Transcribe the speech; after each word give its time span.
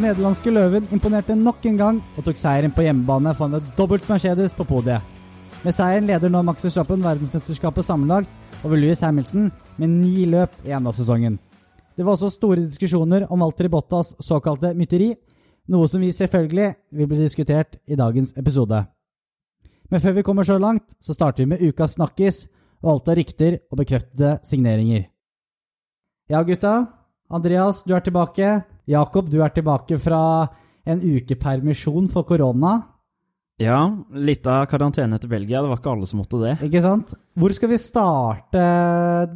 Den 0.00 0.06
nederlandske 0.08 0.48
løven 0.48 0.86
imponerte 0.96 1.34
nok 1.36 1.66
en 1.68 1.76
gang 1.76 1.96
og 2.16 2.24
tok 2.24 2.38
seieren 2.40 2.72
på 2.72 2.80
hjemmebane 2.86 3.34
foran 3.36 3.58
et 3.58 3.66
dobbelt 3.76 4.06
Mercedes 4.08 4.54
på 4.56 4.64
podiet. 4.64 5.04
Med 5.60 5.74
seieren 5.76 6.06
leder 6.08 6.30
nå 6.32 6.40
Max 6.40 6.62
Verstappen 6.64 7.02
verdensmesterskapet 7.04 7.84
sammenlagt 7.84 8.30
over 8.64 8.80
Louis 8.80 9.02
Hamilton 9.04 9.50
med 9.76 9.90
ni 9.92 10.24
løp 10.24 10.54
i 10.64 10.72
sesongen. 10.96 11.36
Det 11.92 12.06
var 12.06 12.14
også 12.14 12.30
store 12.32 12.62
diskusjoner 12.62 13.26
om 13.28 13.42
Walter 13.44 13.68
Bottas 13.68 14.14
såkalte 14.24 14.72
mytteri, 14.72 15.10
noe 15.68 15.86
som 15.86 16.00
vi 16.00 16.12
selvfølgelig 16.16 16.72
vil 16.96 17.06
bli 17.06 17.18
diskutert 17.20 17.76
i 17.84 17.94
dagens 17.94 18.32
episode. 18.38 18.86
Men 19.90 20.00
før 20.00 20.12
vi 20.12 20.22
kommer 20.22 20.48
så 20.48 20.56
langt, 20.56 20.96
så 21.04 21.12
starter 21.12 21.44
vi 21.44 21.50
med 21.52 21.60
ukas 21.60 21.98
snakkis 21.98 22.46
og 22.80 22.94
alt 22.94 23.12
av 23.12 23.20
rykter 23.20 23.58
og 23.68 23.76
bekreftede 23.82 24.38
signeringer. 24.48 25.10
Ja, 26.30 26.40
gutta. 26.40 26.99
Andreas, 27.30 27.84
du 27.86 27.94
er 27.94 28.02
tilbake. 28.02 28.54
Jakob, 28.90 29.28
du 29.30 29.38
er 29.44 29.52
tilbake 29.54 29.98
fra 30.02 30.22
en 30.88 31.02
ukepermisjon 31.02 32.08
for 32.10 32.26
korona. 32.26 32.78
Ja, 33.60 33.82
litt 34.16 34.46
av 34.48 34.64
karantene 34.70 35.18
til 35.20 35.30
Belgia. 35.30 35.60
Det 35.60 35.68
var 35.68 35.80
ikke 35.82 35.92
alle 35.92 36.08
som 36.08 36.22
måtte 36.22 36.40
det. 36.40 36.54
Ikke 36.64 36.80
sant? 36.80 37.12
Hvor 37.36 37.52
skal 37.52 37.70
vi 37.74 37.78
starte 37.82 38.62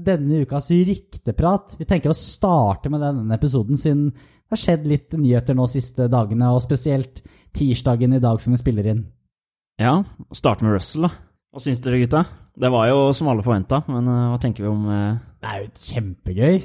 denne 0.06 0.40
ukas 0.46 0.70
rykteprat? 0.72 1.76
Vi 1.76 1.86
tenker 1.88 2.10
å 2.10 2.16
starte 2.16 2.90
med 2.92 3.04
denne 3.04 3.36
episoden 3.36 3.78
siden 3.80 4.08
det 4.14 4.56
har 4.56 4.60
skjedd 4.60 4.88
litt 4.88 5.14
nyheter 5.16 5.56
nå 5.56 5.64
siste 5.70 6.06
dagene, 6.12 6.50
og 6.52 6.62
spesielt 6.64 7.22
tirsdagen 7.56 8.16
i 8.16 8.22
dag 8.22 8.40
som 8.42 8.52
vi 8.54 8.60
spiller 8.60 8.88
inn. 8.90 9.04
Ja, 9.80 9.96
starte 10.36 10.66
med 10.66 10.76
Russell, 10.76 11.06
da. 11.08 11.12
Hva 11.54 11.62
syns 11.62 11.80
dere, 11.82 12.00
gutta? 12.02 12.24
Det 12.58 12.70
var 12.70 12.88
jo 12.90 13.08
som 13.16 13.30
alle 13.32 13.44
forventa, 13.46 13.80
men 13.90 14.08
uh, 14.10 14.30
hva 14.32 14.40
tenker 14.42 14.66
vi 14.66 14.70
om 14.70 14.84
uh... 14.90 15.20
Det 15.42 15.50
er 15.50 15.62
jo 15.64 15.70
kjempegøy. 15.88 16.58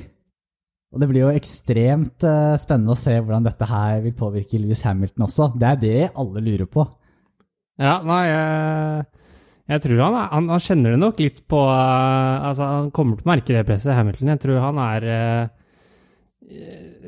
Og 0.89 1.01
det 1.01 1.09
blir 1.11 1.27
jo 1.27 1.33
ekstremt 1.33 2.25
uh, 2.25 2.57
spennende 2.57 2.95
å 2.95 2.99
se 2.99 3.13
hvordan 3.19 3.45
dette 3.45 3.67
her 3.69 3.99
vil 4.05 4.15
påvirke 4.17 4.61
Louis 4.61 4.81
Hamilton 4.87 5.27
også. 5.27 5.51
Det 5.59 5.67
er 5.69 5.81
det 5.83 6.09
alle 6.17 6.43
lurer 6.45 6.69
på. 6.69 6.85
Ja, 7.79 7.99
nei, 8.03 8.23
jeg, 8.25 9.03
jeg 9.71 9.83
tror 9.85 10.01
han, 10.03 10.17
han, 10.33 10.49
han, 10.51 10.63
kjenner 10.65 10.95
det 10.95 10.99
nok 10.99 11.21
litt 11.23 11.37
på 11.47 11.59
Altså, 11.63 12.65
han 12.65 12.89
kommer 12.91 13.19
til 13.19 13.29
å 13.29 13.31
merke 13.31 13.55
det 13.55 13.61
presset, 13.69 13.93
Hamilton. 13.95 14.33
Jeg 14.33 14.41
tror 14.43 14.59
han 14.65 14.81
er 14.83 15.05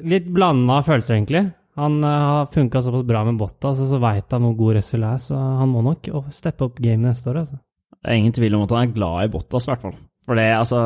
litt 0.08 0.30
blanda 0.32 0.80
følelser, 0.86 1.18
egentlig. 1.18 1.44
Han 1.80 2.02
uh, 2.04 2.12
har 2.12 2.52
funka 2.54 2.82
såpass 2.84 3.08
bra 3.08 3.24
med 3.28 3.40
Bottas, 3.40 3.82
og 3.82 3.90
så 3.90 4.00
veit 4.04 4.34
han 4.36 4.46
hvor 4.46 4.58
god 4.60 4.78
Russell 4.78 5.08
er, 5.08 5.18
så 5.24 5.40
han 5.40 5.72
må 5.72 5.84
nok 5.86 6.10
steppe 6.36 6.68
opp 6.68 6.82
gamet 6.84 7.10
neste 7.10 7.32
år. 7.32 7.42
altså. 7.44 7.58
Det 8.02 8.12
er 8.12 8.20
ingen 8.20 8.36
tvil 8.36 8.58
om 8.58 8.66
at 8.66 8.76
han 8.76 8.86
er 8.86 8.96
glad 8.96 9.26
i 9.26 9.32
Bottas, 9.32 9.68
i 9.68 9.72
hvert 9.72 9.86
fall. 9.88 9.98
For 10.28 10.38
det, 10.38 10.48
altså 10.54 10.84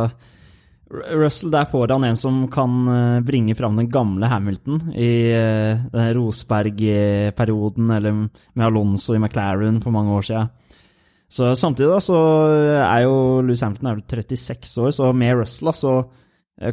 Russell, 0.91 1.49
der 1.53 1.65
får 1.65 1.93
han 1.95 2.05
en 2.05 2.19
som 2.19 2.43
kan 2.53 2.75
uh, 2.87 3.23
bringe 3.25 3.55
fram 3.57 3.79
den 3.79 3.89
gamle 3.89 4.29
Hamilton 4.29 4.91
i 4.93 5.09
denne 5.33 6.11
Rosberg-perioden, 6.13 7.89
eller 7.95 8.19
med 8.19 8.65
Alonso 8.67 9.15
i 9.15 9.19
McLaren 9.19 9.81
for 9.81 9.95
mange 9.95 10.13
år 10.13 10.27
siden. 10.29 10.53
Så 11.35 11.49
samtidig 11.57 11.89
da, 11.89 11.97
så 12.05 12.19
er 12.85 13.01
jo 13.07 13.41
Louis 13.43 13.63
Hampton 13.65 13.89
er 13.89 14.03
36 14.05 14.77
år, 14.83 14.93
så 14.93 15.09
med 15.11 15.41
Russell 15.41 15.71
da, 15.71 15.73
så 15.75 15.95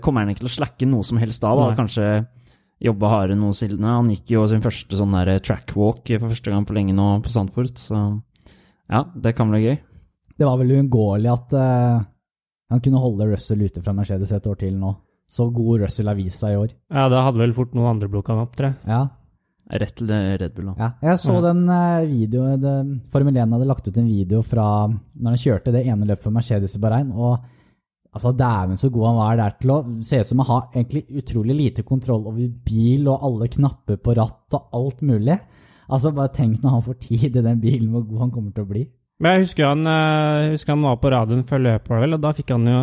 kommer 0.05 0.23
han 0.23 0.35
ikke 0.35 0.45
til 0.45 0.51
å 0.51 0.57
slakke 0.61 0.87
noe 0.87 1.07
som 1.09 1.19
helst 1.19 1.43
da. 1.43 1.55
da. 1.59 1.73
Kanskje 1.75 2.11
jobba 2.83 3.11
hardere 3.13 3.39
noensinne. 3.39 3.95
Han 3.97 4.11
gikk 4.13 4.35
jo 4.35 4.45
sin 4.51 4.63
første 4.65 4.99
sånn 4.99 5.15
der 5.17 5.39
trackwalk 5.45 6.05
for 6.19 6.29
første 6.29 6.53
gang 6.53 6.67
på 6.69 6.77
lenge 6.77 6.95
nå 6.97 7.09
på 7.25 7.33
Sandford, 7.33 7.75
så 7.79 8.03
ja, 8.93 9.05
det 9.15 9.35
kan 9.39 9.51
bli 9.53 9.63
gøy. 9.65 9.77
Det 10.37 10.49
var 10.49 10.59
vel 10.59 10.75
uunngåelig 10.79 11.31
at 11.31 11.55
uh, 11.55 12.03
han 12.73 12.83
kunne 12.85 13.01
holde 13.03 13.31
Russell 13.31 13.63
ute 13.63 13.83
fra 13.85 13.95
Mercedes 13.97 14.33
et 14.35 14.47
år 14.49 14.61
til 14.61 14.77
nå. 14.81 14.95
Så 15.33 15.49
god 15.55 15.87
Russell 15.87 16.11
har 16.11 16.19
vist 16.19 16.43
seg 16.43 16.55
i 16.55 16.61
år. 16.61 16.73
Ja, 16.93 17.09
da 17.13 17.23
hadde 17.27 17.41
vel 17.41 17.55
fort 17.57 17.77
noen 17.77 17.95
andre 17.95 18.11
blokka 18.13 18.35
han 18.35 18.45
opp, 18.45 18.57
tror 18.59 18.73
jeg. 18.73 18.79
Ja. 18.89 19.03
Rett 19.73 19.95
til 19.97 20.11
Red 20.11 20.53
Bull, 20.57 20.73
da. 20.73 20.75
Ja, 20.77 20.89
jeg 21.13 21.21
så 21.23 21.39
ja. 21.39 21.43
den 21.47 21.63
uh, 21.71 22.03
videoen 22.05 22.91
Formel 23.13 23.39
1 23.39 23.55
hadde 23.57 23.69
lagt 23.71 23.87
ut 23.89 24.01
en 24.03 24.11
video 24.11 24.43
fra 24.45 24.67
når 24.91 25.29
han 25.31 25.41
kjørte 25.41 25.73
det 25.73 25.85
ene 25.87 26.09
løpet 26.09 26.27
for 26.27 26.35
Mercedes 26.35 26.77
i 26.77 26.83
Bahrain, 26.83 27.13
og 27.15 27.39
Altså, 28.13 28.29
Dæven 28.37 28.77
så 28.77 28.91
god 28.93 29.07
han 29.07 29.17
var 29.17 29.37
der 29.41 29.55
til 29.57 29.71
å 29.73 29.77
se 30.05 30.19
ut 30.21 30.29
som 30.29 30.43
å 30.43 30.49
ha 30.51 30.59
egentlig 30.75 31.07
utrolig 31.17 31.55
lite 31.57 31.85
kontroll 31.89 32.27
over 32.29 32.51
bil 32.67 33.07
og 33.09 33.25
alle 33.25 33.49
knapper 33.55 33.97
på 34.05 34.17
ratt 34.19 34.57
og 34.59 34.77
alt 34.77 35.01
mulig. 35.01 35.39
Altså, 35.89 36.13
Bare 36.13 36.33
tenk 36.37 36.61
når 36.61 36.75
han 36.77 36.85
får 36.85 36.99
tid 37.07 37.31
i 37.31 37.45
den 37.47 37.63
bilen, 37.63 37.89
hvor 37.95 38.05
god 38.05 38.27
han 38.27 38.35
kommer 38.35 38.53
til 38.53 38.67
å 38.67 38.69
bli. 38.69 38.83
Men 39.21 39.37
Jeg 39.37 39.47
husker 39.47 39.69
han, 39.69 39.87
jeg 39.87 40.49
eh, 40.49 40.53
husker 40.57 40.75
han 40.75 40.89
var 40.89 40.99
på 41.03 41.13
radioen 41.13 41.47
før 41.47 41.65
løpet, 41.69 41.95
vel, 42.05 42.17
og 42.17 42.23
da 42.23 42.33
fikk 42.37 42.53
han 42.55 42.69
jo 42.71 42.81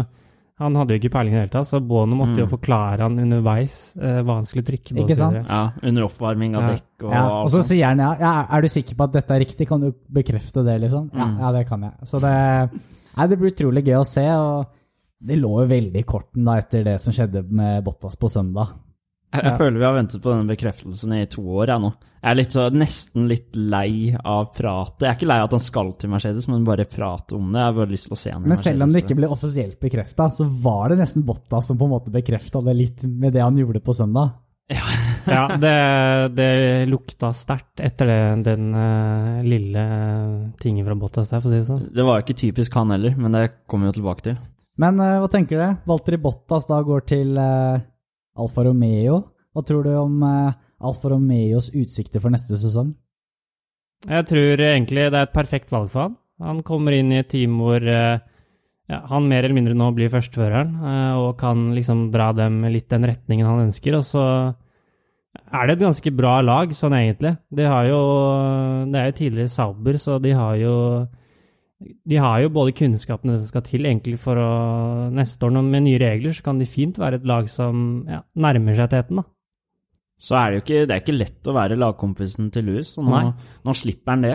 han 0.59 0.75
hadde 0.75 0.91
jo 0.91 0.99
ikke 0.99 1.11
peiling 1.13 1.31
i 1.31 1.37
det 1.37 1.41
hele 1.45 1.51
tatt, 1.53 1.67
så 1.69 1.79
Bono 1.79 2.17
måtte 2.19 2.33
mm. 2.35 2.39
jo 2.41 2.47
forklare 2.51 3.05
han 3.05 3.13
underveis 3.23 3.75
eh, 3.95 4.17
hva 4.27 4.41
han 4.41 4.47
skulle 4.47 4.65
trykke 4.67 4.91
på. 4.91 5.05
Ikke 5.05 5.15
sant? 5.15 5.39
Ja, 5.47 5.61
Under 5.87 6.07
oppvarming 6.09 6.57
av 6.59 6.65
ja. 6.65 6.73
dekk 6.73 7.05
og 7.05 7.13
ja, 7.15 7.21
Og 7.45 7.51
så 7.53 7.61
sier 7.63 7.93
han 7.93 8.01
ja, 8.03 8.09
ja, 8.19 8.33
er 8.57 8.65
du 8.65 8.67
sikker 8.73 8.97
på 8.99 9.07
at 9.07 9.13
dette 9.13 9.37
er 9.37 9.41
riktig, 9.45 9.69
kan 9.69 9.85
du 9.85 9.93
bekrefte 10.19 10.65
det, 10.67 10.75
liksom? 10.83 11.07
Ja, 11.15 11.29
mm. 11.29 11.37
ja 11.45 11.53
det 11.55 11.63
kan 11.69 11.87
jeg. 11.87 12.09
Så 12.11 12.19
det, 12.25 12.33
nei, 13.15 13.29
det 13.31 13.39
blir 13.39 13.55
utrolig 13.55 13.85
gøy 13.87 14.01
å 14.01 14.09
se. 14.09 14.25
og 14.35 14.75
det 15.31 15.39
lå 15.39 15.53
jo 15.61 15.67
veldig 15.67 15.99
i 15.99 16.07
korten 16.07 16.45
da 16.47 16.57
etter 16.59 16.85
det 16.87 16.97
som 17.03 17.15
skjedde 17.15 17.43
med 17.47 17.83
Bottas 17.87 18.19
på 18.19 18.27
søndag. 18.31 18.75
Jeg, 19.29 19.43
jeg 19.43 19.51
ja. 19.51 19.57
føler 19.59 19.77
vi 19.77 19.85
har 19.85 19.93
ventet 19.93 20.21
på 20.23 20.31
denne 20.31 20.49
bekreftelsen 20.49 21.13
i 21.19 21.25
to 21.29 21.43
år 21.61 21.75
jeg 21.75 21.83
nå. 21.83 21.91
Jeg 22.19 22.33
er 22.33 22.35
litt 22.35 22.55
så, 22.55 22.65
nesten 22.75 23.29
litt 23.29 23.55
lei 23.55 24.11
av 24.11 24.49
pratet. 24.51 25.05
Jeg 25.05 25.09
er 25.11 25.17
ikke 25.19 25.29
lei 25.29 25.37
av 25.39 25.47
at 25.47 25.55
han 25.55 25.63
skal 25.63 25.93
til 26.01 26.11
Mercedes, 26.11 26.49
men 26.51 26.65
bare 26.67 26.87
prate 26.89 27.37
om 27.37 27.53
det. 27.53 27.61
Jeg 27.61 27.69
har 27.69 27.77
bare 27.77 27.93
lyst 27.93 28.09
til 28.09 28.15
å 28.15 28.19
se 28.19 28.33
han 28.33 28.43
i 28.43 28.51
Men 28.51 28.59
selv 28.59 28.83
om 28.83 28.91
det 28.91 29.03
ikke 29.05 29.17
ble 29.21 29.29
offisielt 29.31 29.77
bekrefta, 29.79 30.27
så 30.35 30.47
var 30.65 30.91
det 30.91 30.99
nesten 30.99 31.23
Bottas 31.27 31.69
som 31.69 31.79
på 31.79 31.87
en 31.87 31.93
måte 31.93 32.11
bekrefta 32.11 32.59
det 32.65 32.75
litt 32.75 33.05
med 33.07 33.37
det 33.37 33.45
han 33.45 33.59
gjorde 33.61 33.83
på 33.85 33.95
søndag. 33.95 34.33
Ja, 34.69 34.89
ja 35.37 35.45
det, 35.61 35.75
det, 36.35 36.49
lukta 36.89 37.31
sterkt 37.33 37.79
etter 37.85 38.09
det, 38.11 38.19
den 38.49 38.73
uh, 38.75 39.39
lille 39.45 39.85
tingen 40.59 40.89
fra 40.89 40.97
Bottas 40.99 41.31
der, 41.31 41.39
for 41.39 41.47
å 41.47 41.53
si 41.53 41.61
det 41.61 41.69
sånn. 41.69 41.85
Det 41.95 42.07
var 42.09 42.25
ikke 42.25 42.37
typisk 42.41 42.75
han 42.81 42.91
heller, 42.97 43.15
men 43.15 43.37
det 43.37 43.45
kommer 43.69 43.87
vi 43.87 43.93
jo 43.93 43.99
tilbake 44.01 44.27
til. 44.27 44.35
Men 44.81 44.99
uh, 44.99 45.21
hva 45.23 45.31
tenker 45.31 45.61
du? 45.61 45.79
Valtteri 45.87 46.19
Bottas 46.19 46.67
da 46.67 46.81
går 46.83 47.07
til 47.15 47.39
uh, 47.39 47.79
Alfa 48.37 48.65
Romeo. 48.67 49.21
Hva 49.53 49.65
tror 49.65 49.85
du 49.87 49.93
om 49.97 50.23
uh, 50.23 50.53
Alfa 50.79 51.13
Romeos 51.13 51.71
utsikter 51.73 52.21
for 52.23 52.33
neste 52.33 52.59
sesong? 52.59 52.93
Jeg 54.07 54.27
tror 54.29 54.61
egentlig 54.63 55.09
det 55.09 55.17
er 55.17 55.27
et 55.27 55.35
perfekt 55.35 55.73
valg 55.73 55.89
for 55.91 56.07
han. 56.07 56.17
Han 56.39 56.61
kommer 56.63 56.95
inn 56.95 57.11
i 57.11 57.19
et 57.19 57.31
team 57.31 57.57
hvor 57.59 57.83
uh, 57.83 58.21
ja, 58.89 59.01
han 59.11 59.27
mer 59.29 59.43
eller 59.43 59.57
mindre 59.57 59.75
nå 59.77 59.89
blir 59.93 60.09
førsteføreren, 60.09 60.71
og 61.19 61.35
kan 61.37 61.67
liksom 61.75 62.07
dra 62.13 62.31
dem 62.33 62.63
litt 62.73 62.87
den 62.89 63.05
retningen 63.05 63.45
han 63.45 63.67
ønsker. 63.67 63.99
Og 63.99 64.05
så 64.07 64.23
er 65.37 65.67
det 65.67 65.75
et 65.75 65.83
ganske 65.83 66.13
bra 66.15 66.39
lag, 66.41 66.73
sånn 66.73 66.95
egentlig. 66.97 67.35
De 67.53 67.67
har 67.69 67.85
jo 67.89 67.99
Det 68.89 68.99
er 68.99 69.11
jo 69.11 69.17
tidligere 69.19 69.53
Sauber, 69.53 69.99
så 70.01 70.17
de 70.21 70.33
har 70.33 70.55
jo 70.57 70.75
de 71.79 72.17
har 72.19 72.41
jo 72.43 72.51
både 72.51 72.75
kunnskapene 72.75 73.37
som 73.37 73.47
skal 73.47 73.63
til 73.63 73.87
egentlig 73.87 74.17
for 74.19 74.39
å 74.39 74.49
Neste 75.15 75.47
år 75.47 75.55
med 75.63 75.85
nye 75.85 75.99
regler 76.01 76.35
så 76.35 76.43
kan 76.45 76.59
de 76.59 76.67
fint 76.69 76.99
være 76.99 77.21
et 77.21 77.27
lag 77.27 77.47
som 77.51 78.03
ja, 78.07 78.19
nærmer 78.35 78.75
seg 78.77 78.91
teten, 78.91 79.21
da. 79.21 79.25
Så 80.19 80.35
er 80.35 80.49
det 80.51 80.57
jo 80.57 80.63
ikke, 80.65 80.79
det 80.83 80.93
er 80.93 81.01
ikke 81.01 81.15
lett 81.15 81.47
å 81.47 81.55
være 81.55 81.77
lagkompisen 81.79 82.49
til 82.51 82.67
Louis, 82.67 82.89
og 82.99 83.07
nå, 83.07 83.21
nå 83.63 83.75
slipper 83.77 84.11
han 84.11 84.25
det. 84.27 84.33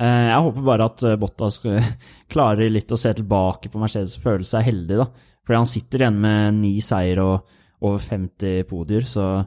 Eh, 0.00 0.24
jeg 0.30 0.44
håper 0.46 0.64
bare 0.64 0.86
at 0.88 1.04
Botta 1.04 1.18
Bottas 1.20 1.60
klarer 2.32 2.72
litt 2.72 2.92
å 2.92 2.98
se 3.00 3.12
tilbake 3.18 3.70
på 3.72 3.80
Mercedes 3.82 4.16
og 4.16 4.24
føle 4.24 4.48
seg 4.48 4.64
heldig, 4.70 4.98
da. 5.04 5.06
Fordi 5.44 5.60
han 5.60 5.70
sitter 5.70 6.02
igjen 6.02 6.20
med 6.24 6.58
ni 6.62 6.72
seier 6.84 7.20
og 7.22 7.52
over 7.84 8.00
50 8.00 8.64
podier, 8.70 9.04
så 9.04 9.44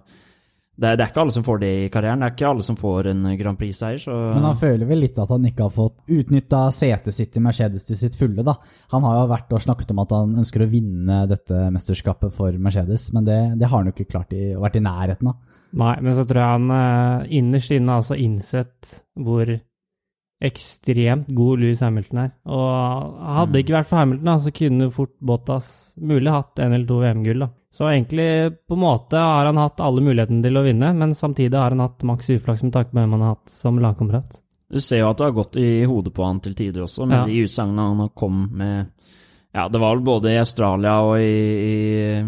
det, 0.80 0.94
det, 0.96 1.04
er 1.04 1.10
ikke 1.12 1.24
alle 1.26 1.36
som 1.36 1.44
får 1.44 1.60
det 1.60 1.70
i 1.76 1.88
karrieren. 1.92 2.22
Det 2.24 2.30
er 2.30 2.36
ikke 2.38 2.50
alle 2.50 2.64
som 2.64 2.78
får 2.80 3.10
en 3.12 3.26
Grand 3.40 3.60
Prix-seier. 3.60 4.06
Men 4.08 4.48
han 4.48 4.60
føler 4.60 4.88
vel 4.88 5.04
litt 5.04 5.20
at 5.20 5.34
han 5.34 5.48
ikke 5.50 5.68
har 5.68 5.76
fått 5.76 5.98
utnytta 6.16 6.62
setet 6.76 7.16
sitt 7.16 7.36
i 7.36 7.44
Mercedes 7.44 7.88
til 7.88 8.00
sitt 8.00 8.16
fulle, 8.20 8.46
da. 8.48 8.56
Han 8.94 9.04
har 9.08 9.20
jo 9.20 9.30
vært 9.34 9.56
og 9.56 9.64
snakket 9.66 9.92
om 9.92 10.02
at 10.06 10.16
han 10.16 10.38
ønsker 10.40 10.64
å 10.64 10.70
vinne 10.72 11.22
dette 11.30 11.66
mesterskapet 11.76 12.36
for 12.36 12.56
Mercedes, 12.64 13.10
men 13.16 13.28
det, 13.28 13.40
det 13.60 13.68
har 13.68 13.82
han 13.82 13.92
jo 13.92 13.96
ikke 13.98 14.12
klart 14.16 14.36
i, 14.38 14.54
vært 14.56 14.80
i 14.80 14.86
nærheten 14.86 15.34
av. 15.34 15.58
Nei, 15.80 15.96
men 16.02 16.16
så 16.18 16.24
tror 16.26 16.42
jeg 16.42 16.56
han 16.56 16.72
eh, 16.74 17.28
innerst 17.40 17.74
inne 17.76 17.94
har 17.94 18.02
altså 18.02 18.18
innsett 18.18 18.94
hvor 19.20 19.52
ekstremt 20.40 21.28
god 21.36 21.60
Louis 21.60 21.82
Hamilton 21.84 22.22
her. 22.22 22.30
Og 22.48 23.24
hadde 23.36 23.54
det 23.54 23.64
ikke 23.66 23.76
vært 23.76 23.90
for 23.90 24.00
Hamilton, 24.00 24.30
da, 24.30 24.36
så 24.40 24.54
kunne 24.56 24.92
fort 24.96 25.16
Bottas 25.20 25.72
mulig 26.00 26.32
hatt 26.32 26.62
en 26.64 26.76
eller 26.76 26.88
to 26.88 27.00
VM-gull. 27.02 27.44
da. 27.44 27.50
Så 27.72 27.90
egentlig, 27.90 28.30
på 28.68 28.78
en 28.78 28.82
måte, 28.82 29.18
har 29.20 29.46
han 29.46 29.60
hatt 29.62 29.84
alle 29.84 30.02
mulighetene 30.02 30.42
til 30.46 30.58
å 30.58 30.64
vinne, 30.66 30.94
men 30.98 31.14
samtidig 31.18 31.58
har 31.60 31.76
han 31.76 31.84
hatt 31.84 32.06
maks 32.08 32.32
uflaks 32.34 32.64
med 32.66 32.74
tanke 32.74 32.94
på 32.94 33.02
hvem 33.02 33.18
han 33.18 33.26
har 33.26 33.36
hatt 33.36 33.52
som 33.54 33.78
lagkamerat. 33.84 34.40
Du 34.70 34.80
ser 34.82 35.04
jo 35.04 35.10
at 35.10 35.20
det 35.20 35.28
har 35.28 35.38
gått 35.38 35.58
i 35.60 35.70
hodet 35.90 36.14
på 36.14 36.26
han 36.26 36.42
til 36.46 36.56
tider 36.58 36.86
også, 36.86 37.06
med 37.10 37.18
ja. 37.18 37.28
de 37.28 37.46
utsagnene 37.46 37.88
han 37.90 38.12
kom 38.18 38.44
med 38.58 38.96
Ja, 39.58 39.66
det 39.66 39.80
var 39.82 39.96
vel 39.96 40.04
både 40.06 40.30
i 40.30 40.38
Australia 40.38 41.00
og 41.02 41.16
i, 41.18 41.40
i, 41.66 42.20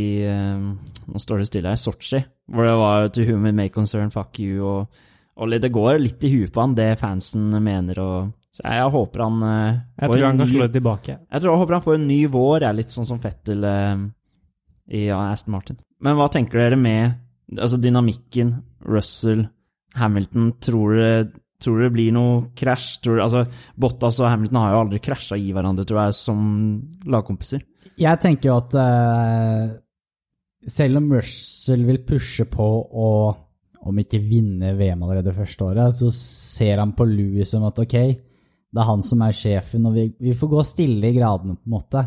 i 0.00 0.06
eh, 0.24 0.62
Nå 1.08 1.20
står 1.20 1.42
det 1.42 1.48
stille 1.50 1.74
her, 1.74 1.80
Sotsji, 1.80 2.22
hvor 2.48 2.64
det 2.64 2.78
var 2.80 3.08
'to 3.08 3.26
whom 3.28 3.46
it 3.46 3.54
may 3.54 3.68
concern, 3.68 4.10
fuck 4.10 4.40
you' 4.40 4.64
og, 4.64 5.04
og 5.38 5.54
det 5.62 5.70
går 5.70 6.00
litt 6.02 6.24
i 6.26 6.32
huet 6.32 6.52
på 6.54 6.62
han, 6.64 6.74
det 6.74 6.96
fansen 7.00 7.50
mener. 7.62 8.00
og 8.02 8.32
så 8.58 8.64
jeg, 8.64 8.78
jeg 8.80 8.92
håper 8.94 9.22
han 9.22 9.42
uh, 9.44 9.80
Jeg 10.00 10.10
tror 10.10 10.24
han 10.26 10.40
kan 10.42 10.50
slå 10.50 10.64
det 10.66 10.74
tilbake. 10.74 11.18
Jeg 11.22 11.42
tror 11.42 11.52
jeg 11.52 11.60
håper 11.62 11.76
han 11.78 11.84
får 11.84 11.98
en 11.98 12.08
ny 12.10 12.20
vår, 12.32 12.64
er 12.66 12.78
litt 12.78 12.94
sånn 12.94 13.06
som 13.06 13.20
Fettel 13.22 13.62
uh, 13.62 14.00
i 14.98 15.04
Aston 15.14 15.54
Martin. 15.54 15.78
Men 16.02 16.18
hva 16.18 16.28
tenker 16.32 16.62
dere 16.62 16.78
med 16.78 17.24
Altså 17.48 17.78
dynamikken, 17.80 18.50
Russell, 18.84 19.46
Hamilton, 19.96 20.50
tror 20.60 20.98
du 20.98 21.36
Tror 21.58 21.80
dere 21.80 21.90
blir 21.90 22.12
noe 22.14 22.34
krasj? 22.54 23.08
Altså, 23.18 23.40
Bottas 23.74 24.20
og 24.22 24.28
Hamilton 24.30 24.60
har 24.60 24.76
jo 24.76 24.82
aldri 24.84 25.00
krasja 25.02 25.34
i 25.34 25.48
hverandre, 25.50 25.82
tror 25.90 26.04
jeg, 26.04 26.14
som 26.14 26.44
lagkompiser. 27.10 27.64
Jeg 27.98 28.20
tenker 28.22 28.52
jo 28.52 28.58
at 28.60 28.76
uh, 28.78 29.64
selv 30.70 31.00
om 31.00 31.08
Russell 31.16 31.82
vil 31.88 31.98
pushe 32.06 32.46
på 32.46 32.68
å 32.86 33.08
om 33.86 33.98
ikke 34.02 34.20
vinne 34.22 34.74
VM 34.78 35.02
allerede 35.04 35.34
første 35.36 35.64
året, 35.64 35.94
så 35.94 36.10
ser 36.14 36.80
han 36.82 36.94
på 36.96 37.06
Louis 37.06 37.48
som 37.50 37.66
at 37.68 37.78
ok, 37.78 37.96
det 38.68 38.82
er 38.82 38.88
han 38.88 39.02
som 39.04 39.22
er 39.24 39.36
sjefen, 39.36 39.86
og 39.88 39.94
vi, 39.96 40.08
vi 40.20 40.34
får 40.36 40.50
gå 40.52 40.64
stille 40.66 41.08
i 41.08 41.16
gradene, 41.16 41.56
på 41.56 41.68
en 41.68 41.76
måte. 41.76 42.04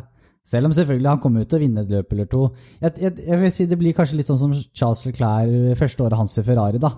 Selv 0.51 0.67
om 0.67 0.75
selvfølgelig 0.75 1.09
han 1.09 1.21
kommer 1.21 1.43
ut 1.43 1.49
til 1.49 1.59
å 1.59 1.63
vinne 1.63 1.83
et 1.85 1.93
løp 1.93 2.13
eller 2.13 2.27
to. 2.29 2.43
Jeg, 2.81 2.93
jeg, 2.99 3.25
jeg 3.27 3.39
vil 3.39 3.51
si 3.55 3.65
Det 3.69 3.77
blir 3.79 3.95
kanskje 3.95 4.17
litt 4.19 4.29
sånn 4.29 4.39
som 4.41 4.53
Charles 4.57 5.03
Leclerc 5.07 5.79
første 5.79 6.05
året 6.05 6.19
hans 6.19 6.37
i 6.41 6.43
Ferrari. 6.45 6.81
da. 6.81 6.91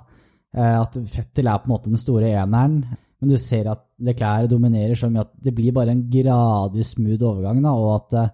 Eh, 0.56 0.78
At 0.80 0.98
Fettel 1.12 1.50
er 1.52 1.60
på 1.60 1.70
en 1.70 1.74
måte 1.76 1.92
den 1.92 2.02
store 2.02 2.32
eneren, 2.32 2.80
men 3.20 3.32
du 3.32 3.38
ser 3.40 3.70
at 3.72 3.84
Leclerc 4.04 4.50
dominerer 4.52 4.98
så 5.00 5.10
mye 5.12 5.28
at 5.28 5.36
det 5.44 5.54
blir 5.56 5.76
bare 5.76 5.94
en 5.94 6.06
gradvis 6.12 6.96
smooth 6.96 7.24
overgang, 7.30 7.62
da, 7.64 7.76
og 7.76 7.94
at 7.98 8.18
eh, 8.20 8.34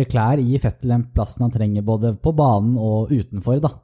Leclerc 0.00 0.46
gir 0.46 0.62
Fettel 0.62 0.94
den 0.94 1.06
plassen 1.14 1.46
han 1.46 1.54
trenger 1.54 1.86
både 1.86 2.14
på 2.22 2.32
banen 2.36 2.78
og 2.78 3.10
utenfor. 3.10 3.60
da. 3.62 3.74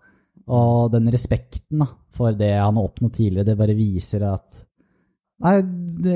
Og 0.46 0.92
den 0.92 1.10
respekten 1.10 1.82
da, 1.82 1.88
for 2.14 2.36
det 2.38 2.52
han 2.54 2.78
har 2.78 2.86
oppnådd 2.86 3.14
tidligere, 3.16 3.48
det 3.50 3.58
bare 3.58 3.76
viser 3.78 4.26
at 4.28 4.62
Nei, 5.44 5.58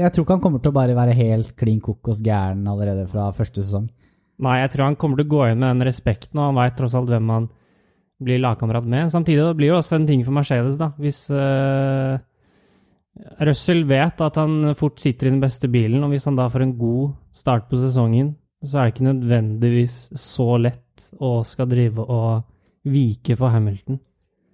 jeg 0.01 0.15
tror 0.15 0.25
ikke 0.25 0.33
han 0.39 0.41
kommer 0.41 0.63
til 0.65 0.73
å 0.73 0.77
bare 0.79 0.97
være 0.97 1.13
helt 1.19 1.51
klin 1.61 1.81
kokos 1.85 2.23
gæren 2.25 2.63
allerede 2.73 3.03
fra 3.11 3.27
første 3.37 3.61
sesong. 3.61 3.91
Nei, 4.41 4.55
jeg 4.63 4.71
tror 4.73 4.87
han 4.87 4.97
kommer 4.97 5.21
til 5.21 5.27
å 5.29 5.33
gå 5.35 5.43
inn 5.51 5.61
med 5.61 5.75
den 5.75 5.85
respekten, 5.85 6.41
og 6.41 6.47
han 6.47 6.57
veit 6.57 6.79
tross 6.79 6.95
alt 6.97 7.13
hvem 7.13 7.29
han 7.29 7.51
blir 8.25 8.41
lagkamerat 8.41 8.89
med. 8.89 9.13
Samtidig 9.13 9.45
det 9.45 9.59
blir 9.59 9.75
det 9.75 9.77
også 9.77 9.99
en 9.99 10.09
ting 10.09 10.25
for 10.25 10.37
Mercedes, 10.37 10.79
da. 10.81 10.89
Hvis 11.01 11.21
uh, 11.37 12.17
Russell 13.45 13.85
vet 13.89 14.25
at 14.25 14.41
han 14.41 14.73
fort 14.79 15.01
sitter 15.05 15.29
i 15.29 15.35
den 15.35 15.45
beste 15.45 15.69
bilen, 15.69 16.01
og 16.05 16.15
hvis 16.15 16.29
han 16.31 16.41
da 16.41 16.49
får 16.53 16.65
en 16.65 16.77
god 16.81 17.13
start 17.37 17.69
på 17.69 17.81
sesongen, 17.81 18.35
så 18.65 18.79
er 18.79 18.89
det 18.89 18.95
ikke 18.95 19.09
nødvendigvis 19.11 19.99
så 20.21 20.55
lett 20.61 21.11
å 21.21 21.41
skal 21.49 21.69
drive 21.69 22.05
og 22.05 22.89
vike 22.89 23.37
for 23.37 23.53
Hamilton. 23.53 24.01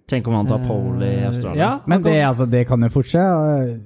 Tenk 0.07 0.27
om 0.27 0.33
han 0.37 0.47
tar 0.47 0.61
pole 0.65 1.03
i 1.05 1.19
Eh, 1.21 1.27
Australia. 1.27 1.57
Ja, 1.59 1.79
Men 1.85 2.01
det, 2.01 2.13
kan- 2.13 2.29
altså, 2.29 2.49
det 2.49 2.67
kan 2.67 2.81
jo 2.81 2.89
fort 2.89 3.05
skje. 3.05 3.27
Eh, 3.71 3.77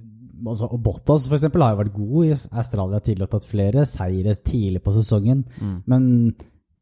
Altså, 0.44 0.65
og 0.73 0.79
Bottas 0.81 1.27
for 1.27 1.35
eksempel, 1.38 1.62
har 1.62 1.75
jo 1.75 1.83
vært 1.83 1.94
god 1.94 2.25
i 2.25 2.31
Australia 2.57 3.00
tidlig 3.00 3.21
og 3.27 3.29
tatt 3.29 3.45
flere 3.45 3.83
seire 3.85 4.33
tidlig 4.41 4.81
på 4.81 4.89
sesongen. 4.91 5.44
Mm. 5.62 5.83
Men 5.85 6.33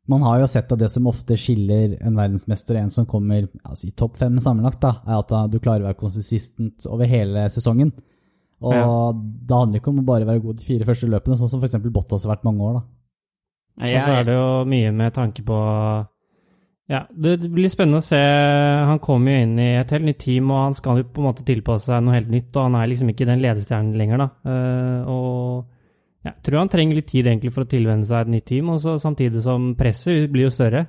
man 0.07 0.21
har 0.23 0.39
jo 0.39 0.47
sett 0.47 0.71
at 0.71 0.79
det 0.79 0.87
som 0.89 1.03
ofte 1.11 1.35
skiller 1.35 1.97
en 1.99 2.15
verdensmester 2.15 2.77
og 2.77 2.81
en 2.85 2.89
som 2.89 3.05
kommer 3.05 3.49
altså, 3.65 3.87
i 3.89 3.91
topp 3.91 4.15
fem 4.15 4.39
sammenlagt, 4.39 4.79
da, 4.79 4.93
er 5.05 5.19
at 5.19 5.51
du 5.51 5.59
klarer 5.59 5.81
å 5.83 5.89
være 5.91 5.99
konsistent 5.99 6.87
over 6.87 7.03
hele 7.05 7.49
sesongen. 7.51 7.91
Og 8.61 8.73
Ja. 8.73 9.11
det 9.11 9.51
handler 9.57 9.79
ikke 9.81 9.89
om 9.91 9.99
å 9.99 10.05
bare 10.05 10.25
være 10.25 10.41
god 10.41 10.55
de 10.57 10.63
fire 10.65 10.85
første 10.85 11.09
løpene, 11.11 11.35
sånn 11.37 11.49
som 11.49 11.59
f.eks. 11.61 11.75
Bottas 11.91 12.23
har 12.23 12.37
vært 12.37 12.45
mange 12.45 12.61
år. 12.63 12.73
da. 12.75 12.81
Nei, 13.83 13.95
Og 13.95 14.01
så 14.03 14.09
er 14.21 14.23
det 14.23 14.33
jo 14.39 14.65
mye 14.71 14.91
med 14.93 15.13
tanke 15.13 15.43
på 15.43 16.07
Ja, 16.89 17.03
det 17.13 17.35
blir 17.53 17.69
spennende 17.69 17.99
å 18.01 18.05
se. 18.05 18.17
Han 18.89 18.97
kommer 19.03 19.35
jo 19.35 19.41
inn 19.45 19.59
i 19.61 19.67
et 19.77 19.91
helt 19.93 20.07
nytt 20.07 20.23
team, 20.23 20.47
og 20.49 20.63
han 20.63 20.77
skal 20.77 21.03
jo 21.03 21.09
på 21.13 21.21
en 21.21 21.27
måte 21.27 21.45
tilpasse 21.45 21.85
seg 21.91 22.01
noe 22.01 22.15
helt 22.15 22.31
nytt. 22.33 22.49
Og 22.55 22.63
han 22.65 22.77
er 22.79 22.89
liksom 22.89 23.11
ikke 23.13 23.27
den 23.29 23.43
ledestjernen 23.43 23.99
lenger, 23.99 24.23
da. 24.23 24.29
Eh, 24.49 25.11
og 25.13 26.25
jeg 26.25 26.33
tror 26.47 26.63
han 26.63 26.71
trenger 26.73 26.97
litt 26.97 27.11
tid 27.11 27.29
egentlig 27.29 27.53
for 27.53 27.67
å 27.67 27.69
tilvenne 27.69 28.07
seg 28.09 28.25
et 28.25 28.33
nytt 28.33 28.47
team, 28.49 28.71
og 28.73 28.81
så 28.81 28.97
samtidig 29.01 29.43
som 29.45 29.69
presset 29.77 30.25
blir 30.33 30.47
jo 30.47 30.55
større. 30.55 30.87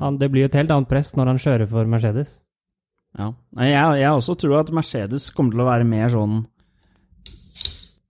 Han, 0.00 0.16
det 0.18 0.30
blir 0.32 0.46
jo 0.46 0.50
et 0.50 0.56
helt 0.58 0.72
annet 0.72 0.90
press 0.90 1.12
når 1.14 1.34
han 1.34 1.42
kjører 1.44 1.68
for 1.70 1.88
Mercedes. 1.92 2.38
Ja. 3.16 3.28
Jeg, 3.60 4.00
jeg 4.00 4.10
også 4.10 4.34
tror 4.40 4.62
at 4.64 4.72
Mercedes 4.74 5.28
kommer 5.36 5.54
til 5.54 5.62
å 5.62 5.68
være 5.68 5.86
mer 5.88 6.10
sånn 6.12 6.34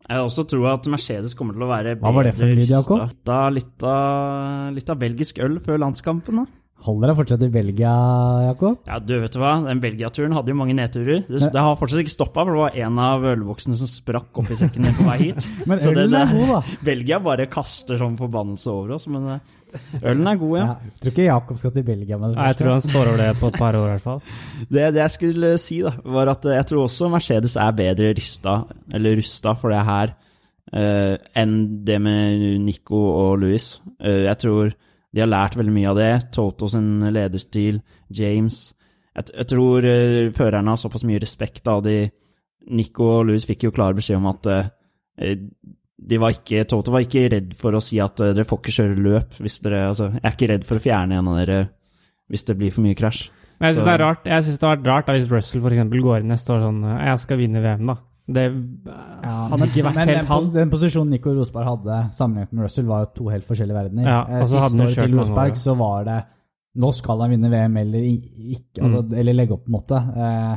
Jeg 0.08 0.25
også 0.25 0.43
tror 0.50 0.64
at 0.73 0.88
Mercedes 0.90 1.37
kommer 1.38 1.55
til 1.55 1.62
å 1.62 1.69
være 1.70 1.93
Hva 2.00 2.11
var 2.17 2.26
det 2.26 2.32
for 2.34 2.43
bedre 2.43 2.56
lyd, 2.58 2.73
Jakob? 2.73 3.05
Litt 3.55 3.87
litt 4.81 4.90
av 4.90 4.99
belgisk 4.99 5.38
øl 5.46 5.61
før 5.62 5.78
landskampen, 5.84 6.43
da. 6.43 6.65
Holder 6.84 7.08
deg 7.11 7.17
fortsatt 7.19 7.40
i 7.43 7.49
Belgia, 7.50 7.90
Jakob? 8.44 8.76
Ja, 8.87 8.99
du 9.02 9.14
vet 9.19 9.32
du 9.34 9.40
hva, 9.40 9.55
den 9.64 9.81
Belgia-turen 9.82 10.34
hadde 10.37 10.52
jo 10.52 10.56
mange 10.58 10.75
nedturer. 10.76 11.23
Det, 11.26 11.40
det 11.50 11.62
har 11.64 11.78
fortsatt 11.81 12.02
ikke 12.05 12.12
stoppa, 12.12 12.44
for 12.44 12.52
det 12.52 12.61
var 12.61 12.76
en 12.84 13.00
av 13.02 13.25
ølvoksene 13.32 13.78
som 13.81 13.88
sprakk 13.90 14.38
opp 14.43 14.52
i 14.55 14.58
sekken 14.61 14.87
din 14.87 14.94
på 14.94 15.06
vei 15.08 15.17
hit. 15.25 15.49
Men 15.67 15.81
ølen 15.81 15.96
det- 15.96 16.05
ølen 16.05 16.19
er 16.20 16.34
god, 16.37 16.52
da. 16.52 16.76
Belgia 16.90 17.19
bare 17.25 17.49
kaster 17.50 17.99
sånn 17.99 18.14
forbannelse 18.20 18.70
over 18.70 18.94
oss, 18.99 19.08
men 19.11 19.26
eh, 19.34 19.56
ølen 20.02 20.31
er 20.31 20.38
god, 20.44 20.55
ja. 20.61 20.69
Ja, 20.69 20.76
jeg 20.93 21.00
tror 21.00 21.14
ikke 21.17 21.26
Jakob 21.26 21.61
skal 21.64 21.75
til 21.78 21.88
Belgia 21.90 22.20
med 22.23 22.31
det 22.34 22.38
Nei, 22.43 22.49
jeg 22.52 22.61
tror 22.61 22.73
han 22.76 22.87
står 22.87 23.11
over 23.11 23.23
det 23.25 23.31
på 23.40 23.50
et 23.50 23.61
par 23.64 23.81
år, 23.81 23.88
i 23.88 23.94
hvert 23.96 24.06
fall. 24.06 24.23
Det, 24.76 24.87
det 24.94 25.02
jeg 25.02 25.14
skulle 25.17 25.52
si, 25.67 25.81
da, 25.88 25.96
var 26.19 26.31
at 26.37 26.46
jeg 26.61 26.69
tror 26.70 26.84
også 26.87 27.11
Mercedes 27.17 27.56
er 27.58 27.75
bedre 27.82 28.12
rysta, 28.20 28.61
eller 28.94 29.17
rusta 29.19 29.56
for 29.58 29.75
det 29.75 29.82
her, 29.90 30.14
uh, 30.76 31.14
enn 31.43 31.58
det 31.88 31.99
med 32.05 32.46
Nico 32.69 33.00
og 33.17 33.40
Louis. 33.43 33.73
Uh, 33.99 34.26
jeg 34.28 34.38
tror 34.44 34.76
de 35.16 35.22
har 35.24 35.30
lært 35.32 35.56
veldig 35.56 35.72
mye 35.72 35.88
av 35.88 35.96
det. 35.96 36.12
Toto 36.36 36.68
sin 36.68 37.00
lederstil, 37.08 37.80
James. 38.12 38.60
Jeg, 39.16 39.30
jeg 39.32 39.48
tror 39.54 39.86
uh, 39.88 40.28
førerne 40.36 40.74
har 40.74 40.80
såpass 40.80 41.06
mye 41.08 41.22
respekt 41.22 41.68
av 41.72 41.80
de 41.86 42.02
Nico 42.76 43.06
og 43.20 43.28
Louis 43.28 43.46
fikk 43.46 43.68
jo 43.68 43.72
klar 43.72 43.96
beskjed 43.96 44.18
om 44.18 44.28
at 44.28 44.48
uh, 44.52 44.68
de 45.96 46.18
var 46.20 46.34
ikke, 46.36 46.66
Toto 46.68 46.92
var 46.92 47.06
ikke 47.06 47.30
redd 47.32 47.54
for 47.56 47.78
å 47.78 47.80
si 47.80 47.96
at 48.02 48.20
uh, 48.20 48.34
dere 48.36 48.44
får 48.48 48.60
ikke 48.60 48.76
kjøre 48.76 49.06
løp 49.06 49.40
hvis 49.40 49.62
dere 49.64 49.86
altså, 49.88 50.10
Jeg 50.18 50.24
er 50.26 50.36
ikke 50.36 50.50
redd 50.52 50.68
for 50.68 50.76
å 50.76 50.84
fjerne 50.84 51.16
en 51.16 51.32
av 51.32 51.40
dere 51.40 51.58
hvis 52.28 52.44
det 52.44 52.58
blir 52.58 52.74
for 52.74 52.82
mye 52.82 52.98
krasj. 52.98 53.28
Men 53.56 53.70
jeg 53.70 53.78
syns 53.78 53.86
det 53.86 53.94
er 53.94 54.02
rart 54.02 54.28
Jeg 54.28 54.44
synes 54.44 54.60
det 54.60 54.68
har 54.68 54.76
vært 54.76 54.90
rart 54.90 55.08
da, 55.08 55.16
hvis 55.16 55.30
Russell 55.30 55.62
for 55.64 55.72
eksempel 55.72 56.04
går 56.04 56.20
inn 56.20 56.32
neste 56.34 56.52
år 56.52 56.66
sånn 56.66 56.82
Jeg 56.84 57.22
skal 57.22 57.40
vinne 57.40 57.64
VM, 57.64 57.88
da. 57.88 57.96
Det 58.26 58.43
Ja, 59.23 59.34
hadde 59.52 59.67
ikke 59.70 59.84
vært 59.87 59.94
men 60.00 60.08
helt 60.08 60.19
den, 60.19 60.26
han. 60.31 60.46
den 60.55 60.70
posisjonen 60.73 61.11
Nico 61.14 61.31
Rosberg 61.37 61.69
hadde 61.69 61.99
sammenlignet 62.17 62.52
med 62.52 62.64
Russell, 62.67 62.87
var 62.88 63.04
jo 63.04 63.11
to 63.21 63.28
helt 63.30 63.45
forskjellige 63.47 63.76
verdener. 63.78 64.09
Ja, 64.11 64.21
altså, 64.40 64.56
og 64.56 64.62
hadde 64.64 64.73
Siste 64.88 65.00
året 65.02 65.11
til 65.12 65.18
Rosberg 65.21 65.52
år, 65.52 65.61
så 65.62 65.75
var 65.78 66.04
det 66.09 66.16
Nå 66.76 66.90
skal 66.92 67.21
han 67.23 67.30
vinne 67.33 67.49
VM, 67.49 67.76
eller 67.80 68.02
ikke, 68.04 68.83
altså, 68.83 68.99
Mm. 69.06 69.14
eller 69.18 69.33
legge 69.38 69.54
opp, 69.54 69.62
på 69.64 69.71
en 69.71 69.76
måte. 69.78 70.00
Eh, 70.16 70.56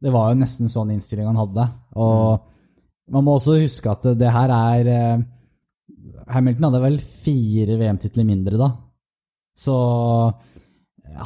det 0.00 0.12
var 0.14 0.30
jo 0.30 0.38
nesten 0.40 0.70
sånn 0.72 0.92
innstilling 0.94 1.26
han 1.28 1.36
hadde. 1.36 1.66
Og 2.00 2.40
man 3.12 3.24
må 3.26 3.34
også 3.36 3.58
huske 3.60 3.90
at 3.92 4.06
det 4.16 4.30
her 4.32 4.48
er 4.56 4.88
eh, 4.88 5.18
Hamilton 6.32 6.64
hadde 6.70 6.80
vel 6.86 6.96
fire 7.00 7.76
VM-titler 7.76 8.24
mindre 8.24 8.56
da. 8.56 8.70
Så 9.58 9.74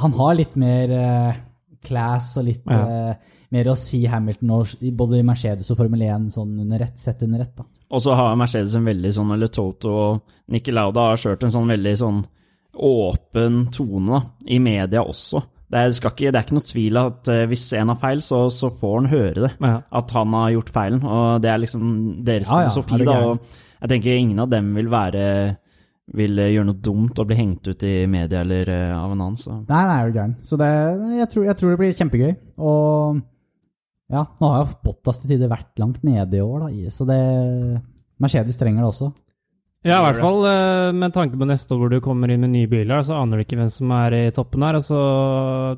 han 0.03 0.13
har 0.19 0.35
litt 0.35 0.57
mer 0.59 0.91
eh, 0.99 1.37
class 1.85 2.33
og 2.41 2.47
litt 2.49 2.65
Ja. 2.67 3.15
Mer 3.55 3.71
å 3.73 3.77
si 3.79 4.03
Hamilton 4.11 4.53
og 4.57 4.75
både 4.99 5.23
Mercedes 5.27 5.71
og 5.73 5.79
Formel 5.79 6.03
1 6.09 6.29
sånn 6.35 6.53
under 6.67 6.83
rett, 6.85 6.99
sett 7.01 7.23
under 7.27 7.45
ett. 7.47 7.55
da. 7.57 7.67
Og 7.95 8.03
så 8.03 8.15
har 8.19 8.37
Mercedes 8.41 8.75
en 8.79 8.87
veldig 8.91 9.13
sånn, 9.15 9.33
eller 9.37 9.51
Toto 9.55 9.95
og 9.95 10.23
Nikki 10.53 10.75
Lauda 10.75 11.11
har 11.13 11.21
kjørt 11.23 11.47
en 11.47 11.55
sånn 11.55 11.71
veldig 11.71 11.97
sånn 12.01 12.23
åpen 12.75 13.67
tone 13.73 14.17
da, 14.17 14.23
i 14.51 14.59
media 14.63 15.03
også. 15.07 15.43
Det 15.71 15.81
er, 15.81 15.93
skal 15.97 16.13
ikke, 16.13 16.31
det 16.31 16.39
er 16.39 16.45
ikke 16.47 16.57
noe 16.59 16.67
tvil 16.69 16.99
at 17.01 17.29
eh, 17.33 17.45
hvis 17.51 17.65
en 17.79 17.91
har 17.95 17.99
feil, 18.03 18.21
så, 18.23 18.45
så 18.53 18.69
får 18.79 18.97
han 18.99 19.11
høre 19.11 19.47
det. 19.47 19.53
Ja. 19.65 19.77
At 20.01 20.13
han 20.15 20.35
har 20.37 20.53
gjort 20.55 20.73
feilen, 20.75 21.03
og 21.07 21.43
det 21.43 21.51
er 21.51 21.63
liksom 21.63 21.93
deres 22.27 22.51
Ja, 22.51 22.65
ja, 22.67 22.73
filosofi. 22.75 23.01
er 23.01 23.09
da, 23.09 23.17
og 23.31 23.61
jeg 23.81 23.93
tenker 23.95 24.19
ingen 24.21 24.43
av 24.45 24.51
dem 24.53 24.71
vil 24.77 24.91
være 24.93 25.25
vil 26.15 26.37
gjøre 26.37 26.67
noe 26.69 26.83
dumt 26.85 27.17
og 27.19 27.27
bli 27.31 27.37
hengt 27.39 27.69
ut 27.71 27.85
i 27.89 27.95
media 28.13 28.43
eller 28.45 28.69
eh, 28.69 28.91
av 28.93 29.15
en 29.15 29.23
annen. 29.25 29.39
Så. 29.41 29.55
Nei, 29.71 29.85
nei, 29.89 29.95
er 30.03 30.11
du 30.11 30.19
gæren. 30.19 30.35
Så 30.45 30.59
det, 30.61 30.69
jeg, 31.17 31.29
tror, 31.33 31.47
jeg 31.49 31.57
tror 31.61 31.73
det 31.73 31.79
blir 31.81 31.95
kjempegøy. 31.97 32.35
Og 32.61 33.23
ja, 34.13 34.27
nå 34.41 34.51
har 34.53 34.65
jo 34.65 34.79
Bottas 34.85 35.23
til 35.23 35.35
tider 35.35 35.53
vært 35.53 35.73
langt 35.81 36.03
nede 36.05 36.39
i 36.39 36.45
år, 36.45 36.67
da, 36.67 36.91
så 36.93 37.07
det 37.09 37.21
Mercedes 38.23 38.59
trenger 38.61 38.85
det 38.85 38.91
også. 38.91 39.13
Ja, 39.85 39.99
i 39.99 40.05
hvert 40.07 40.23
fall 40.23 40.47
eh, 40.49 40.95
med 40.97 41.13
tanke 41.13 41.37
på 41.37 41.45
neste 41.45 41.75
år 41.75 41.83
hvor 41.83 41.91
du 41.93 41.99
kommer 42.01 42.31
inn 42.33 42.41
med 42.41 42.55
nye 42.55 42.69
biler, 42.71 43.03
så 43.05 43.19
aner 43.19 43.37
du 43.37 43.45
ikke 43.45 43.59
hvem 43.59 43.69
som 43.73 43.91
er 43.93 44.17
i 44.17 44.23
toppen 44.33 44.65
her. 44.65 44.79
Og 44.79 44.85
så 44.87 45.01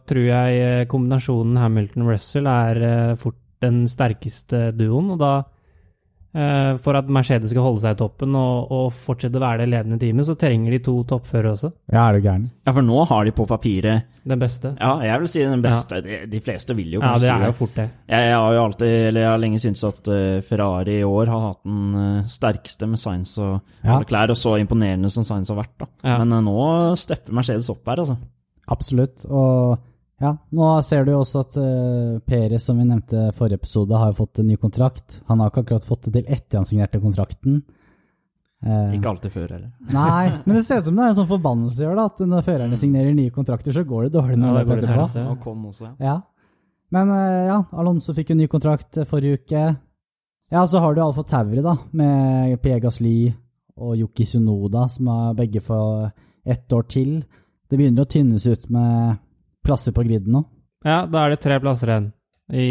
tror 0.06 0.22
jeg 0.22 0.60
eh, 0.62 0.84
kombinasjonen 0.90 1.58
Hamilton-Russell 1.58 2.46
er 2.46 2.82
eh, 2.86 3.16
fort 3.18 3.40
den 3.64 3.82
sterkeste 3.90 4.68
duoen. 4.78 5.10
Og 5.16 5.18
da, 5.18 5.32
for 6.84 6.98
at 6.98 7.08
Mercedes 7.08 7.48
skal 7.52 7.64
holde 7.64 7.80
seg 7.80 7.94
i 7.94 7.98
toppen 8.00 8.34
og, 8.36 8.70
og 8.76 8.90
fortsette 8.92 9.38
å 9.38 9.42
være 9.42 9.62
det 9.62 9.68
ledende 9.72 9.96
teamet, 10.02 10.26
så 10.28 10.34
trenger 10.36 10.74
de 10.76 10.80
to 10.84 10.94
toppførere 11.08 11.54
også. 11.54 11.70
Ja, 11.94 12.02
er 12.10 12.18
du 12.18 12.26
gæren. 12.26 12.44
Ja, 12.66 12.74
for 12.76 12.84
nå 12.84 12.98
har 13.08 13.24
de 13.24 13.32
på 13.32 13.46
papiret 13.48 14.04
Den 14.26 14.42
beste. 14.42 14.74
Ja, 14.80 14.90
jeg 15.06 15.22
vil 15.22 15.30
si 15.32 15.44
den 15.46 15.62
beste. 15.64 16.02
De, 16.04 16.18
de 16.28 16.40
fleste 16.44 16.76
vil 16.76 16.92
jo 16.96 17.00
kanskje 17.00 17.20
si 17.22 17.26
det 17.26 17.30
Ja, 17.32 17.38
det 17.38 17.46
er 17.48 17.52
jo 17.54 17.58
fort 17.60 17.74
det. 17.78 17.88
Jeg, 18.10 18.28
jeg 18.28 18.36
har 18.42 18.56
jo 18.58 18.62
alltid, 18.66 18.94
eller 19.08 19.20
jeg 19.24 19.30
har 19.32 19.42
lenge 19.46 19.62
syntes 19.62 19.84
at 19.88 20.12
eh, 20.12 20.40
Ferrari 20.48 20.98
i 21.00 21.06
år 21.08 21.32
har 21.32 21.44
hatt 21.48 21.62
den 21.64 21.98
eh, 22.02 22.30
sterkeste 22.36 22.88
med 22.90 23.00
Sainz 23.00 23.36
og 23.38 23.60
Ja. 23.86 24.00
klær, 24.04 24.34
og 24.34 24.40
så 24.40 24.56
imponerende 24.60 25.08
som 25.14 25.24
Sainz 25.24 25.48
har 25.54 25.60
vært. 25.62 25.76
da. 25.78 25.86
Ja. 26.04 26.18
Men 26.24 26.32
eh, 26.36 26.44
nå 26.48 26.96
stepper 27.00 27.32
Mercedes 27.40 27.70
opp 27.72 27.86
her, 27.88 28.02
altså. 28.04 28.18
Absolutt. 28.68 29.24
Og 29.30 29.78
ja, 30.22 30.32
nå 30.56 30.68
ser 30.86 31.04
du 31.04 31.12
jo 31.12 31.20
også 31.20 31.42
at 31.44 31.56
uh, 31.60 32.18
Peres, 32.24 32.64
som 32.64 32.78
vi 32.80 32.86
nevnte 32.88 33.26
i 33.28 33.32
forrige 33.36 33.60
episode, 33.60 33.98
har 34.00 34.14
fått 34.16 34.40
en 34.40 34.46
ny 34.48 34.56
kontrakt. 34.60 35.20
Han 35.28 35.42
har 35.42 35.50
ikke 35.52 35.66
akkurat 35.66 35.88
fått 35.88 36.06
det 36.08 36.14
til 36.14 36.30
etter 36.38 36.60
han 36.60 36.68
signerte 36.68 37.02
kontrakten. 37.02 37.58
Uh, 38.64 38.94
Ikke 38.96 39.10
alltid 39.12 39.34
før 39.34 39.50
heller. 39.52 39.68
Nei, 39.92 40.30
men 40.46 40.56
det 40.56 40.62
ser 40.64 40.80
ut 40.80 40.88
som 40.88 40.96
det 40.96 41.04
er 41.04 41.12
en 41.12 41.18
sånn 41.18 41.28
forbannelse 41.34 41.84
gjør 41.84 41.98
det, 41.98 42.06
at 42.08 42.22
når 42.32 42.46
førerne 42.46 42.78
signerer 42.80 43.12
nye 43.18 43.34
kontrakter, 43.34 43.76
så 43.76 43.84
går 43.84 44.06
det 44.06 44.14
dårlig 44.16 44.38
når 44.40 44.48
ja, 44.48 44.56
det 44.56 44.70
går 44.70 44.80
etterpå. 44.86 45.26
Og 45.34 45.42
kom 45.44 45.68
også, 45.68 45.90
ja. 45.90 45.92
Ja. 46.08 46.16
Men 46.96 47.12
uh, 47.12 47.42
ja, 47.50 47.58
Alonso 47.76 48.14
fikk 48.16 48.32
jo 48.32 48.38
ny 48.38 48.48
kontrakt 48.48 48.96
eh, 48.96 49.08
forrige 49.08 49.42
uke. 49.42 49.66
Ja, 50.54 50.62
så 50.64 50.80
har 50.80 50.94
du 50.94 51.02
Alfa 51.02 51.26
Tauri, 51.26 51.60
da, 51.60 51.74
med 51.98 52.56
Pierre 52.62 52.86
Gasly 52.86 53.34
og 53.76 53.98
Yuki 54.00 54.24
Sunoda, 54.24 54.86
som 54.88 55.10
er 55.12 55.36
begge 55.36 55.60
for 55.60 56.08
ett 56.46 56.72
år 56.72 56.86
til. 56.88 57.18
Det 57.68 57.76
begynner 57.76 58.06
å 58.06 58.08
tynnes 58.08 58.46
ut 58.46 58.68
med 58.72 59.18
plasser 59.66 59.94
på 59.96 60.04
griden 60.06 60.38
nå. 60.38 60.44
Ja, 60.86 61.02
da 61.10 61.24
er 61.24 61.34
det 61.34 61.42
tre 61.42 61.58
plasser 61.62 61.90
igjen. 61.90 62.10
I 62.46 62.66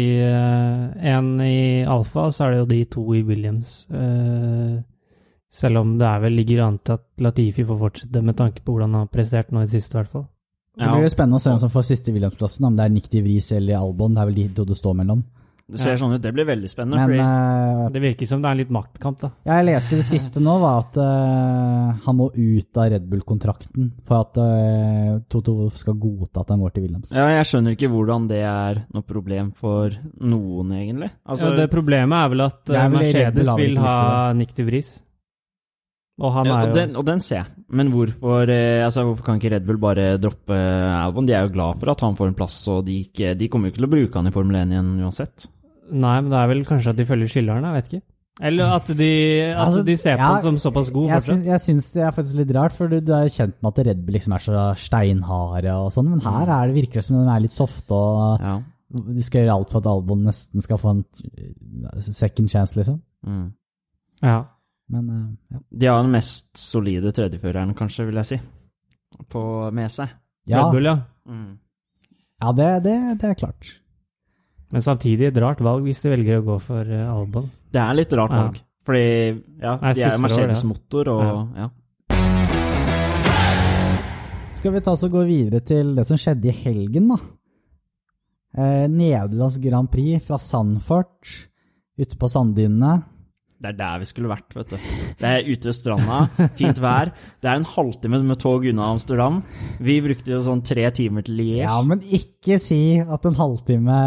Én 1.04 1.32
i 1.44 1.84
Alfa, 1.84 2.30
så 2.32 2.46
er 2.46 2.54
det 2.54 2.60
jo 2.62 2.68
de 2.70 2.84
to 2.94 3.02
i 3.12 3.20
Williams. 3.28 3.82
Uh, 3.92 4.80
selv 5.52 5.82
om 5.82 5.98
det 6.00 6.06
er 6.08 6.22
vel 6.24 6.38
ligger 6.38 6.64
an 6.64 6.78
til 6.80 6.96
at 6.96 7.04
Latifi 7.22 7.64
får 7.64 7.78
fortsette, 7.82 8.22
med 8.24 8.36
tanke 8.38 8.64
på 8.64 8.72
hvordan 8.72 8.96
han 8.96 9.04
har 9.04 9.12
prestert 9.12 9.52
nå 9.52 9.62
i 9.64 9.70
siste, 9.70 9.94
i 9.94 10.00
hvert 10.00 10.12
fall. 10.12 10.26
Så 10.76 10.90
blir 10.92 11.06
det 11.06 11.12
spennende 11.12 11.38
å 11.38 11.40
se 11.40 11.52
hvem 11.52 11.60
som 11.62 11.72
får 11.72 11.86
siste 11.88 12.12
Williams-plassen, 12.12 12.66
om 12.68 12.74
det 12.76 12.84
er 12.84 12.92
Nick 12.92 13.08
de 13.12 13.22
Vries 13.24 13.48
eller 13.56 13.78
Albon. 13.78 14.12
Det 14.16 14.20
er 14.20 14.28
vel 14.28 14.40
de 14.40 14.48
to 14.56 14.66
det 14.68 14.76
står 14.76 14.96
mellom. 14.98 15.22
Det 15.66 15.80
ser 15.82 15.96
sånn 15.98 16.12
ut. 16.14 16.22
Det 16.22 16.30
blir 16.30 16.46
veldig 16.46 16.68
spennende. 16.70 17.00
Men 17.00 17.08
fordi 17.10 17.22
eh, 17.22 17.86
Det 17.96 18.02
virker 18.04 18.28
som 18.30 18.42
det 18.42 18.46
er 18.46 18.54
en 18.54 18.60
litt 18.60 18.74
maktkamp, 18.74 19.18
da. 19.24 19.30
jeg 19.48 19.66
leste 19.66 19.98
det 19.98 20.04
siste 20.06 20.42
nå, 20.42 20.52
var 20.62 20.84
at 20.84 20.98
uh, 21.02 22.04
han 22.04 22.18
må 22.18 22.28
ut 22.30 22.78
av 22.78 22.92
Red 22.92 23.08
Bull-kontrakten 23.10 23.88
for 24.06 24.20
at 24.20 24.38
uh, 24.38 25.16
Toto 25.32 25.66
skal 25.74 25.98
godta 25.98 26.44
at 26.44 26.52
han 26.54 26.62
går 26.62 26.76
til 26.76 26.86
Williams. 26.86 27.10
ja, 27.10 27.26
jeg 27.34 27.48
skjønner 27.50 27.74
ikke 27.74 27.90
hvordan 27.90 28.28
det 28.30 28.44
er 28.46 28.84
noe 28.94 29.06
problem 29.06 29.50
for 29.58 29.96
noen, 30.22 30.70
egentlig. 30.78 31.10
Altså, 31.26 31.50
ja, 31.50 31.64
det 31.64 31.66
problemet 31.74 32.14
er 32.20 32.30
vel 32.36 32.46
at 32.46 32.62
er 32.70 32.86
vel 32.86 33.00
Mercedes 33.00 33.52
vil 33.58 33.82
ha 33.82 33.98
Nick 34.38 34.54
de 34.54 34.68
Vries. 34.70 34.94
Og 36.16 36.32
han 36.32 36.48
ja, 36.48 36.60
er 36.62 36.70
og, 36.70 36.76
den, 36.78 36.94
og 36.96 37.04
den 37.04 37.20
ser 37.20 37.42
jeg. 37.42 37.50
Men 37.76 37.90
hvorfor, 37.92 38.48
eh, 38.48 38.84
altså, 38.86 39.02
hvorfor 39.04 39.26
kan 39.26 39.40
ikke 39.40 39.50
Red 39.52 39.66
Bull 39.66 39.80
bare 39.82 40.06
droppe 40.22 40.54
Albon? 40.56 41.26
De 41.28 41.34
er 41.36 41.44
jo 41.44 41.52
glad 41.58 41.82
for 41.82 41.92
at 41.92 42.06
han 42.06 42.16
får 42.16 42.30
en 42.30 42.38
plass, 42.38 42.56
og 42.72 42.86
de, 42.86 43.02
ikke, 43.04 43.34
de 43.36 43.50
kommer 43.52 43.68
jo 43.68 43.74
ikke 43.74 43.82
til 43.82 43.88
å 43.88 43.92
bruke 43.92 44.22
han 44.22 44.30
i 44.30 44.32
Formel 44.32 44.60
1 44.62 44.72
igjen 44.72 44.94
uansett. 45.04 45.48
Nei, 45.90 46.20
men 46.20 46.30
det 46.32 46.38
er 46.40 46.48
vel 46.50 46.64
kanskje 46.66 46.90
at 46.92 46.96
de 46.98 47.04
følger 47.06 47.28
skilleren, 47.30 47.64
jeg 47.68 47.74
vet 47.78 47.90
ikke. 47.92 48.02
Eller 48.46 48.72
at 48.76 48.88
de, 48.98 49.06
at 49.48 49.60
Altså, 49.62 49.82
de 49.86 49.94
ser 49.96 50.16
på 50.18 50.20
ja, 50.26 50.32
han 50.34 50.42
som 50.44 50.56
såpass 50.60 50.90
god 50.92 51.06
Jeg, 51.08 51.14
fortsatt. 51.22 51.36
syns, 51.38 51.46
jeg 51.48 51.60
syns 51.64 51.86
det 51.94 52.02
er 52.04 52.10
faktisk 52.12 52.36
litt 52.36 52.50
rart, 52.56 52.74
for 52.76 52.90
du, 52.92 52.98
du 53.00 53.12
er 53.16 53.22
jo 53.28 53.32
kjent 53.32 53.54
med 53.64 53.70
at 53.72 53.86
Red 53.86 54.02
Bull 54.04 54.16
liksom 54.18 54.34
er 54.36 54.42
så 54.44 54.64
steinharde 54.82 55.72
og 55.80 55.92
sånn, 55.94 56.10
men 56.12 56.20
her 56.26 56.50
er 56.58 56.66
det 56.68 56.76
virker 56.76 57.00
det 57.00 57.04
som 57.06 57.16
de 57.16 57.30
er 57.32 57.40
litt 57.46 57.54
softe, 57.56 57.96
og 57.96 58.44
Ja. 58.44 58.56
de 59.16 59.22
skal 59.24 59.40
gjøre 59.46 59.54
alt 59.56 59.72
for 59.72 59.80
at 59.80 59.88
Albon 59.94 60.26
nesten 60.28 60.60
skal 60.66 60.78
få 60.82 60.92
en 60.98 61.04
second 62.02 62.50
chance, 62.52 62.76
liksom. 62.76 63.00
Mm. 63.26 63.46
Ja. 64.22 64.36
Men 64.92 65.08
eh, 65.10 65.56
ja. 65.56 65.62
De 65.80 65.86
har 65.90 66.02
den 66.02 66.12
mest 66.12 66.50
solide 66.60 67.10
tredjeføreren, 67.16 67.72
kanskje, 67.78 68.04
vil 68.10 68.20
jeg 68.20 68.26
si, 68.34 68.40
på, 69.32 69.46
med 69.72 69.90
seg. 69.90 70.12
Ja, 70.46 70.66
Red 70.66 70.76
Bull, 70.76 70.84
ja. 70.92 70.98
Mm. 71.26 71.58
ja 72.44 72.52
det, 72.60 72.68
det, 72.84 72.96
det 73.22 73.30
er 73.32 73.40
klart. 73.40 73.72
Men 74.76 74.84
samtidig 74.84 75.30
et 75.30 75.38
rart 75.40 75.62
valg 75.64 75.86
hvis 75.88 76.02
de 76.04 76.10
velger 76.12 76.42
å 76.42 76.44
gå 76.44 76.54
for 76.60 76.84
uh, 76.84 77.06
Albon. 77.14 77.46
Det 77.72 77.80
er 77.80 77.94
litt 77.96 78.10
rart 78.12 78.34
Ja. 78.34 78.40
valg. 78.42 78.58
Fordi 78.84 79.04
ja, 79.62 79.72
de 79.80 80.02
er 80.04 80.18
Mercedes-motor 80.20 81.08
og 81.14 81.54
ja. 81.56 81.70
Skal 84.52 84.74
vi 84.74 84.82
ta 84.84 84.92
oss 84.92 85.04
og 85.08 85.14
gå 85.16 85.22
videre 85.24 85.62
til 85.64 85.94
det 85.96 86.04
som 86.08 86.20
skjedde 86.20 86.50
i 86.52 86.54
helgen, 86.60 87.08
da? 87.08 87.16
Eh, 88.56 88.84
Nederlands 88.92 89.56
Grand 89.64 89.88
Prix 89.92 90.24
fra 90.28 90.36
Sandfort, 90.40 91.32
ute 91.96 92.16
på 92.20 92.28
sanddynene. 92.30 92.92
Det 93.56 93.70
er 93.70 93.76
der 93.78 94.00
vi 94.02 94.06
skulle 94.08 94.28
vært, 94.28 94.52
vet 94.52 94.72
du. 94.74 94.88
Det 95.16 95.28
er 95.30 95.46
ute 95.48 95.70
ved 95.70 95.74
stranda, 95.78 96.18
fint 96.58 96.80
vær. 96.84 97.08
Det 97.40 97.48
er 97.48 97.56
en 97.56 97.64
halvtime 97.64 98.18
med 98.28 98.36
tog 98.42 98.66
unna 98.68 98.90
Amsterdam. 98.92 99.38
Vi 99.80 99.94
brukte 100.04 100.34
jo 100.34 100.40
sånn 100.44 100.60
tre 100.66 100.84
timer 100.96 101.24
til 101.24 101.38
Liège. 101.40 101.62
Ja, 101.64 101.78
men 101.88 102.02
ikke 102.04 102.58
si 102.60 102.80
at 103.00 103.28
en 103.30 103.38
halvtime 103.38 104.00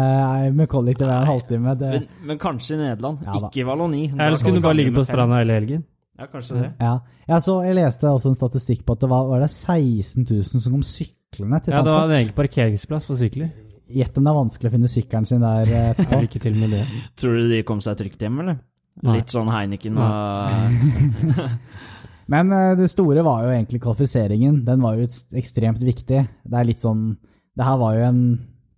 med 0.54 0.70
kollektiv 0.70 1.08
er 1.08 1.24
en 1.24 1.32
halvtime. 1.32 1.74
Det, 1.80 1.90
men, 1.96 2.06
men 2.30 2.40
kanskje 2.42 2.76
i 2.76 2.82
Nederland, 2.84 3.24
Ja 3.26 3.40
ikke 3.40 3.64
i 3.64 3.66
Valoni. 3.66 4.04
Eller 4.12 4.38
skulle 4.38 4.54
kunne 4.54 4.62
du 4.62 4.68
bare 4.68 4.78
ligge 4.78 4.94
på 5.00 5.06
stranda 5.08 5.42
hele 5.42 5.58
helgen. 5.58 5.82
Ja, 6.20 6.28
kanskje 6.30 6.60
det. 6.60 6.70
ja. 6.78 6.94
Jeg, 7.26 7.42
så, 7.46 7.56
jeg 7.64 7.78
leste 7.78 8.10
også 8.10 8.30
en 8.30 8.38
statistikk 8.38 8.86
på 8.86 8.94
at 8.94 9.02
det 9.02 9.10
var, 9.10 9.26
var 9.30 9.42
det 9.42 9.50
16 9.50 10.26
000 10.28 10.62
som 10.62 10.74
kom 10.76 10.86
syklende 10.86 11.60
til 11.64 11.74
Ja, 11.74 11.82
det 11.86 11.94
var 11.96 12.06
en 12.06 12.16
egen 12.18 12.32
parkeringsplass 12.36 13.08
for 13.08 13.18
sykler. 13.18 13.50
Gjett 13.90 14.18
om 14.18 14.26
det 14.26 14.30
er 14.30 14.38
vanskelig 14.38 14.70
å 14.70 14.74
finne 14.76 14.90
sykkelen 14.90 15.26
sin 15.26 15.42
der 15.42 15.70
eh. 15.74 16.02
Lykke 16.22 16.42
til 16.42 16.58
med 16.58 16.76
det. 16.76 16.84
Tror 17.18 17.40
du 17.40 17.48
de 17.50 17.64
kom 17.66 17.80
seg 17.82 17.98
trygt 17.98 18.22
hjem, 18.22 18.42
eller? 18.44 18.60
Nei. 19.00 19.16
Litt 19.20 19.32
sånn 19.32 19.48
Heineken 19.48 19.96
og 19.96 21.40
Men 22.30 22.52
eh, 22.54 22.76
det 22.78 22.90
store 22.92 23.24
var 23.26 23.46
jo 23.46 23.54
egentlig 23.54 23.80
kvalifiseringen. 23.82 24.60
Den 24.66 24.84
var 24.84 24.98
jo 24.98 25.08
ekstremt 25.40 25.82
viktig. 25.82 26.20
Det 26.44 26.58
er 26.58 26.68
litt 26.68 26.84
sånn 26.84 27.08
Det 27.56 27.66
her 27.66 27.78
var 27.80 27.96
jo 27.96 28.06
en 28.10 28.22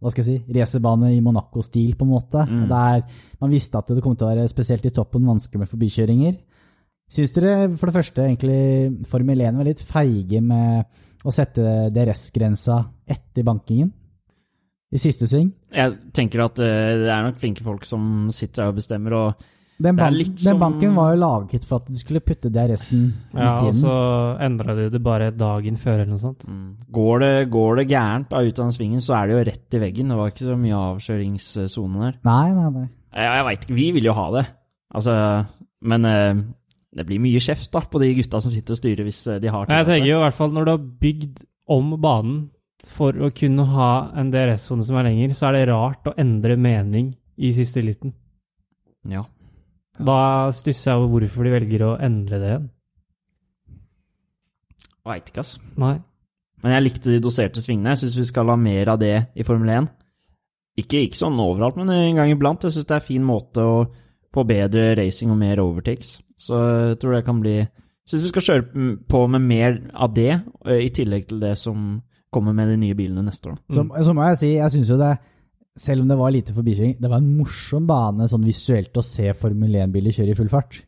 hva 0.02 0.10
skal 0.10 0.24
jeg 0.24 0.40
si, 0.40 0.54
racerbane 0.56 1.12
i 1.14 1.20
Monaco-stil, 1.22 1.92
på 1.94 2.02
en 2.02 2.10
måte. 2.10 2.42
Mm. 2.42 2.64
Der 2.66 3.04
man 3.38 3.52
visste 3.52 3.78
at 3.78 3.90
det 3.92 4.02
kom 4.02 4.16
til 4.18 4.26
å 4.26 4.32
være 4.32 4.48
spesielt 4.50 4.88
i 4.88 4.90
toppen 4.94 5.28
vanskelig 5.28 5.62
med 5.62 5.70
forbikjøringer. 5.70 6.40
Syns 7.12 7.34
dere 7.36 7.68
for 7.76 7.86
det 7.86 7.94
første 7.94 8.24
egentlig 8.24 9.06
Formel 9.10 9.44
1 9.44 9.60
var 9.60 9.68
litt 9.68 9.82
feige 9.86 10.40
med 10.42 10.88
å 11.22 11.34
sette 11.34 11.92
DRS-grensa 11.94 12.80
etter 13.14 13.46
bankingen? 13.46 13.92
I 14.92 15.00
siste 15.00 15.28
sving? 15.30 15.52
Jeg 15.72 15.94
tenker 16.12 16.42
at 16.44 16.58
eh, 16.60 16.98
det 17.04 17.12
er 17.12 17.22
nok 17.28 17.38
flinke 17.40 17.64
folk 17.64 17.86
som 17.88 18.26
sitter 18.34 18.66
her 18.66 18.72
og 18.74 18.80
bestemmer, 18.80 19.14
og 19.16 19.46
Den, 19.82 19.96
Det 19.96 20.02
ban 20.04 20.14
litt 20.14 20.36
den 20.36 20.38
som- 20.52 20.60
banken 20.62 20.94
var 20.94 21.14
jo 21.14 21.20
laget 21.20 21.64
for 21.66 21.76
at 21.82 21.86
du 21.90 21.94
skulle 21.98 22.20
putte 22.22 22.50
DRS-en 22.52 23.00
Ja, 23.34 23.38
midt 23.38 23.48
og 23.50 23.62
i 23.62 23.70
den. 23.72 23.80
så 23.82 23.96
endra 24.46 24.76
de 24.78 24.88
det 24.94 25.02
bare 25.02 25.30
dagen 25.32 25.76
før 25.76 25.94
eller 26.00 26.06
noe 26.12 26.22
sånt. 26.22 26.44
mm, 26.46 26.76
går, 26.92 27.18
det, 27.20 27.50
går 27.50 27.76
det 27.80 27.88
gærent 27.90 28.28
da 28.30 28.38
ut 28.42 28.58
av 28.58 28.64
den 28.68 28.72
svingen, 28.76 29.00
så 29.02 29.16
er 29.18 29.26
det 29.26 29.34
jo 29.36 29.50
rett 29.50 29.74
i 29.74 29.82
veggen. 29.82 30.08
Det 30.08 30.16
var 30.16 30.30
ikke 30.30 30.46
så 30.46 30.56
mye 30.56 30.78
avkjøringssone 30.94 32.00
der. 32.06 32.18
Nei, 32.24 32.52
nei, 32.52 32.70
nei. 32.70 32.88
Jeg, 33.12 33.28
jeg 33.36 33.44
veit 33.44 33.60
ikke, 33.66 33.74
vi 33.74 33.90
vil 33.92 34.04
jo 34.04 34.12
ha 34.14 34.30
det. 34.38 34.46
Altså, 34.94 35.46
men 35.82 36.04
eh, 36.04 36.34
det 36.94 37.06
blir 37.08 37.18
mye 37.20 37.40
kjeft 37.40 37.70
da 37.72 37.80
på 37.80 37.98
de 38.00 38.14
gutta 38.14 38.40
som 38.40 38.50
sitter 38.52 38.72
og 38.76 38.78
styrer 38.80 39.04
hvis 39.08 39.26
eh, 39.26 39.38
de 39.40 39.48
har 39.48 39.66
Jeg 39.66 39.68
tillatt 39.68 39.86
det. 39.86 39.94
tenker 39.96 40.10
jo 40.12 40.18
i 40.20 40.24
hvert 40.26 40.34
fall 40.38 40.50
når 40.52 40.64
du 40.64 40.70
har 40.70 40.82
bygd 41.00 41.42
om 41.68 41.92
banen 42.00 42.50
for 42.84 43.12
å 43.12 43.30
kunne 43.32 43.64
ha 43.72 44.10
en 44.18 44.30
DRS-sone 44.32 44.82
som 44.84 44.96
er 44.96 45.04
lenger, 45.04 45.30
så 45.38 45.48
er 45.48 45.52
det 45.52 45.68
rart 45.70 46.04
å 46.10 46.14
endre 46.18 46.56
mening 46.56 47.14
i 47.38 47.52
siste 47.54 47.80
liten. 47.82 48.12
Ja. 49.08 49.22
Da 49.98 50.50
stusser 50.56 50.92
jeg 50.92 51.00
over 51.00 51.10
hvorfor 51.18 51.46
de 51.46 51.52
velger 51.52 51.84
å 51.84 51.96
endre 52.00 52.38
det 52.40 52.52
igjen. 52.52 52.70
Veit 55.08 55.28
ikke, 55.28 55.42
ass. 55.42 55.56
Nei. 55.80 55.96
Men 56.62 56.76
jeg 56.76 56.84
likte 56.84 57.10
de 57.10 57.22
doserte 57.22 57.62
svingene. 57.62 57.92
Jeg 57.92 58.04
syns 58.04 58.20
vi 58.20 58.28
skal 58.28 58.52
ha 58.52 58.56
mer 58.58 58.92
av 58.92 59.00
det 59.02 59.16
i 59.34 59.44
Formel 59.46 59.72
1. 59.74 59.90
Ikke, 60.78 61.02
ikke 61.02 61.18
sånn 61.18 61.40
overalt, 61.42 61.76
men 61.76 61.90
en 61.92 62.20
gang 62.20 62.30
iblant. 62.32 62.62
Jeg 62.64 62.76
syns 62.76 62.88
det 62.88 62.96
er 62.96 63.02
en 63.02 63.08
fin 63.08 63.26
måte 63.26 63.64
å 63.66 63.74
få 64.32 64.44
bedre 64.48 64.92
racing 64.96 65.32
og 65.34 65.40
mer 65.42 65.60
overtakes. 65.60 66.20
Så 66.38 66.60
jeg 66.92 67.00
tror 67.02 67.18
det 67.18 67.26
kan 67.26 67.42
bli 67.42 67.56
Jeg 67.60 68.16
syns 68.16 68.24
vi 68.24 68.30
skal 68.32 68.46
kjøre 68.46 68.86
på 69.08 69.18
med 69.30 69.44
mer 69.46 69.76
av 69.94 70.14
det, 70.14 70.32
eh, 70.66 70.80
i 70.82 70.90
tillegg 70.90 71.28
til 71.28 71.38
det 71.40 71.52
som 71.58 72.00
kommer 72.34 72.52
med 72.52 72.72
de 72.72 72.76
nye 72.80 72.96
bilene 72.98 73.22
neste 73.22 73.52
år. 73.52 73.60
Så, 73.70 73.84
så 73.86 74.14
må 74.16 74.24
jeg 74.26 74.38
si, 74.40 74.50
jeg 74.56 74.74
syns 74.74 74.90
jo 74.90 74.96
det 74.98 75.12
selv 75.78 76.04
om 76.04 76.08
det 76.10 76.18
var 76.20 76.32
lite 76.34 76.54
forbikjøring, 76.54 76.96
det 77.00 77.10
var 77.10 77.22
en 77.22 77.34
morsom 77.38 77.86
bane 77.88 78.28
sånn 78.28 78.44
visuelt 78.44 78.96
å 78.98 79.04
se 79.04 79.32
Formel 79.38 79.78
1-biler 79.84 80.14
kjøre 80.14 80.34
i 80.34 80.38
full 80.38 80.50
fart. 80.52 80.82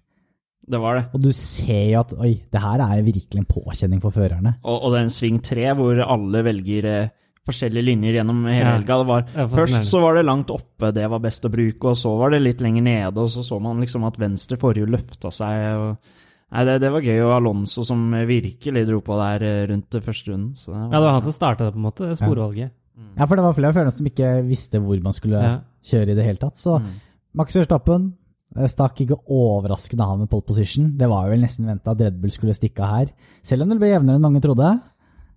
Det 0.64 0.80
var 0.80 0.96
det. 0.96 1.04
Og 1.16 1.24
du 1.24 1.30
ser 1.36 1.90
jo 1.90 2.00
at 2.00 2.14
oi, 2.16 2.32
det 2.52 2.62
her 2.62 2.80
er 2.80 3.04
virkelig 3.04 3.42
en 3.42 3.48
påkjenning 3.48 4.00
for 4.00 4.14
førerne. 4.14 4.56
Og, 4.64 4.78
og 4.88 4.96
den 4.96 5.12
sving 5.12 5.42
tre, 5.44 5.66
hvor 5.76 6.00
alle 6.04 6.40
velger 6.46 6.88
eh, 6.88 7.12
forskjellige 7.44 7.84
linjer 7.90 8.18
gjennom 8.18 8.44
hele 8.48 8.70
helga. 8.78 8.98
Det 9.00 9.08
var, 9.10 9.48
først 9.52 9.88
så 9.88 10.00
var 10.04 10.16
det 10.16 10.24
langt 10.24 10.52
oppe, 10.54 10.92
det 10.96 11.08
var 11.12 11.24
best 11.24 11.44
å 11.44 11.52
bruke, 11.52 11.92
og 11.92 11.98
så 12.00 12.14
var 12.20 12.32
det 12.32 12.44
litt 12.44 12.64
lenger 12.64 12.86
nede, 12.86 13.24
og 13.24 13.32
så 13.32 13.44
så 13.44 13.60
man 13.60 13.82
liksom 13.84 14.06
at 14.08 14.20
venstre 14.20 14.60
forhjul 14.60 14.94
løfta 14.96 15.32
seg. 15.34 15.66
og 15.80 16.22
Nei, 16.54 16.62
det, 16.68 16.78
det 16.84 16.92
var 16.94 17.04
gøy, 17.04 17.18
og 17.24 17.34
Alonso 17.34 17.82
som 17.84 18.02
virkelig 18.28 18.84
dro 18.88 19.00
på 19.04 19.16
der 19.20 19.44
eh, 19.48 19.60
rundt 19.72 20.00
første 20.00 20.32
runden. 20.32 20.54
Så 20.56 20.72
det 20.72 20.80
Ja, 20.86 20.96
det 20.96 21.04
var 21.08 21.16
han 21.18 21.26
som 21.26 21.36
starta 21.36 21.66
det, 21.66 21.74
på 21.74 21.82
en 21.82 21.88
måte, 21.90 22.08
det 22.08 22.20
sporvalget. 22.20 22.70
Ja, 22.70 22.83
for 23.26 23.36
det 23.36 23.44
var 23.44 23.54
flere 23.56 23.68
av 23.72 23.74
førerne 23.78 23.92
som 23.92 24.06
ikke 24.06 24.28
visste 24.48 24.80
hvor 24.82 25.00
man 25.02 25.12
skulle 25.16 25.40
Ja. 25.42 25.60
kjøre 25.84 26.10
i 26.12 26.14
det 26.18 26.24
hele 26.24 26.38
tatt. 26.38 26.56
Så 26.56 26.80
Mm. 26.80 26.92
Max 27.34 27.54
Verstappen 27.56 28.12
eh, 28.56 28.66
stakk 28.70 29.00
ikke 29.02 29.18
overraskende 29.28 30.04
av 30.06 30.18
med 30.18 30.30
pole 30.30 30.42
position. 30.46 30.96
Det 30.96 31.08
var 31.08 31.24
jo 31.26 31.30
vel 31.34 31.40
nesten 31.42 31.66
venta 31.66 31.90
at 31.90 32.00
Red 32.00 32.20
Bull 32.20 32.30
skulle 32.30 32.54
stikke 32.54 32.80
av 32.80 32.92
her, 32.98 33.06
selv 33.42 33.62
om 33.62 33.68
det 33.70 33.78
ble 33.80 33.88
jevnere 33.90 34.16
enn 34.16 34.22
mange 34.22 34.40
trodde. 34.44 34.80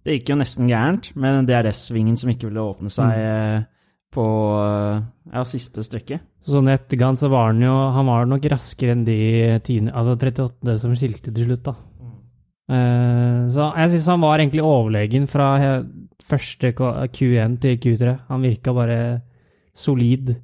Det 0.06 0.20
gikk 0.20 0.30
jo 0.30 0.36
nesten 0.40 0.70
gærent 0.70 1.16
med 1.16 1.34
den 1.34 1.48
DRS-svingen 1.50 2.16
som 2.18 2.30
ikke 2.30 2.48
ville 2.48 2.62
åpne 2.64 2.90
seg 2.94 3.12
mm. 3.12 3.66
på 4.14 4.26
eh, 4.62 5.02
ja, 5.34 5.44
siste 5.44 5.84
strekket. 5.84 6.22
Sånn 6.46 6.70
i 6.70 6.76
etterkant 6.78 7.20
så 7.20 7.28
var 7.30 7.50
han 7.52 7.60
jo 7.60 7.74
Han 7.92 8.06
var 8.06 8.26
nok 8.30 8.46
raskere 8.54 8.94
enn 8.96 9.04
de 9.04 9.60
tiende, 9.66 9.92
altså 9.92 10.16
38 10.16 10.78
som 10.80 10.94
skilte 10.96 11.34
til 11.34 11.50
slutt, 11.50 11.64
da. 11.66 11.76
Eh, 12.70 13.48
så 13.52 13.70
jeg 13.80 13.92
syns 13.96 14.08
han 14.12 14.24
var 14.24 14.40
egentlig 14.40 14.64
overlegen 14.64 15.28
fra 15.28 15.50
første 16.24 16.74
Q- 16.76 17.08
Q1 17.14 17.60
til 17.62 17.78
Q3. 17.78 18.20
Han 18.30 18.42
virka 18.42 18.74
bare 18.74 19.22
solid. 19.74 20.36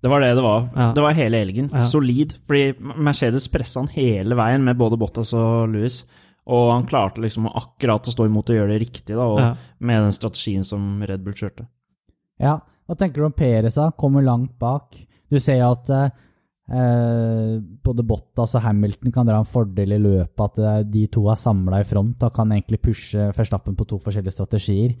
Det 0.00 0.10
var 0.12 0.20
det 0.22 0.34
det 0.38 0.42
var. 0.44 0.68
Ja. 0.76 0.92
Det 0.94 1.02
var 1.02 1.12
hele 1.18 1.40
helgen. 1.42 1.70
Ja. 1.72 1.80
Solid. 1.84 2.36
Fordi 2.46 2.72
Mercedes 3.02 3.48
pressa 3.50 3.80
han 3.80 3.88
hele 3.88 4.36
veien 4.38 4.62
med 4.64 4.78
både 4.78 4.98
Bottas 5.00 5.32
og 5.34 5.68
Lewis. 5.72 6.04
Og 6.48 6.70
han 6.72 6.86
klarte 6.88 7.20
liksom 7.20 7.48
akkurat 7.50 8.06
å 8.08 8.12
stå 8.14 8.24
imot 8.28 8.48
og 8.50 8.56
gjøre 8.56 8.70
det 8.72 8.80
riktig, 8.86 9.16
da, 9.16 9.24
og 9.26 9.38
Ja. 9.40 9.54
med 9.80 10.02
den 10.02 10.12
strategien 10.12 10.64
som 10.64 11.02
Red 11.02 11.20
Bull 11.24 11.34
kjørte. 11.34 11.66
Ja, 12.40 12.60
hva 12.88 12.96
tenker 12.96 13.16
du 13.20 13.24
om 13.26 13.32
Perez 13.32 13.74
da? 13.74 13.90
Kommer 13.90 14.22
langt 14.22 14.58
bak. 14.58 14.96
Du 15.30 15.38
ser 15.38 15.58
jo 15.58 15.72
at 15.72 15.90
eh, 16.68 17.54
både 17.84 18.04
Bottas 18.06 18.56
og 18.58 18.64
Hamilton 18.64 19.14
kan 19.14 19.28
dra 19.28 19.38
en 19.40 19.48
fordel 19.48 19.96
i 19.96 20.02
løpet, 20.02 20.44
at 20.44 20.58
eh, 20.62 20.82
de 20.88 21.06
to 21.12 21.24
er 21.32 21.40
samla 21.40 21.82
i 21.82 21.88
front 21.88 22.26
og 22.26 22.34
kan 22.36 22.52
egentlig 22.54 22.82
pushe 22.84 23.30
Verstappen 23.36 23.78
på 23.78 23.88
to 23.88 24.00
forskjellige 24.02 24.36
strategier. 24.36 24.98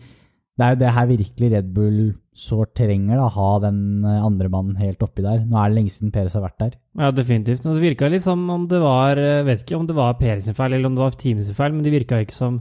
Det 0.58 0.66
er 0.66 0.74
jo 0.74 0.80
det 0.80 0.94
her 0.96 1.06
virkelig 1.06 1.50
Red 1.52 1.66
Bull 1.74 1.98
sårt 2.34 2.72
trenger, 2.78 3.20
da, 3.20 3.28
ha 3.34 3.50
den 3.62 3.82
eh, 4.02 4.24
andre 4.26 4.50
mannen 4.52 4.80
helt 4.80 5.02
oppi 5.06 5.22
der. 5.26 5.44
Nå 5.46 5.60
er 5.60 5.70
det 5.70 5.78
lenge 5.78 5.94
siden 5.94 6.14
Perez 6.14 6.34
har 6.34 6.46
vært 6.46 6.58
der. 6.64 6.72
Ja, 6.98 7.12
definitivt. 7.14 7.66
Og 7.66 7.78
det 7.78 7.84
virka 7.84 8.10
litt 8.10 8.26
som 8.26 8.42
om 8.50 8.66
det 8.70 8.80
var 8.82 9.20
Jeg 9.20 9.46
vet 9.46 9.62
ikke 9.62 9.78
om 9.78 9.86
det 9.86 9.96
var 9.98 10.18
Perez 10.18 10.48
sin 10.48 10.58
feil, 10.58 10.74
eller 10.74 10.90
om 10.90 10.98
det 10.98 11.04
var 11.04 11.20
teamet 11.20 11.46
sin 11.46 11.58
feil, 11.58 11.76
men 11.76 11.86
det 11.86 11.94
virka 11.94 12.20
ikke 12.24 12.36
som 12.36 12.60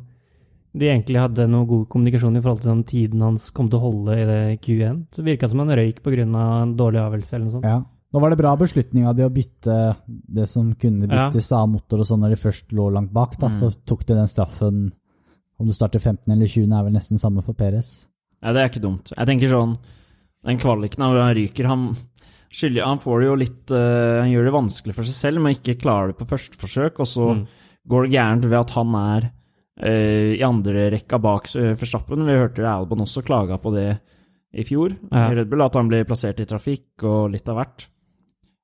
de 0.77 0.89
egentlig 0.91 1.21
hadde 1.21 1.47
noe 1.49 1.65
god 1.65 1.85
kommunikasjon 1.89 2.37
i 2.37 2.41
forhold 2.43 2.63
til 2.63 2.73
den 2.73 2.87
tiden 2.87 3.23
hans 3.25 3.49
kom 3.55 3.69
til 3.71 3.79
å 3.79 3.87
holde 3.87 4.17
i 4.17 4.25
det 4.27 4.41
Q1. 4.61 5.05
Så 5.09 5.23
det 5.23 5.31
virka 5.31 5.49
som 5.49 5.63
han 5.63 5.73
røyk 5.73 6.03
pga. 6.05 6.25
en 6.27 6.75
dårlig 6.77 7.01
avgjørelse 7.01 7.35
eller 7.35 7.47
noe 7.47 7.55
sånt. 7.55 7.65
Ja. 7.65 7.79
Nå 8.17 8.21
var 8.24 8.33
det 8.33 8.38
bra 8.39 8.55
beslutning 8.57 9.05
av 9.05 9.13
de 9.15 9.25
å 9.27 9.29
bytte 9.29 9.74
det 10.09 10.47
som 10.50 10.71
kunne 10.74 11.05
byttes 11.12 11.51
av 11.53 11.67
motor 11.69 12.01
og 12.01 12.07
sånn 12.09 12.24
når 12.25 12.33
de 12.33 12.39
først 12.41 12.71
lå 12.74 12.88
langt 12.95 13.12
bak. 13.13 13.36
da, 13.38 13.47
Mm. 13.51 13.59
Så 13.59 13.69
tok 13.86 14.05
de 14.07 14.15
den 14.17 14.27
straffen 14.31 14.91
Om 15.59 15.67
du 15.67 15.74
starter 15.74 16.00
15 16.00 16.31
eller 16.33 16.45
20, 16.47 16.74
er 16.74 16.83
vel 16.83 16.93
nesten 16.93 17.17
samme 17.21 17.41
for 17.43 17.53
Perez. 17.53 18.07
Ja, 18.41 18.53
det 18.53 18.62
er 18.62 18.69
ikke 18.69 18.81
dumt. 18.81 19.12
Jeg 19.17 19.25
tenker 19.27 19.50
sånn 19.50 19.77
Den 20.45 20.57
kvaliken 20.57 21.01
hvor 21.05 21.21
han 21.21 21.36
ryker 21.36 21.65
Han, 21.67 21.95
skylder, 22.53 22.86
han 22.86 23.00
får 23.00 23.19
det 23.21 23.27
jo 23.27 23.36
litt 23.36 23.71
uh, 23.71 24.21
Han 24.21 24.29
gjør 24.31 24.45
det 24.50 24.53
vanskelig 24.57 24.95
for 24.95 25.03
seg 25.03 25.17
selv 25.17 25.41
men 25.41 25.53
ikke 25.57 25.77
klarer 25.81 26.07
det 26.13 26.17
på 26.17 26.27
første 26.29 26.57
forsøk, 26.57 27.00
og 27.00 27.05
så 27.07 27.31
Mm. 27.36 27.47
går 27.88 28.03
det 28.07 28.13
gærent 28.17 28.45
ved 28.50 28.59
at 28.59 28.69
han 28.71 28.95
er 28.95 29.31
uh, 29.83 30.33
i 30.38 30.41
andre 30.43 30.89
rekka 30.91 31.19
bak 31.21 31.50
uh, 31.55 31.74
Verstappen. 31.77 32.25
Vi 32.25 32.33
hørte 32.38 32.65
Albon 32.65 33.00
også 33.05 33.24
klaga 33.24 33.57
på 33.62 33.74
det 33.74 34.00
i 34.53 34.63
fjor 34.63 34.95
Ja. 35.12 35.29
i 35.31 35.36
Red 35.36 35.50
Bull, 35.50 35.62
at 35.62 35.74
han 35.75 35.88
ble 35.89 36.03
plassert 36.05 36.39
i 36.39 36.45
trafikk 36.45 37.03
og 37.03 37.31
litt 37.31 37.47
av 37.50 37.57
hvert. 37.57 37.88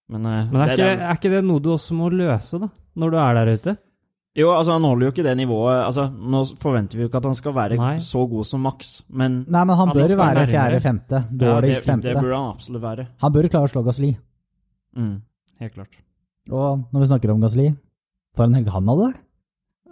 Men, 0.10 0.26
eh, 0.26 0.46
Men 0.52 0.62
er 0.62 0.76
det- 0.76 0.78
ikke, 0.80 1.02
er 1.02 1.16
ikke 1.18 1.30
det 1.32 1.44
noe 1.46 1.60
du 1.60 1.70
også 1.74 1.94
må 1.96 2.10
løse, 2.12 2.60
da? 2.60 2.70
Når 2.98 3.12
du 3.12 3.18
er 3.18 3.34
der 3.34 3.54
ute? 3.58 3.78
Jo, 4.36 4.50
altså 4.50 4.72
han 4.74 4.82
holder 4.84 5.06
jo 5.06 5.12
ikke 5.12 5.24
det 5.24 5.38
nivået. 5.38 5.86
Altså, 5.86 6.08
Nå 6.12 6.44
forventer 6.58 6.98
vi 6.98 7.04
jo 7.04 7.08
ikke 7.08 7.18
at 7.18 7.26
han 7.26 7.36
skal 7.36 7.54
være 7.54 7.78
Nei. 7.78 7.98
så 8.00 8.28
god 8.30 8.46
som 8.46 8.62
Max, 8.62 9.04
men 9.10 9.46
Nei, 9.48 9.64
men 9.64 9.76
han, 9.78 9.88
Han 9.88 9.96
bør 9.96 10.10
jo 10.10 10.18
være 10.18 10.48
fjerde-femte. 10.48 11.20
ja, 11.40 11.62
det, 11.62 11.86
det 11.86 12.16
burde 12.18 12.36
han 12.36 12.50
absolutt 12.56 12.82
være. 12.82 13.08
Han 13.22 13.32
bør 13.34 13.48
klare 13.50 13.70
å 13.70 13.72
slå 13.72 13.84
Gasli. 13.86 14.18
Mm, 14.98 15.22
helt 15.60 15.74
klart. 15.74 16.00
Og 16.52 16.84
når 16.92 17.00
vi 17.00 17.06
snakker 17.08 17.32
om 17.32 17.42
Gasli, 17.42 17.76
for 18.36 18.44
en 18.46 18.54
helg 18.56 18.70
han 18.70 18.88
hadde. 18.88 19.14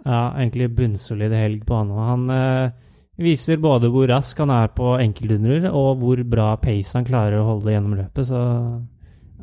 Ja, 0.04 0.32
egentlig 0.34 0.74
bunnsolid 0.74 1.30
helg 1.30 1.64
på 1.64 1.76
han. 1.78 1.90
Han 1.94 2.30
øh, 2.30 2.70
viser 3.22 3.56
både 3.62 3.88
hvor 3.94 4.08
rask 4.10 4.36
han 4.42 4.50
er 4.50 4.66
på 4.74 4.96
enkeltundrer, 4.98 5.70
og 5.72 5.98
hvor 6.02 6.22
bra 6.28 6.56
pace 6.56 6.98
han 6.98 7.04
klarer 7.06 7.38
å 7.38 7.46
holde 7.46 7.70
gjennom 7.70 7.94
løpet, 7.94 8.26
så 8.26 8.42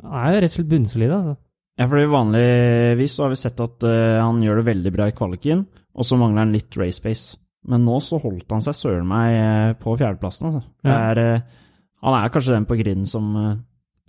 han 0.03 0.25
er 0.25 0.35
jo 0.35 0.41
rett 0.43 0.53
og 0.53 0.57
slett 0.57 0.73
bunnsolid, 0.73 1.13
altså. 1.15 1.35
Ja, 1.79 1.87
fordi 1.87 2.09
Vanligvis 2.11 3.13
så 3.15 3.23
har 3.23 3.31
vi 3.31 3.39
sett 3.39 3.61
at 3.63 3.87
uh, 3.87 4.19
han 4.19 4.41
gjør 4.43 4.59
det 4.59 4.67
veldig 4.67 4.91
bra 4.91 5.07
i 5.07 5.15
kvaliken, 5.15 5.63
og 5.95 6.07
så 6.07 6.17
mangler 6.19 6.43
han 6.43 6.51
litt 6.55 6.75
race 6.79 6.99
pace. 7.03 7.39
Men 7.71 7.85
nå 7.87 7.99
så 8.03 8.19
holdt 8.19 8.51
han 8.51 8.63
seg 8.63 8.75
søren 8.75 9.07
meg 9.07 9.33
eh, 9.35 9.71
på 9.79 9.93
fjerdeplassen. 9.99 10.47
Altså. 10.47 10.61
Ja. 10.87 10.99
Er, 11.11 11.19
uh, 11.19 11.65
han 12.07 12.15
er 12.15 12.31
kanskje 12.33 12.55
den 12.55 12.67
på 12.67 12.77
griden 12.79 13.07
som 13.07 13.31
uh, 13.35 13.49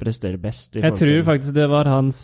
presterer 0.00 0.38
best. 0.42 0.78
I 0.78 0.84
Jeg 0.84 0.96
tror 0.98 1.12
til- 1.14 1.24
faktisk 1.26 1.54
det 1.58 1.68
var 1.70 1.90
hans 1.90 2.20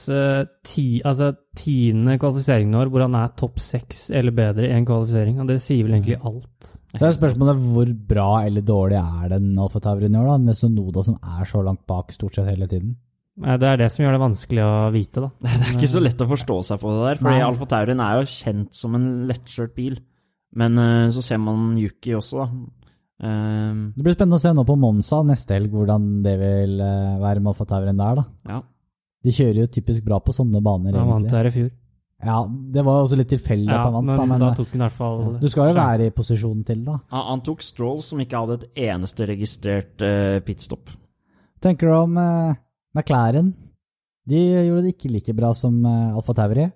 ti, 0.64 0.87
altså, 1.05 1.33
tiende 1.59 2.18
kvalifisering 2.18 2.72
i 2.72 2.79
år 2.81 2.90
hvor 2.90 3.05
han 3.05 3.18
er 3.18 3.35
topp 3.38 3.59
seks 3.61 4.07
eller 4.11 4.35
bedre 4.35 4.66
i 4.70 4.74
en 4.74 4.87
kvalifisering, 4.87 5.42
og 5.42 5.50
det 5.50 5.61
sier 5.62 5.85
vel 5.85 5.98
egentlig 5.98 6.18
alt. 6.24 6.70
Så 6.96 7.05
er 7.05 7.18
spørsmålet 7.18 7.66
hvor 7.70 7.90
bra 8.14 8.31
eller 8.46 8.64
dårlig 8.66 8.98
er 9.02 9.35
den 9.37 9.50
Alfa 9.61 9.83
Taurin 9.85 10.14
i 10.14 10.22
år, 10.22 10.31
da, 10.33 10.38
med 10.46 10.57
Sonoda 10.57 11.05
som 11.05 11.18
er 11.20 11.44
så 11.44 11.62
langt 11.62 11.85
bak 11.87 12.14
stort 12.16 12.38
sett 12.38 12.48
hele 12.48 12.70
tiden. 12.70 12.96
Eh, 13.44 13.57
Det 13.61 13.68
er 13.68 13.77
det 13.83 13.90
som 13.92 14.05
gjør 14.05 14.16
det 14.16 14.22
vanskelig 14.22 14.64
å 14.64 14.75
vite, 14.94 15.25
da. 15.27 15.31
Det 15.44 15.55
er 15.68 15.75
ikke 15.77 15.92
så 15.92 16.03
lett 16.05 16.22
å 16.25 16.29
forstå 16.31 16.59
seg 16.70 16.81
på 16.83 16.92
det 16.94 17.05
der, 17.11 17.22
fordi 17.22 17.44
Alfa 17.46 17.68
Taurien 17.72 18.01
er 18.05 18.20
jo 18.20 18.31
kjent 18.33 18.75
som 18.77 18.96
en 18.99 19.09
lettkjørt 19.29 19.75
bil. 19.77 19.99
Men 20.57 20.79
eh, 20.81 21.09
så 21.12 21.25
ser 21.25 21.40
man 21.42 21.75
Yuki 21.81 22.14
også, 22.16 22.44
da. 22.44 22.87
Ehm, 23.27 23.83
Det 23.96 24.05
blir 24.05 24.16
spennende 24.16 24.37
å 24.37 24.42
se 24.44 24.53
nå 24.53 24.64
på 24.68 24.77
Monza 24.77 25.22
neste 25.25 25.57
helg 25.57 25.72
hvordan 25.72 26.09
det 26.25 26.35
vil 26.40 26.81
eh, 26.85 27.16
være 27.22 27.40
med 27.42 27.53
Alfa 27.55 27.64
Taurien 27.68 27.96
der, 28.01 28.22
da. 28.22 28.27
ja. 28.55 28.62
De 29.27 29.33
kjører 29.35 29.64
jo 29.64 29.66
typisk 29.75 30.05
bra 30.07 30.20
på 30.22 30.31
sånne 30.37 30.61
baner, 30.62 30.92
egentlig. 30.92 31.03
Han 31.03 31.25
vant 31.25 31.33
der 31.33 31.49
i 31.49 31.51
fjor. 31.51 31.70
Ja, 32.27 32.37
det 32.46 32.83
var 32.87 33.01
også 33.03 33.16
litt 33.18 33.29
tilfeldig 33.33 33.66
Ja, 33.68 33.81
at 33.81 33.88
han 33.88 33.94
vant, 33.96 34.07
men, 34.07 34.16
da, 34.20 34.27
men 34.31 34.40
da 34.44 34.51
eh, 34.53 34.59
tok 34.61 34.68
han 34.70 34.79
i 34.79 34.85
hvert 34.85 34.94
fall 34.96 35.18
du 35.40 35.49
skal 35.51 35.66
jo 35.66 35.72
sjans. 35.75 35.81
være 35.81 36.07
i 36.07 36.12
posisjon 36.14 36.61
til, 36.68 36.85
da. 36.87 36.94
han, 37.12 37.25
han 37.33 37.42
tok 37.44 37.64
Stroll, 37.66 37.99
som 38.07 38.22
ikke 38.22 38.40
hadde 38.44 38.57
et 38.61 38.79
eneste 38.87 39.27
registrert 39.29 40.05
uh, 40.07 40.38
pitstop. 40.46 40.94
Tenker 41.64 41.90
du 41.90 41.96
om 41.99 42.16
eh, 42.22 42.55
McLaren? 42.96 43.52
De 44.26 44.40
gjorde 44.40 44.88
det 44.88 44.96
ikke 44.96 45.12
like 45.12 45.37
bra 45.37 45.52
som 45.54 45.78
uh, 45.87 46.16
Alfa 46.16 46.35
Tauri. 46.35 46.66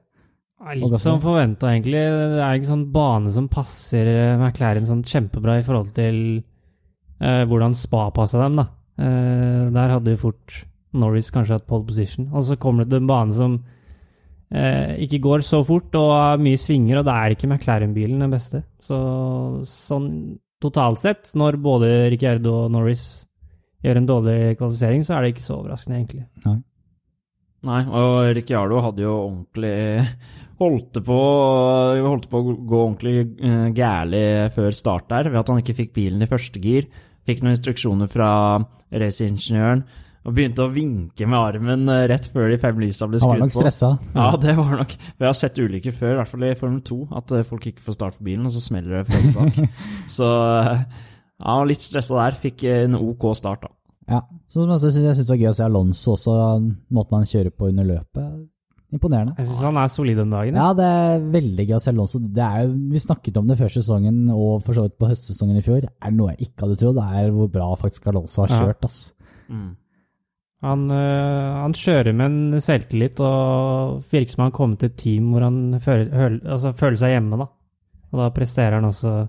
Ja, 0.60 0.74
Litt 0.76 1.00
som 1.00 1.20
forventa, 1.22 1.70
egentlig. 1.72 2.00
Det 2.04 2.42
er 2.44 2.58
ikke 2.58 2.68
sånn 2.68 2.88
bane 2.92 3.30
som 3.32 3.46
passer 3.50 4.10
eh, 4.12 4.34
McLaren 4.36 4.84
sånn 4.84 5.00
kjempebra 5.08 5.56
i 5.56 5.64
forhold 5.64 5.94
til 5.96 6.18
eh, 6.36 7.44
hvordan 7.48 7.76
Spa 7.78 8.10
passa 8.12 8.42
dem, 8.42 8.60
da. 8.60 8.66
Eh, 9.00 9.70
der 9.72 9.94
hadde 9.94 10.12
jo 10.12 10.20
fort 10.26 10.58
Norris 11.00 11.30
kanskje 11.32 11.56
hatt 11.56 11.68
pole 11.70 11.88
position. 11.88 12.28
Og 12.34 12.44
så 12.44 12.58
kommer 12.60 12.84
det 12.84 12.92
til 12.92 13.00
en 13.00 13.08
bane 13.08 13.32
som 13.32 13.56
eh, 14.52 15.00
ikke 15.06 15.22
går 15.24 15.46
så 15.48 15.62
fort 15.64 15.96
og 15.96 16.12
har 16.12 16.44
mye 16.44 16.60
svinger, 16.60 17.00
og 17.00 17.08
da 17.08 17.16
er 17.22 17.36
ikke 17.36 17.48
McLaren-bilen 17.48 18.20
den 18.20 18.36
beste. 18.36 18.64
Så 18.84 19.00
sånn 19.64 20.10
totalt 20.60 21.00
sett, 21.00 21.32
når 21.40 21.56
både 21.64 21.92
Ricciardo 22.12 22.66
og 22.66 22.74
Norris 22.76 23.08
gjør 23.84 24.00
en 24.00 24.08
dårlig 24.08 24.38
kvalifisering, 24.58 25.06
så 25.06 25.16
er 25.16 25.24
det 25.24 25.32
ikke 25.34 25.46
så 25.46 25.56
overraskende, 25.58 26.00
egentlig. 26.00 26.26
Nei, 27.70 27.80
og 27.84 28.30
Ricciardo 28.36 28.80
hadde 28.86 29.04
jo 29.04 29.16
ordentlig 29.26 29.74
Holdt 30.60 30.98
på, 31.06 31.18
holdt 32.04 32.26
på 32.28 32.36
å 32.36 32.50
gå 32.68 32.80
ordentlig 32.84 33.14
uh, 33.40 33.70
gærlig 33.72 34.50
før 34.52 34.74
start 34.76 35.06
der, 35.08 35.30
ved 35.32 35.40
at 35.40 35.48
han 35.48 35.62
ikke 35.62 35.76
fikk 35.78 35.94
bilen 35.96 36.20
i 36.20 36.28
første 36.28 36.60
gir. 36.60 36.90
Fikk 37.24 37.40
noen 37.40 37.54
instruksjoner 37.54 38.10
fra 38.12 38.28
raceingeniøren 38.92 39.86
og 40.20 40.34
begynte 40.36 40.66
å 40.66 40.72
vinke 40.72 41.24
med 41.28 41.38
armen 41.38 41.88
eh, 41.88 42.02
rett 42.10 42.26
før 42.32 42.50
de 42.52 42.58
fem 42.60 42.80
lysa 42.82 43.08
ble 43.08 43.20
Han 43.22 43.32
var 43.32 43.38
nok 43.40 43.54
på. 43.54 43.62
stressa. 43.62 43.90
Ja, 44.12 44.26
det 44.42 44.52
var 44.58 44.74
nok. 44.82 44.92
Vi 45.16 45.24
har 45.24 45.36
sett 45.36 45.60
ulykker 45.60 45.94
før, 45.96 46.12
i 46.12 46.18
hvert 46.18 46.32
fall 46.32 46.44
i 46.44 46.50
Formel 46.58 46.82
2, 46.84 46.98
at 47.22 47.32
eh, 47.38 47.46
folk 47.48 47.70
ikke 47.70 47.84
får 47.86 47.96
start 47.96 48.18
på 48.18 48.26
bilen, 48.28 48.44
og 48.44 48.52
så 48.52 48.60
smeller 48.60 48.98
det 48.98 49.06
fra 49.08 49.32
bak. 49.38 49.80
så 50.18 50.28
eh, 50.58 50.84
ja, 51.40 51.62
litt 51.64 51.80
stressa 51.80 52.14
der. 52.20 52.32
Fikk 52.40 52.64
eh, 52.64 52.84
en 52.84 52.94
OK 52.94 53.34
start, 53.36 53.62
da. 53.62 53.68
Ja. 54.10 54.20
Så 54.50 54.64
som 54.64 54.70
jeg 54.70 54.80
synes 54.80 55.18
jeg 55.18 55.26
det 55.26 55.28
var 55.30 55.36
gøy 55.44 55.50
å 55.50 55.54
se 55.54 55.64
Alonso 55.64 56.12
også, 56.16 56.32
måten 56.90 57.16
han 57.20 57.28
kjører 57.30 57.50
på 57.54 57.68
under 57.68 57.84
løpet. 57.84 58.48
Imponerende. 58.90 59.36
Jeg 59.38 59.46
syns 59.46 59.60
han 59.62 59.76
er 59.78 59.86
solid 59.92 60.18
om 60.18 60.30
dagen. 60.34 60.56
Ja, 60.58 60.72
det 60.74 60.84
er 60.84 61.20
veldig 61.30 61.66
gøy 61.68 61.76
å 61.76 61.82
se 61.84 61.92
Alonso. 61.92 62.18
Det 62.18 62.42
er 62.42 62.64
jo, 62.64 62.72
vi 62.90 62.98
snakket 63.04 63.36
om 63.38 63.46
det 63.46 63.56
før 63.60 63.70
sesongen, 63.70 64.16
og 64.34 64.64
for 64.66 64.74
så 64.74 64.82
vidt 64.88 64.96
på 64.98 65.06
høstsesongen 65.12 65.60
i 65.60 65.62
fjor. 65.62 65.86
Er 65.86 66.10
det 66.10 66.16
noe 66.18 66.32
jeg 66.34 66.48
ikke 66.48 66.64
hadde 66.66 66.78
trodd, 66.80 66.98
det 66.98 67.04
er 67.20 67.30
hvor 67.36 67.52
bra 67.54 67.68
faktisk 67.78 68.08
Alonso 68.10 68.42
har 68.42 68.50
Ja. 68.50 68.58
kjørt. 68.64 68.84
ass. 68.84 68.98
Mm. 69.48 69.76
Han, 70.62 70.90
øh, 70.90 71.54
han 71.62 71.72
kjører 71.72 72.12
med 72.12 72.26
en 72.26 72.60
selvtillit 72.60 73.20
og 73.24 74.02
virker 74.10 74.30
som 74.34 74.42
han 74.42 74.50
har 74.50 74.58
kommet 74.58 74.78
til 74.82 74.90
et 74.90 74.96
team 75.00 75.30
hvor 75.32 75.40
han 75.46 75.78
føler, 75.80 76.40
altså, 76.44 76.74
føler 76.76 76.96
seg 77.00 77.14
hjemme. 77.14 77.38
da. 77.38 77.46
Og 78.12 78.18
da 78.24 78.30
presterer 78.34 78.74
han 78.80 78.84
også 78.90 79.28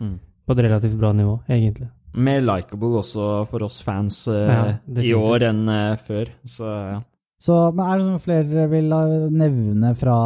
Mm. 0.00 0.16
På 0.52 0.60
et 0.60 0.66
relativt 0.68 0.98
bra 1.00 1.12
nivå, 1.16 1.38
egentlig. 1.48 1.88
Mer 2.14 2.42
likeable 2.44 2.98
også 3.00 3.46
for 3.48 3.64
oss 3.64 3.80
fans 3.82 4.26
eh, 4.28 4.50
Ja, 4.52 5.00
i 5.00 5.14
år 5.16 5.46
enn 5.48 5.62
eh, 5.72 5.96
før. 5.96 6.28
Så 6.44 6.68
ja. 6.68 6.98
Så 7.42 7.56
men 7.74 7.86
er 7.88 7.98
det 7.98 8.04
noen 8.06 8.20
flere 8.22 8.44
dere 8.46 8.68
vil 8.70 8.92
eh, 8.92 9.30
nevne 9.32 9.94
fra, 9.98 10.18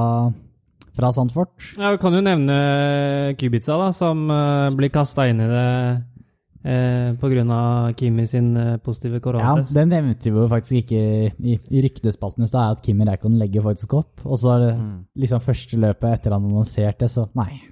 fra 0.98 1.12
Sandfort? 1.14 1.54
Ja, 1.78 1.92
Vi 1.94 2.00
kan 2.02 2.12
jo 2.18 2.24
nevne 2.26 2.56
Kubica, 3.38 3.78
da, 3.80 3.92
som 3.96 4.26
blir 4.76 4.90
kasta 4.92 5.28
inn 5.30 5.40
i 5.40 5.48
det 5.48 5.68
eh, 6.66 7.14
pga. 7.22 7.92
Kimi 7.96 8.26
sin 8.26 8.50
øh, 8.56 8.78
positive 8.82 9.20
Ja, 9.38 9.54
den 9.74 9.88
nevnte 9.88 10.30
vi 10.30 10.36
jo 10.36 10.48
faktisk 10.50 10.82
ikke 10.82 11.32
i, 11.38 11.58
i 11.70 11.82
ryktespalten 11.86 12.44
i 12.44 12.50
stad, 12.50 12.76
at 12.76 12.82
Kimi 12.84 13.04
Reikon 13.06 13.38
legger 13.38 13.62
faktisk 13.62 13.94
opp. 13.94 14.26
Og 14.26 14.38
så 14.38 14.56
er 14.56 14.58
det 14.66 14.74
Mm. 14.76 15.04
liksom 15.16 15.40
første 15.40 15.76
løpet 15.78 16.12
etter 16.12 16.32
han 16.32 16.44
annonserte, 16.44 17.08
så 17.08 17.28
nei. 17.34 17.62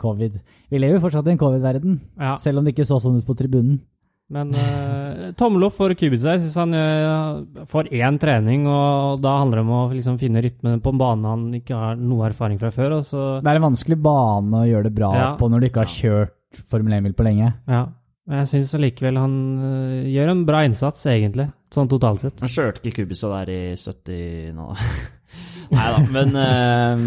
Covid. 0.00 0.38
Vi 0.70 0.78
lever 0.80 0.98
jo 0.98 1.04
fortsatt 1.06 1.26
i 1.28 1.34
en 1.34 1.40
covid-verden, 1.40 2.00
Ja, 2.20 2.36
selv 2.40 2.58
om 2.60 2.64
det 2.66 2.74
ikke 2.76 2.86
så 2.88 2.98
sånn 3.02 3.18
ut 3.20 3.26
på 3.28 3.36
tribunen. 3.38 3.80
men 4.28 4.48
uh, 4.58 5.32
tommel 5.38 5.68
opp 5.68 5.76
for 5.78 5.92
Kubica. 5.94 6.32
Jeg 6.34 6.40
syns 6.46 6.56
han 6.58 6.74
uh, 6.74 7.64
får 7.70 7.92
én 7.94 8.16
trening, 8.18 8.64
og 8.66 9.20
da 9.22 9.36
handler 9.38 9.60
det 9.60 9.66
om 9.68 9.74
å 9.76 9.82
liksom 9.94 10.16
finne 10.18 10.42
rytmen 10.42 10.80
på 10.82 10.90
en 10.90 10.98
bane 10.98 11.30
han 11.30 11.44
ikke 11.60 11.76
har 11.78 12.00
noe 12.00 12.26
erfaring 12.26 12.58
fra 12.58 12.72
før. 12.74 12.96
og 12.98 13.04
så... 13.06 13.26
Det 13.38 13.52
er 13.52 13.60
en 13.60 13.68
vanskelig 13.68 14.00
bane 14.02 14.64
å 14.64 14.66
gjøre 14.66 14.88
det 14.90 14.94
bra 14.98 15.12
Ja. 15.14 15.28
på 15.38 15.46
når 15.52 15.60
du 15.62 15.68
ikke 15.70 15.84
har 15.84 15.92
kjørt 15.94 16.34
Formel 16.70 16.96
1-bil 16.98 17.14
på 17.14 17.22
lenge. 17.26 17.52
Ja, 17.68 17.84
men 18.26 18.38
jeg 18.42 18.48
syns 18.50 18.74
allikevel 18.74 19.18
han 19.20 19.34
uh, 19.62 20.10
gjør 20.10 20.32
en 20.34 20.44
bra 20.48 20.64
innsats, 20.66 21.06
egentlig. 21.06 21.46
sånn 21.70 21.86
totalt 21.90 22.18
sett. 22.24 22.40
Han 22.42 22.50
kjørte 22.50 22.82
ikke 22.90 23.04
Kubica 23.04 23.30
der 23.38 23.52
i 23.54 23.60
70 23.78 24.54
nå. 24.58 24.72
Nei 25.76 25.86
da, 25.92 25.98
men 26.14 26.36
eh, 26.38 27.00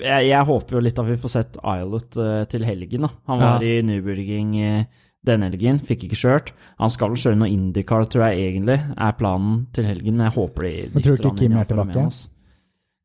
jeg, 0.00 0.28
jeg 0.30 0.46
håper 0.48 0.78
jo 0.78 0.80
litt 0.84 0.98
at 0.98 1.06
vi 1.08 1.18
får 1.20 1.32
sett 1.34 1.58
Islet 1.58 2.16
uh, 2.20 2.44
til 2.50 2.64
helgen. 2.64 3.06
da. 3.06 3.10
Han 3.30 3.42
var 3.42 3.62
Ja. 3.62 3.68
i 3.78 3.82
Nürburgring 3.86 4.56
uh, 4.62 5.04
denne 5.26 5.50
helgen, 5.50 5.78
fikk 5.84 6.06
ikke 6.06 6.18
kjørt. 6.18 6.52
Han 6.78 6.90
skal 6.94 7.12
vel 7.12 7.20
kjøre 7.20 7.38
noe 7.40 7.50
Indycar, 7.50 8.06
tror 8.10 8.28
jeg 8.28 8.52
egentlig, 8.52 8.78
er 8.96 9.16
planen 9.18 9.66
til 9.74 9.88
helgen. 9.88 10.16
Men 10.16 10.28
jeg 10.28 10.36
håper 10.38 10.68
de 10.68 10.74
Men 10.94 11.02
tror 11.02 11.16
du 11.16 11.22
ikke 11.28 11.38
Kim 11.42 11.56
er 11.58 11.64
tilbake? 11.68 12.04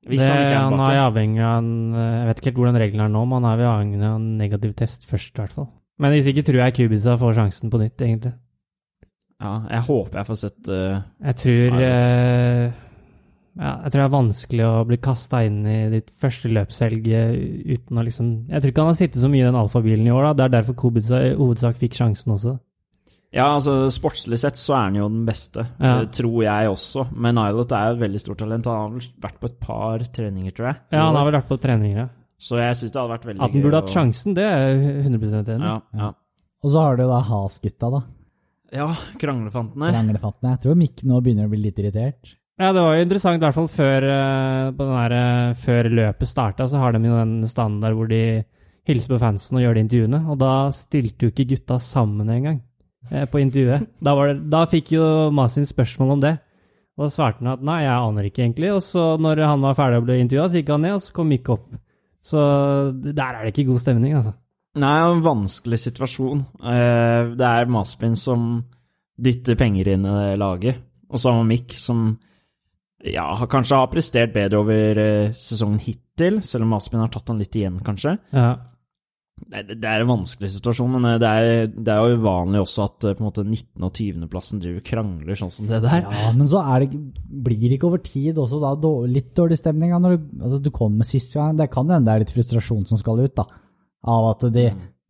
Hvis 0.04 0.20
Det, 0.20 0.28
han 0.28 0.42
ikke 0.44 0.56
er 0.58 0.64
han 0.68 0.82
er 0.84 1.00
avhengig 1.00 1.40
av 1.40 1.58
en, 1.64 1.96
eh, 1.96 2.16
Jeg 2.20 2.28
vet 2.28 2.40
ikke 2.40 2.50
helt 2.50 2.58
hvordan 2.60 2.80
reglene 2.82 3.04
er 3.08 3.12
nå, 3.14 3.22
men 3.26 3.44
han 3.44 3.60
er 3.60 3.70
avhengig 3.70 4.02
av 4.04 4.16
en 4.18 4.38
negativ 4.38 4.74
test 4.76 5.06
først, 5.08 5.32
i 5.32 5.42
hvert 5.42 5.54
fall. 5.56 5.70
Men 6.00 6.12
hvis 6.12 6.28
ikke 6.28 6.44
tror 6.44 6.60
jeg 6.60 6.76
Kubica 6.76 7.16
får 7.22 7.38
sjansen 7.38 7.72
på 7.72 7.80
nytt, 7.80 8.02
egentlig. 8.02 8.34
Ja, 9.44 9.54
jeg 9.70 9.82
håper 9.88 10.20
jeg 10.20 10.28
får 10.28 10.40
sett 10.40 10.68
uh, 10.72 11.02
Jeg 11.24 11.36
tror 11.40 11.80
eh, 11.82 12.72
ja, 13.60 13.72
Jeg 13.84 13.92
tror 13.94 14.00
det 14.02 14.06
er 14.08 14.14
vanskelig 14.18 14.66
å 14.66 14.86
bli 14.90 14.98
kasta 14.98 15.44
inn 15.46 15.60
i 15.70 15.78
ditt 15.94 16.10
første 16.20 16.50
løpshelg 16.50 17.08
eh, 17.14 17.34
uten 17.76 18.00
å 18.02 18.06
liksom 18.08 18.30
Jeg 18.50 18.62
tror 18.64 18.72
ikke 18.74 18.86
han 18.86 18.92
har 18.94 19.00
sittet 19.00 19.22
så 19.22 19.30
mye 19.30 19.44
i 19.44 19.50
den 19.50 19.60
alfabilen 19.60 20.08
i 20.08 20.14
år, 20.14 20.30
da. 20.30 20.34
Det 20.34 20.46
er 20.48 20.56
derfor 20.60 20.78
Kubica 20.84 21.20
i 21.28 21.34
hovedsak 21.38 21.78
fikk 21.78 21.94
sjansen 22.00 22.34
også. 22.34 22.56
Ja, 23.34 23.48
altså 23.56 23.88
sportslig 23.90 24.38
sett 24.38 24.60
så 24.62 24.76
er 24.78 24.84
han 24.92 24.98
jo 25.00 25.08
den 25.10 25.24
beste, 25.26 25.64
Ja. 25.82 26.04
tror 26.06 26.44
jeg 26.46 26.68
også. 26.70 27.08
Men 27.18 27.34
Nylot 27.36 27.72
er 27.74 27.88
jo 27.90 27.96
et 27.96 28.04
veldig 28.04 28.20
stort 28.22 28.38
talent. 28.44 28.66
Han 28.70 28.76
har 28.78 28.90
vel 28.94 29.08
vært 29.26 29.40
på 29.42 29.50
et 29.50 29.60
par 29.60 30.04
treninger, 30.14 30.54
tror 30.54 30.68
jeg. 30.70 30.76
Ja, 30.94 31.06
han 31.08 31.16
har 31.18 31.26
vel 31.26 31.40
vært 31.40 31.50
på 31.50 31.58
treninger, 31.64 31.98
ja. 31.98 32.10
Så 32.38 32.60
jeg 32.60 32.76
syns 32.76 32.92
det 32.92 33.00
hadde 33.02 33.14
vært 33.16 33.26
veldig 33.26 33.40
gøy. 33.40 33.46
At 33.48 33.56
han 33.56 33.64
burde 33.64 33.80
hatt 33.82 33.90
sjansen, 33.96 34.36
det 34.38 34.44
er 34.44 34.60
jeg 34.68 35.06
100 35.08 35.50
enig 35.56 35.66
i. 35.66 35.72
Ja, 35.72 35.80
ja. 35.98 36.12
Og 36.64 36.70
så 36.72 36.84
har 36.86 36.96
du 37.00 37.04
da 37.10 37.20
Has-gutta, 37.22 37.90
da. 37.92 38.04
ja, 38.72 38.88
kranglefantene. 39.18 39.90
Kranglefantene. 39.94 40.54
Jeg 40.54 40.62
tror 40.66 40.76
Mikk 40.80 41.04
nå 41.10 41.22
begynner 41.24 41.50
å 41.50 41.54
bli 41.54 41.62
litt 41.66 41.80
irritert. 41.82 42.36
Ja, 42.62 42.70
det 42.70 42.82
var 42.86 42.94
jo 42.96 43.04
interessant, 43.06 43.42
i 43.42 43.46
hvert 43.46 43.56
fall 43.58 43.70
før, 43.72 44.06
eh, 44.06 44.72
der, 44.78 45.14
eh, 45.18 45.54
før 45.58 45.90
løpet 45.90 46.30
starta, 46.30 46.68
så 46.70 46.78
har 46.78 46.94
de 46.94 47.02
jo 47.08 47.16
den 47.18 47.48
standard 47.50 47.96
hvor 47.98 48.08
de 48.08 48.44
hilser 48.86 49.16
på 49.16 49.20
fansen 49.20 49.58
og 49.58 49.64
gjør 49.64 49.74
de 49.74 49.84
intervjuene. 49.88 50.20
Og 50.30 50.38
da 50.38 50.70
stilte 50.76 51.26
jo 51.26 51.32
ikke 51.32 51.48
gutta 51.50 51.80
sammen 51.82 52.30
engang 52.30 52.62
eh, 53.10 53.26
på 53.26 53.42
intervjuet. 53.42 53.88
Da, 54.04 54.14
det, 54.28 54.50
da 54.54 54.66
fikk 54.70 54.92
jo 54.94 55.08
Masin 55.34 55.66
spørsmål 55.66 56.12
om 56.18 56.22
det. 56.22 56.36
Og 56.94 57.08
da 57.08 57.10
svarte 57.10 57.42
han 57.42 57.56
at 57.56 57.64
nei, 57.66 57.80
jeg 57.88 57.96
aner 57.96 58.28
ikke 58.30 58.44
egentlig. 58.46 58.70
Og 58.76 58.84
så 58.86 59.06
når 59.18 59.42
han 59.48 59.64
var 59.66 59.74
ferdig 59.80 60.04
å 60.04 60.06
bli 60.06 60.20
intervjua, 60.22 60.46
så 60.52 60.60
gikk 60.62 60.70
han 60.76 60.86
ned, 60.86 60.98
og 61.00 61.02
så 61.02 61.16
kom 61.16 61.32
Mikk 61.34 61.50
opp. 61.56 61.72
Så 62.24 62.40
der 62.94 63.34
er 63.34 63.42
det 63.42 63.56
ikke 63.56 63.72
god 63.72 63.82
stemning, 63.82 64.14
altså. 64.20 64.36
Nei, 64.78 64.94
en 65.06 65.24
vanskelig 65.26 65.80
situasjon. 65.88 66.46
Eh, 66.62 67.34
Det 67.34 67.50
er 67.50 67.66
Maspin 67.66 68.14
som 68.16 68.62
dytter 69.18 69.58
penger 69.58 69.90
inn 69.96 70.06
i 70.06 70.36
laget, 70.38 70.78
og 71.10 71.18
så 71.18 71.32
har 71.32 71.42
man 71.42 71.50
Mick 71.50 71.74
som 71.78 72.14
ja, 73.04 73.26
kanskje 73.52 73.80
har 73.82 73.90
prestert 73.92 74.34
bedre 74.36 74.62
over 74.64 75.00
eh, 75.02 75.32
sesongen 75.36 75.82
hittil, 75.84 76.42
selv 76.46 76.64
om 76.68 76.76
Aspin 76.78 77.02
har 77.04 77.12
tatt 77.12 77.28
han 77.34 77.42
litt 77.42 77.56
igjen, 77.60 77.82
kanskje. 77.84 78.18
Ja. 78.32 78.54
Det 79.44 79.64
det 79.82 79.90
er 79.90 80.04
en 80.04 80.12
vanskelig 80.12 80.52
situasjon, 80.54 80.92
men 80.94 81.08
eh, 81.10 81.18
det 81.20 81.28
er, 81.28 81.68
det 81.74 81.92
er 81.92 82.06
jo 82.06 82.20
uvanlig 82.22 82.62
også 82.64 82.84
at 82.86 83.08
eh, 83.10 83.16
på 83.18 83.24
en 83.24 83.28
måte 83.28 83.44
19. 83.44 83.66
og 83.84 83.92
20. 83.98 84.28
plassen 84.32 84.62
driver 84.64 84.86
krangler 84.88 85.36
sånn 85.40 85.52
som 85.52 85.68
det 85.68 85.82
der. 85.84 86.06
Ja, 86.06 86.30
men 86.38 86.48
så 86.48 86.62
er 86.64 86.86
det, 86.86 87.02
blir 87.44 87.60
det 87.66 87.76
ikke 87.80 87.90
over 87.90 88.04
tid 88.06 88.40
også 88.40 88.62
da 88.64 88.72
litt 89.10 89.34
dårlig 89.36 89.58
stemning 89.60 89.92
da, 89.92 90.00
når 90.06 90.16
du, 90.16 90.28
altså, 90.40 90.62
du 90.64 90.72
kommer 90.72 91.10
sist 91.10 91.36
gang. 91.36 91.58
Det 91.60 91.68
kan 91.74 91.90
hende 91.92 92.08
det 92.08 92.14
er 92.16 92.24
litt 92.24 92.36
frustrasjon 92.38 92.86
som 92.88 93.02
skal 93.02 93.20
ut, 93.26 93.36
da. 93.42 93.48
Av 94.14 94.30
at 94.32 94.48
de, 94.54 94.68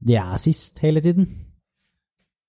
de 0.07 0.17
er 0.23 0.37
sist 0.41 0.81
hele 0.81 1.03
tiden. 1.03 1.27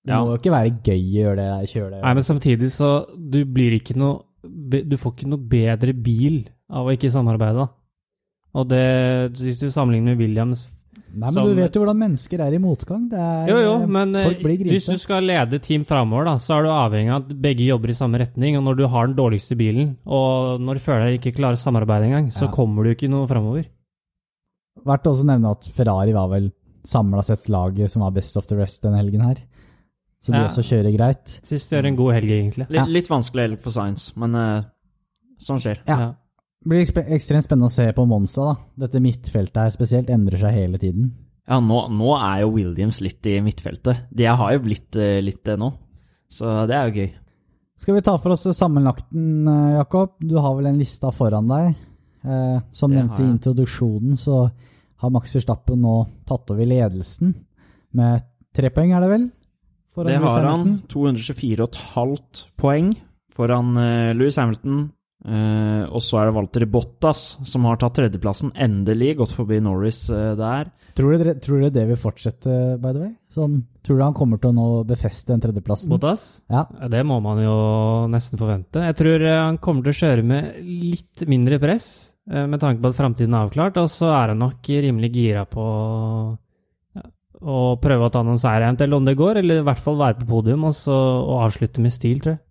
Det 0.05 0.13
Ja. 0.13 0.19
må 0.21 0.35
jo 0.35 0.39
ikke 0.39 0.51
være 0.53 0.73
gøy 0.85 0.99
å 1.01 1.13
gjøre 1.19 1.35
det, 1.43 1.69
kjøre 1.71 1.91
det. 1.95 2.01
Nei, 2.03 2.13
men 2.13 2.23
samtidig 2.27 2.67
så 2.69 2.89
Du 3.17 3.39
blir 3.49 3.73
ikke 3.79 3.95
noe 3.97 4.19
Du 4.45 4.95
får 4.97 5.15
ikke 5.15 5.27
noe 5.31 5.39
bedre 5.51 5.93
bil 5.93 6.45
av 6.69 6.85
å 6.87 6.93
ikke 6.95 7.11
samarbeide. 7.13 7.67
Og 8.55 8.67
det 8.69 9.33
Hvis 9.35 9.59
du 9.59 9.67
sammenligner 9.69 10.15
med 10.15 10.17
Williams 10.23 10.67
Nei, 11.15 11.27
men 11.27 11.33
som- 11.33 11.47
du 11.47 11.55
vet 11.55 11.73
jo 11.75 11.81
hvordan 11.83 11.97
mennesker 11.97 12.39
er 12.43 12.53
i 12.53 12.57
motgang. 12.59 13.09
Det 13.09 13.17
er, 13.19 13.47
Jo, 13.47 13.57
jo, 13.63 13.87
men 13.87 14.15
eh, 14.15 14.25
folk 14.25 14.39
blir 14.43 14.57
hvis 14.67 14.85
du 14.89 14.97
skal 14.97 15.23
lede 15.23 15.59
team 15.61 15.83
framover, 15.85 16.25
da, 16.25 16.35
så 16.35 16.57
er 16.57 16.63
du 16.63 16.69
avhengig 16.69 17.11
av 17.13 17.21
at 17.23 17.41
begge 17.41 17.63
jobber 17.67 17.89
i 17.89 17.95
samme 17.95 18.19
retning. 18.19 18.57
Og 18.57 18.63
når 18.63 18.75
du 18.77 18.87
har 18.87 19.07
den 19.07 19.15
dårligste 19.15 19.55
bilen, 19.55 19.97
og 20.05 20.59
når 20.59 20.79
føler 20.83 21.15
ikke 21.19 21.35
klarer 21.37 21.55
samarbeid 21.59 22.03
engang, 22.03 22.27
så 22.31 22.45
Ja. 22.47 22.51
kommer 22.51 22.83
du 22.83 22.93
ikke 22.95 23.09
noe 23.09 23.27
framover. 23.27 23.65
Verdt 24.85 25.03
å 25.07 25.23
nevne 25.23 25.51
at 25.51 25.63
Ferrari 25.63 26.11
var 26.13 26.27
vel 26.29 26.51
samla 26.85 27.23
sett 27.23 27.47
laget 27.49 27.91
som 27.91 28.01
var 28.01 28.11
best 28.11 28.35
of 28.37 28.47
the 28.47 28.55
rest 28.55 28.83
denne 28.83 28.97
helgen 29.01 29.21
her. 29.21 29.35
Så 30.25 30.33
de 30.33 30.39
Ja. 30.39 30.47
også 30.49 30.63
kjører 30.65 30.95
greit. 30.95 31.33
Syns 31.45 31.67
det 31.69 31.75
gjør 31.77 31.87
en 31.91 31.97
god 31.99 32.13
helg, 32.15 32.31
egentlig. 32.33 32.65
Litt, 32.73 32.87
litt 32.89 33.09
vanskelig 33.11 33.43
helg 33.45 33.59
for 33.61 33.75
Science, 33.75 34.13
men 34.17 34.33
uh, 34.33 34.63
sånn 35.37 35.61
skjer. 35.61 35.83
Ja. 35.85 36.15
Det 36.65 36.71
blir 36.71 36.81
ekstremt 36.81 37.45
spennende 37.45 37.69
å 37.69 37.75
se 37.75 37.85
på 37.93 38.07
Monza. 38.09 38.47
da. 38.47 38.87
Dette 38.87 39.03
midtfeltet 39.05 39.59
her 39.61 39.75
spesielt 39.75 40.09
endrer 40.09 40.41
seg 40.41 40.55
hele 40.57 40.81
tiden. 40.81 41.11
Ja, 41.45 41.59
nå, 41.61 41.83
nå 41.93 42.15
er 42.17 42.41
jo 42.41 42.55
Williams 42.55 43.03
litt 43.05 43.21
i 43.29 43.37
midtfeltet. 43.45 44.07
De 44.09 44.25
har 44.25 44.55
jo 44.55 44.63
blitt 44.65 44.97
uh, 44.97 45.21
litt 45.21 45.43
det 45.45 45.59
nå, 45.61 45.69
så 46.33 46.63
det 46.65 46.73
er 46.73 46.89
jo 46.89 47.03
gøy. 47.03 47.13
Skal 47.77 47.97
vi 47.97 48.01
ta 48.07 48.15
for 48.17 48.31
oss 48.33 48.47
sammenlagten, 48.55 49.47
eh, 49.51 49.73
Jakob? 49.75 50.13
Du 50.23 50.37
har 50.39 50.53
vel 50.55 50.69
en 50.69 50.77
lista 50.79 51.11
foran 51.11 51.49
deg. 51.49 51.75
Eh, 52.23 52.59
som 52.71 52.89
Det 52.89 53.01
nevnt 53.01 53.19
i 53.19 53.25
introduksjonen, 53.27 54.15
så 54.17 54.49
har 55.03 55.11
Max 55.11 55.35
Verstappen 55.35 55.81
nå 55.83 55.97
tatt 56.25 56.49
over 56.55 56.65
ledelsen 56.65 57.35
med 57.93 58.23
tre 58.55 58.71
poeng, 58.71 58.95
er 58.95 59.03
det 59.03 59.09
vel? 59.11 59.25
Foran 59.95 60.11
Det 60.11 60.19
har 60.25 60.49
han. 60.49 60.67
224,5 60.91 62.45
poeng 62.59 62.93
foran 63.35 63.73
uh, 63.79 64.13
Louis 64.15 64.35
Hamilton. 64.39 64.85
Uh, 65.25 65.87
og 65.89 66.03
så 66.05 66.19
er 66.19 66.27
det 66.27 66.35
Walter 66.35 66.65
Bottas 66.69 67.21
som 67.49 67.65
har 67.65 67.79
tatt 67.81 67.95
tredjeplassen. 67.97 68.51
Endelig 68.53 69.15
gått 69.21 69.33
forbi 69.33 69.57
Norris 69.63 70.03
uh, 70.13 70.35
der. 70.37 70.69
Tror 70.95 71.15
dere, 71.17 71.33
tror 71.43 71.63
dere 71.63 71.73
det 71.75 71.87
vil 71.89 71.99
fortsette, 71.99 72.57
by 72.79 72.91
the 72.93 73.01
way? 73.01 73.13
Sånn, 73.35 73.57
tror 73.83 73.97
du 73.99 74.03
han 74.05 74.15
kommer 74.15 74.39
til 74.39 74.53
å 74.53 74.55
nå 74.55 74.67
befeste 74.87 75.33
den 75.33 75.41
tredjeplassen? 75.43 75.91
Bottas? 75.91 76.23
Ja. 76.51 76.63
Det 76.91 77.01
må 77.07 77.17
man 77.23 77.41
jo 77.43 77.55
nesten 78.11 78.39
forvente. 78.39 78.85
Jeg 78.85 78.95
tror 79.01 79.25
eh, 79.25 79.41
han 79.41 79.59
kommer 79.59 79.83
til 79.83 79.91
å 79.91 79.99
kjøre 79.99 80.23
med 80.29 80.61
litt 80.63 81.25
mindre 81.27 81.59
press, 81.59 81.89
eh, 82.31 82.45
med 82.47 82.63
tanke 82.63 82.79
på 82.79 82.93
at 82.93 82.99
framtiden 83.01 83.35
er 83.35 83.49
avklart, 83.49 83.81
og 83.81 83.91
så 83.91 84.13
er 84.15 84.31
han 84.31 84.43
nok 84.45 84.71
rimelig 84.85 85.11
gira 85.17 85.43
på 85.51 85.65
å 87.41 87.75
prøve 87.81 88.07
å 88.07 88.13
ta 88.13 88.23
noen 88.25 88.39
seier, 88.41 88.63
eventuelt 88.65 88.97
om 88.97 89.07
det 89.07 89.17
går, 89.19 89.41
eller 89.41 89.61
i 89.61 89.67
hvert 89.67 89.83
fall 89.83 89.99
være 89.99 90.19
på 90.21 90.29
podium 90.29 90.67
og, 90.69 90.75
så, 90.77 90.95
og 90.95 91.45
avslutte 91.47 91.83
med 91.83 91.93
stil, 91.95 92.21
tror 92.23 92.37
jeg. 92.37 92.41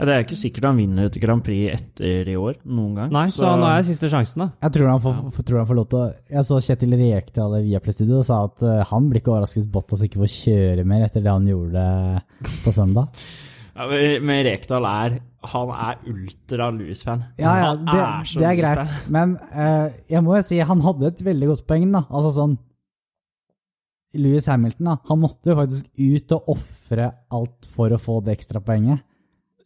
Ja, 0.00 0.06
det 0.08 0.12
er 0.14 0.22
ikke 0.24 0.36
sikkert 0.38 0.64
han 0.64 0.78
vinner 0.80 1.10
et 1.10 1.16
Grand 1.20 1.42
Prix 1.44 1.74
etter 1.74 2.28
i 2.32 2.34
år, 2.40 2.54
noen 2.64 2.94
gang. 2.96 3.10
Nei, 3.12 3.26
så, 3.36 3.50
nå 3.60 3.66
er 3.68 3.82
siste 3.84 4.08
sjansen, 4.08 4.46
da. 4.46 4.46
Jeg 4.64 4.72
tror 4.78 4.88
han 4.88 5.02
får, 5.04 5.42
tror 5.44 5.60
han 5.60 5.68
får 5.68 5.76
lov 5.76 5.88
til 5.92 5.98
å 5.98 6.06
Jeg 6.38 6.46
så 6.48 6.60
Kjetil 6.64 6.96
Rekdal 6.96 7.56
i 7.58 7.66
Viaplay-studio 7.66 8.22
og 8.22 8.24
sa 8.24 8.38
at 8.46 8.64
eh, 8.64 8.78
han 8.88 9.10
blir 9.10 9.20
ikke 9.20 9.34
overrasket 9.34 9.60
hvis 9.60 9.68
Bottas 9.74 10.04
ikke 10.06 10.22
får 10.22 10.32
kjøre 10.38 10.86
mer 10.88 11.04
etter 11.04 11.26
det 11.26 11.34
han 11.34 11.50
gjorde 11.52 11.84
på 12.64 12.72
søndag. 12.72 13.26
ja, 13.76 13.90
men- 13.92 14.40
Rekdal 14.48 14.88
er 14.88 15.18
Han 15.52 15.74
er 15.76 16.00
ultra 16.14 16.70
Louis-fan. 16.72 17.26
Ja, 17.36 17.52
ja, 17.60 17.68
det, 17.76 18.08
så 18.32 18.40
det 18.40 18.48
er 18.54 18.58
greit. 18.62 18.96
Men 19.12 19.36
uh, 19.52 19.92
jeg 20.08 20.24
må 20.24 20.38
jo 20.38 20.42
si 20.48 20.64
han 20.64 20.80
hadde 20.84 21.12
et 21.12 21.22
veldig 21.28 21.52
godt 21.52 21.68
poeng, 21.68 21.86
da. 21.92 22.06
Altså 22.08 22.32
sånn 22.40 22.56
Louis 24.18 24.46
Hamilton, 24.50 24.88
da. 24.90 24.96
Han 25.10 25.20
måtte 25.22 25.52
jo 25.52 25.58
faktisk 25.60 25.86
ut 25.98 26.32
og 26.38 26.48
ofre 26.56 27.10
alt 27.30 27.68
for 27.70 27.92
å 27.94 28.00
få 28.00 28.20
det 28.26 28.38
ekstrapoenget. 28.38 29.04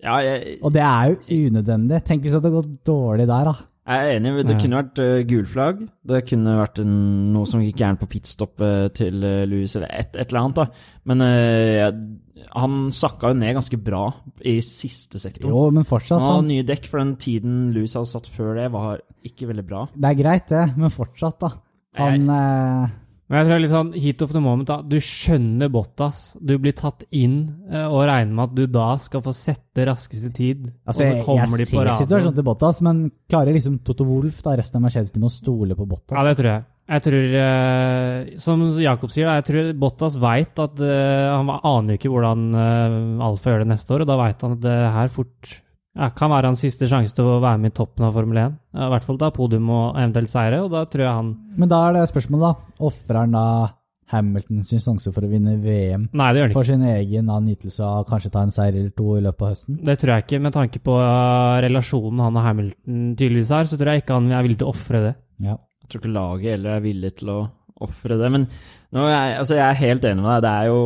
Ja, 0.04 0.18
jeg, 0.20 0.58
Og 0.62 0.72
det 0.74 0.82
er 0.84 1.14
jo 1.14 1.46
unødvendig. 1.48 2.02
Tenk 2.04 2.22
hvis 2.26 2.34
det 2.34 2.42
hadde 2.42 2.50
gått 2.58 2.74
dårlig 2.84 3.24
der, 3.30 3.48
da. 3.48 3.54
jeg 3.88 4.02
er 4.10 4.18
enig. 4.18 4.32
Det 4.44 4.58
kunne 4.60 4.80
vært 4.82 5.00
uh, 5.00 5.22
gulflagg. 5.30 5.78
Det 6.12 6.18
kunne 6.28 6.58
vært 6.60 6.82
en, 6.82 6.92
noe 7.32 7.48
som 7.48 7.62
gikk 7.64 7.78
gærent 7.80 8.02
på 8.02 8.10
pitstoppet 8.12 8.92
til 9.00 9.24
uh, 9.24 9.46
Louis, 9.48 9.72
eller 9.78 9.88
et, 9.96 10.10
et 10.12 10.28
eller 10.28 10.42
annet. 10.42 10.60
da. 10.60 10.92
Men 11.08 11.24
uh, 11.24 11.72
jeg- 11.80 12.20
han 12.54 12.74
sakka 12.92 13.30
jo 13.32 13.36
ned 13.40 13.54
ganske 13.56 13.78
bra 13.82 14.02
i 14.44 14.58
siste 14.62 15.18
sektor. 15.18 15.48
Jo, 15.48 15.62
men 15.72 15.86
fortsatt. 15.88 16.20
Han 16.20 16.34
hadde 16.42 16.48
nye 16.50 16.66
dekk, 16.68 16.84
for 16.90 17.00
den 17.00 17.14
tiden 17.18 17.54
Louis 17.74 17.94
hadde 17.96 18.10
satt 18.10 18.28
før 18.30 18.52
det, 18.60 18.66
var 18.74 19.00
ikke 19.24 19.48
veldig 19.48 19.64
bra. 19.66 19.86
det 19.96 20.10
er 20.10 20.18
greit, 20.20 20.46
det, 20.52 20.66
men 20.76 20.92
fortsatt, 20.92 21.38
da. 21.40 21.50
Han 21.98 22.28
eh, 22.34 22.92
Men 23.34 23.40
jeg 23.40 23.48
tror 23.48 23.62
litt 23.64 23.72
sånn 23.72 23.88
heat 23.98 24.20
of 24.22 24.30
the 24.30 24.40
moment, 24.42 24.68
da. 24.70 24.76
Du 24.86 24.94
skjønner 25.02 25.70
Bottas. 25.74 26.18
Du 26.38 26.52
blir 26.62 26.74
tatt 26.78 27.02
inn 27.10 27.40
eh, 27.66 27.82
og 27.82 28.04
regner 28.06 28.30
med 28.30 28.44
at 28.44 28.52
du 28.54 28.68
da 28.70 28.92
skal 29.02 29.24
få 29.24 29.32
sette 29.34 29.88
raskeste 29.88 30.30
tid, 30.36 30.68
Altså, 30.86 30.92
og 30.92 30.94
så 31.00 31.08
jeg, 31.08 31.24
kommer 31.26 31.58
jeg 31.58 31.66
de 31.66 31.72
på 31.72 31.82
ser 31.82 32.04
situasjonen 32.04 32.36
til 32.36 32.46
Bottas, 32.46 32.78
men 32.86 33.00
klarer 33.26 33.58
liksom 33.58 33.80
Toto 33.82 34.06
Wolff, 34.06 34.38
da, 34.46 34.54
resten 34.60 34.78
av 34.78 34.86
Mercedes-teamet, 34.86 35.26
å 35.26 35.34
stole 35.34 35.74
på 35.74 35.88
Bottas? 35.90 36.14
Ja, 36.14 36.22
det 36.28 36.36
tror 36.38 36.50
jeg. 36.52 36.64
Jeg 36.94 37.06
tror, 37.08 37.34
eh, 37.40 38.38
som 38.44 38.64
Jakob 38.78 39.10
sier, 39.10 39.26
jeg 39.32 39.48
tror 39.48 39.74
Bottas 39.82 40.18
veit 40.20 40.60
at 40.60 40.82
eh, 40.84 41.30
Han 41.32 41.48
aner 41.56 41.94
jo 41.94 41.98
ikke 41.98 42.12
hvordan 42.12 42.42
eh, 42.60 42.96
Alfa 43.24 43.50
gjør 43.50 43.64
det 43.64 43.70
neste 43.72 43.96
år, 43.96 44.04
og 44.04 44.12
da 44.12 44.20
veit 44.20 44.46
han 44.46 44.58
at 44.60 44.62
det 44.62 44.78
her 45.00 45.14
fort 45.18 45.54
ja, 45.94 46.10
kan 46.16 46.32
være 46.32 46.50
hans 46.50 46.62
siste 46.64 46.88
sjanse 46.90 47.14
til 47.14 47.28
å 47.28 47.38
være 47.42 47.60
med 47.62 47.72
i 47.72 47.76
toppen 47.76 48.06
av 48.06 48.16
Formel 48.16 48.40
1. 48.42 48.58
I 48.74 48.90
hvert 48.90 49.06
fall 49.06 49.20
da 49.20 49.30
podium 49.34 49.70
og 49.70 49.86
eventuelt 49.94 50.32
seire, 50.32 50.60
og 50.64 50.72
da 50.74 50.84
tror 50.90 51.06
jeg 51.06 51.16
han 51.20 51.32
Men 51.60 51.70
da 51.70 51.80
er 51.86 51.96
det 51.98 52.08
spørsmålet, 52.10 52.44
da. 52.44 52.84
Ofrer 52.88 53.20
han 53.20 53.36
da 53.36 53.46
Hamilton 54.14 54.64
sin 54.66 54.82
sjanse 54.82 55.12
for 55.14 55.24
å 55.24 55.30
vinne 55.30 55.54
VM 55.62 56.08
Nei, 56.12 56.26
det 56.34 56.42
gjør 56.42 56.50
det 56.50 56.52
ikke. 56.52 56.58
for 56.58 56.68
sin 56.68 56.82
egen 56.90 57.30
nytelse 57.46 57.86
av 57.86 58.04
kanskje 58.08 58.32
ta 58.34 58.42
en 58.44 58.52
seier 58.54 58.76
eller 58.76 58.92
to 58.94 59.16
i 59.16 59.22
løpet 59.24 59.46
av 59.46 59.54
høsten? 59.54 59.78
Det 59.86 59.96
tror 60.00 60.12
jeg 60.12 60.26
ikke. 60.26 60.40
Med 60.44 60.56
tanke 60.56 60.82
på 60.84 60.96
uh, 61.00 61.60
relasjonen 61.64 62.24
han 62.26 62.40
og 62.40 62.46
Hamilton 62.48 63.04
tydeligvis 63.14 63.54
har, 63.56 63.70
så 63.70 63.78
tror 63.80 63.94
jeg 63.94 64.04
ikke 64.04 64.18
han 64.18 64.32
er 64.32 64.44
villig 64.46 64.60
til 64.60 64.68
å 64.68 64.74
ofre 64.74 65.02
det. 65.06 65.14
Ja. 65.46 65.56
Jeg 65.84 65.90
tror 65.90 66.02
ikke 66.02 66.14
laget 66.14 66.56
heller 66.56 66.76
er 66.76 66.84
villig 66.84 67.14
til 67.20 67.32
å 67.32 67.38
ofre 67.84 68.18
det. 68.20 68.30
Men 68.34 68.46
nå 68.94 69.08
jeg, 69.08 69.38
altså 69.40 69.58
jeg 69.58 69.66
er 69.66 69.82
helt 69.82 70.06
enig 70.10 70.26
med 70.26 70.34
deg. 70.34 70.44
Det 70.44 70.54
er 70.54 70.70
jo 70.70 70.82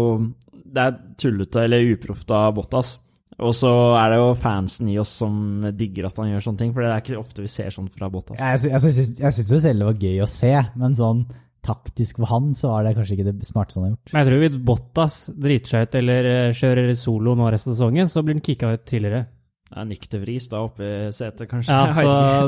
det 0.68 0.84
er 0.84 0.96
tullete 1.18 1.62
eller 1.64 1.92
uproft 1.94 2.32
av 2.34 2.50
Bottas. 2.56 2.96
Og 3.38 3.52
så 3.54 3.70
er 4.00 4.10
det 4.10 4.16
jo 4.18 4.30
fansen 4.34 4.88
i 4.90 4.96
oss 4.98 5.12
som 5.20 5.34
digger 5.78 6.08
at 6.08 6.16
han 6.18 6.32
gjør 6.32 6.42
sånne 6.48 6.58
ting, 6.58 6.72
for 6.74 6.82
det 6.82 6.88
er 6.90 7.02
ikke 7.04 7.20
ofte 7.20 7.44
vi 7.44 7.50
ser 7.52 7.70
sånt 7.70 7.92
fra 7.94 8.08
Bottas. 8.10 8.40
Jeg, 8.40 8.58
sy- 8.64 8.72
jeg, 8.72 8.80
syns- 8.82 9.20
jeg 9.22 9.36
syns 9.36 9.52
jo 9.54 9.60
selv 9.62 9.84
det 9.84 9.86
var 9.92 10.00
gøy 10.08 10.18
å 10.24 10.30
se, 10.32 10.50
men 10.80 10.96
sånn 10.98 11.20
taktisk 11.68 12.16
for 12.22 12.30
han, 12.32 12.52
så 12.56 12.70
var 12.72 12.86
det 12.86 12.94
kanskje 12.96 13.14
ikke 13.18 13.26
det 13.28 13.46
smarteste 13.46 13.78
han 13.78 13.86
har 13.88 13.92
gjort. 13.94 14.12
Men 14.14 14.20
jeg 14.24 14.28
tror 14.30 14.42
hvis 14.44 14.58
Bottas 14.70 15.16
driter 15.36 15.68
seg 15.74 15.86
ut 15.88 15.98
eller 16.00 16.28
uh, 16.32 16.52
kjører 16.56 16.92
solo 16.98 17.34
nå 17.38 17.50
resten 17.52 17.74
av 17.74 17.76
sesongen, 17.78 18.08
så 18.10 18.22
blir 18.24 18.38
han 18.38 18.44
kicka 18.46 18.70
ut 18.74 18.86
tidligere. 18.88 19.24
Det 19.68 19.76
er 19.82 19.88
nyktervris 19.90 20.46
da 20.48 20.62
oppe 20.64 20.86
i 20.88 21.10
setet, 21.12 21.44
kanskje. 21.50 21.74
Ja, 21.76 21.86
altså, 21.92 22.04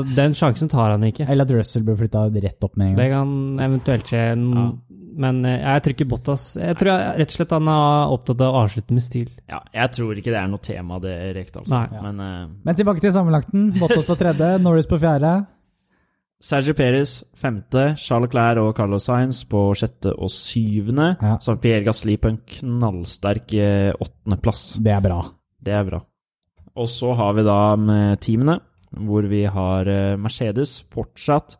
så 0.09 0.15
Den 0.17 0.33
sjansen 0.35 0.71
tar 0.73 0.95
han 0.95 1.03
ikke. 1.05 1.27
Eller 1.29 1.45
at 1.45 1.51
Russell 1.53 1.83
blir 1.85 1.99
flytta 1.99 2.23
rett 2.33 2.65
opp 2.65 2.79
med 2.81 2.87
en 2.87 2.95
gang. 2.95 3.03
Det 3.03 3.11
kan 3.13 3.67
eventuelt 3.67 4.09
skje, 4.09 4.23
En, 4.33 4.47
Ja. 4.57 4.65
Men 5.21 5.45
eh, 5.45 5.61
jeg 5.61 5.83
tror 5.83 5.95
ikke 5.95 6.09
Bottas 6.09 6.43
Jeg 6.59 6.77
tror 6.79 6.91
jeg, 6.91 7.13
rett 7.21 7.33
og 7.33 7.37
slett 7.37 7.55
han 7.55 7.71
er 7.71 8.13
opptatt 8.15 8.43
av 8.43 8.55
å 8.55 8.61
avslutte 8.65 8.97
med 8.97 9.05
stil. 9.05 9.29
Ja, 9.51 9.61
jeg 9.75 9.93
tror 9.97 10.19
ikke 10.19 10.33
det 10.33 10.39
er 10.41 10.51
noe 10.51 10.63
tema, 10.65 10.99
det, 11.03 11.15
Rekdal. 11.37 11.65
Altså. 11.67 12.01
Men 12.05 12.21
uh, 12.21 12.51
Men 12.67 12.77
tilbake 12.77 13.03
til 13.03 13.13
sammenlagten. 13.15 13.71
Bottas 13.79 14.09
på 14.09 14.17
tredje, 14.19 14.53
Norris 14.65 14.89
på 14.89 14.99
fjerde. 15.01 15.33
Sergio 16.41 16.73
Perez 16.73 17.19
femte, 17.37 17.91
Charles 18.01 18.31
Clair 18.33 18.57
og 18.63 18.71
Carlos 18.77 19.05
Sainz 19.05 19.43
på 19.49 19.67
sjette 19.77 20.15
og 20.15 20.31
syvende. 20.33 21.11
Ja. 21.21 21.35
Så 21.43 21.53
Pierre 21.61 21.85
Gasli 21.85 22.17
på 22.17 22.31
en 22.31 22.39
knallsterk 22.55 23.53
eh, 23.53 23.91
åttendeplass. 23.93 24.63
Det 24.81 24.95
er 24.95 25.05
bra. 25.05 25.21
Det 25.61 25.75
er 25.77 25.85
bra. 25.85 26.01
Og 26.81 26.89
så 26.89 27.13
har 27.19 27.35
vi 27.37 27.45
da 27.45 27.59
med 27.77 28.23
teamene, 28.25 28.57
hvor 29.05 29.27
vi 29.29 29.43
har 29.45 29.87
Mercedes 30.19 30.79
fortsatt 30.91 31.59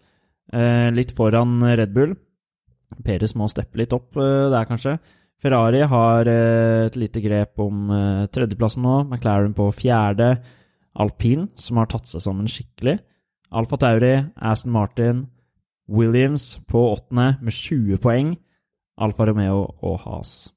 eh, 0.55 0.89
litt 0.95 1.13
foran 1.17 1.59
Red 1.61 1.93
Bull. 1.93 2.15
Perez 3.05 3.35
må 3.39 3.47
steppe 3.51 3.79
litt 3.79 3.93
opp 3.95 4.17
eh, 4.19 4.49
der, 4.51 4.67
kanskje. 4.69 4.97
Ferrari 5.41 5.81
har 5.89 6.29
eh, 6.29 6.87
et 6.87 6.97
lite 6.99 7.23
grep 7.23 7.61
om 7.63 7.89
eh, 7.95 8.25
tredjeplassen 8.33 8.85
nå. 8.85 8.97
McLaren 9.07 9.55
på 9.57 9.69
fjerde. 9.75 10.35
Alpin, 11.01 11.47
som 11.55 11.79
har 11.79 11.89
tatt 11.89 12.09
seg 12.09 12.23
sammen 12.23 12.49
skikkelig. 12.51 12.99
Alfa 13.55 13.79
Tauri, 13.79 14.13
Aston 14.35 14.73
Martin, 14.75 15.25
Williams 15.91 16.53
på 16.71 16.83
åttende 16.91 17.35
med 17.41 17.55
20 17.55 17.99
poeng. 18.03 18.35
Alfa 19.01 19.27
Romeo 19.27 19.63
og 19.81 19.97
Haas. 20.05 20.51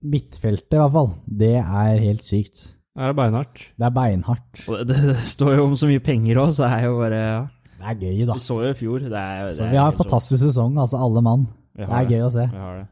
Midtfeltet, 0.00 0.74
i 0.74 0.80
hvert 0.80 0.94
fall. 0.96 1.10
Det 1.24 1.56
er 1.60 2.02
helt 2.02 2.24
sykt. 2.24 2.64
Det 2.96 3.06
er 3.06 3.16
beinhardt. 3.16 3.62
Det 3.78 3.86
er 3.86 3.94
beinhardt. 3.94 4.62
Det, 4.66 4.82
det, 4.88 5.00
det 5.12 5.28
står 5.30 5.56
jo 5.58 5.66
om 5.68 5.76
så 5.78 5.88
mye 5.88 6.02
penger 6.04 6.40
òg, 6.42 6.52
så 6.56 6.66
det 6.66 6.72
er 6.74 6.86
jo 6.88 6.98
bare 6.98 7.20
ja. 7.20 7.40
Det 7.80 7.88
er 7.88 8.00
gøy, 8.00 8.24
da. 8.28 8.36
Vi 8.36 8.44
så 8.44 8.56
jo 8.60 8.70
i 8.70 8.76
fjor. 8.76 9.04
Det 9.08 9.20
er, 9.20 9.46
det 9.48 9.56
Så 9.56 9.68
vi 9.70 9.78
har 9.80 9.90
en 9.90 9.96
fantastisk 9.98 10.42
sesong, 10.42 10.78
altså 10.78 11.00
alle 11.00 11.22
mann. 11.24 11.46
Det 11.76 11.86
er 11.88 12.10
gøy 12.10 12.24
å 12.26 12.32
se. 12.34 12.44
Vi 12.50 12.60
har 12.60 12.80
det. 12.82 12.88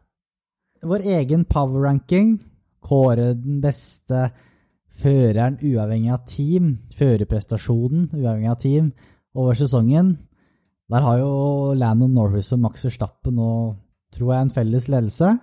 Vår 0.89 1.05
egen 1.19 1.45
power 1.45 1.85
ranking. 1.85 2.39
Kåre 2.89 3.33
den 3.35 3.59
beste 3.61 4.29
føreren 4.99 5.59
uavhengig 5.61 6.15
av 6.15 6.25
team. 6.31 6.71
Førerprestasjonen 6.97 8.09
uavhengig 8.15 8.51
av 8.53 8.59
team 8.63 8.93
over 9.37 9.59
sesongen. 9.59 10.15
Der 10.89 11.05
har 11.05 11.19
jo 11.21 11.75
Landon 11.77 12.15
Norris 12.17 12.53
og 12.57 12.63
Max 12.65 12.87
Verstappen 12.87 13.37
nå, 13.37 13.51
tror 14.15 14.33
jeg, 14.33 14.47
en 14.47 14.55
felles 14.55 14.89
ledelse. 14.89 15.35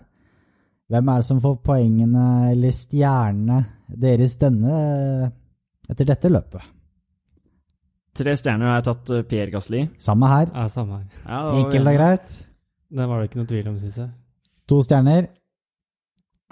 Hvem 0.89 1.09
er 1.11 1.21
det 1.21 1.27
som 1.27 1.41
får 1.41 1.59
poengene 1.65 2.25
eller 2.53 2.73
stjernene 2.73 3.59
deres 3.89 4.39
denne 4.41 4.79
etter 5.89 6.09
dette 6.09 6.31
løpet? 6.33 6.74
Tre 8.15 8.35
stjerner 8.39 8.69
har 8.69 8.77
jeg 8.79 8.87
tatt 8.87 9.09
eh, 9.11 9.23
Pierre 9.27 9.51
Gasli. 9.51 9.81
Samme 9.99 10.29
her. 10.31 10.51
Ja, 10.53 10.67
samme 10.71 11.01
her. 11.01 11.07
Ja, 11.25 11.39
var 11.49 11.57
Enkelt 11.59 11.89
og 11.91 11.97
greit. 11.97 12.35
Det 12.95 13.07
var 13.09 13.19
det 13.19 13.27
ikke 13.29 13.41
noe 13.41 13.49
tvil 13.49 13.67
om, 13.71 13.79
syns 13.81 13.97
jeg. 13.99 14.11
To 14.71 14.79
stjerner. 14.85 15.27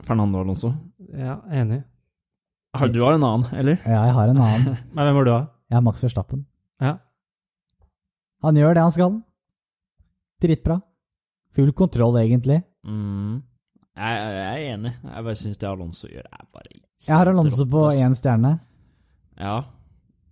Fernando 0.04 0.42
Alonso. 0.44 0.74
Ja, 1.14 1.38
enig. 1.56 1.84
Har, 2.76 2.90
du 2.90 3.00
har 3.06 3.16
en 3.16 3.24
annen, 3.24 3.48
eller? 3.56 3.78
Ja, 3.86 4.02
jeg 4.10 4.16
har 4.18 4.32
en 4.34 4.42
annen. 4.42 4.78
Men 4.96 5.08
hvem 5.08 5.20
var 5.20 5.28
du, 5.28 5.32
da? 5.32 5.40
Jeg 5.70 5.78
har 5.78 5.86
Max 5.86 6.04
Verstappen. 6.04 6.44
Ja. 6.84 6.98
Han 8.44 8.60
gjør 8.60 8.76
det 8.76 8.84
han 8.84 8.96
skal. 8.96 9.18
Dritbra. 10.44 10.80
Full 11.56 11.72
kontroll, 11.78 12.18
egentlig. 12.20 12.60
Mm. 12.84 13.38
Jeg, 13.94 14.18
jeg 14.36 14.50
er 14.50 14.74
enig. 14.74 14.96
Jeg 15.06 15.26
bare 15.30 15.40
syns 15.40 15.62
det 15.62 15.70
Alonso 15.70 16.10
gjør, 16.10 16.26
er 16.28 16.46
bare 16.50 16.76
Jeg 17.08 17.14
har 17.14 17.30
Alonso 17.32 17.68
på 17.70 17.86
én 17.94 18.18
stjerne. 18.18 18.56
Ja. 19.40 19.62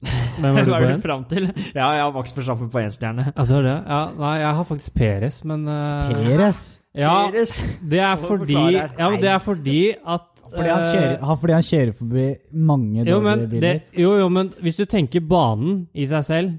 Hvem 0.01 0.55
var 0.55 0.65
du 0.65 0.71
på 0.71 0.81
igjen? 0.81 1.01
fram 1.03 1.23
til? 1.29 1.47
Ja, 1.75 1.91
jeg 1.93 2.03
har 2.03 2.11
Max 2.15 2.33
Verstappen 2.37 2.69
på 2.73 2.81
én 2.81 2.93
stjerne. 2.93 3.27
Ja, 3.35 3.43
det 3.45 3.55
var 3.55 3.67
det? 3.67 3.75
Ja, 3.87 4.01
nei, 4.17 4.35
jeg 4.41 4.55
har 4.59 4.69
faktisk 4.71 4.93
Peres, 4.97 5.41
men 5.45 5.67
uh, 5.69 6.09
Peres. 6.11 6.61
Ja, 6.97 7.13
Peres. 7.31 7.53
det 7.91 7.99
er 8.03 8.15
fordi. 8.19 8.57
Ja, 8.73 9.09
men 9.09 9.21
det 9.21 9.29
er 9.31 9.37
fordi 9.43 9.79
at 9.93 10.27
Fordi 10.51 10.67
han, 10.67 10.81
eh, 10.81 10.95
kjører, 10.95 11.35
fordi 11.39 11.53
han 11.53 11.63
kjører 11.63 11.91
forbi 11.95 12.25
mange 12.51 13.05
jo, 13.07 13.21
men 13.23 13.39
dårlige 13.45 13.61
det, 13.61 13.75
jo, 13.95 14.17
jo, 14.19 14.25
men 14.29 14.49
hvis 14.59 14.75
du 14.81 14.83
tenker 14.85 15.23
banen 15.23 15.85
i 15.95 16.07
seg 16.11 16.25
selv, 16.27 16.57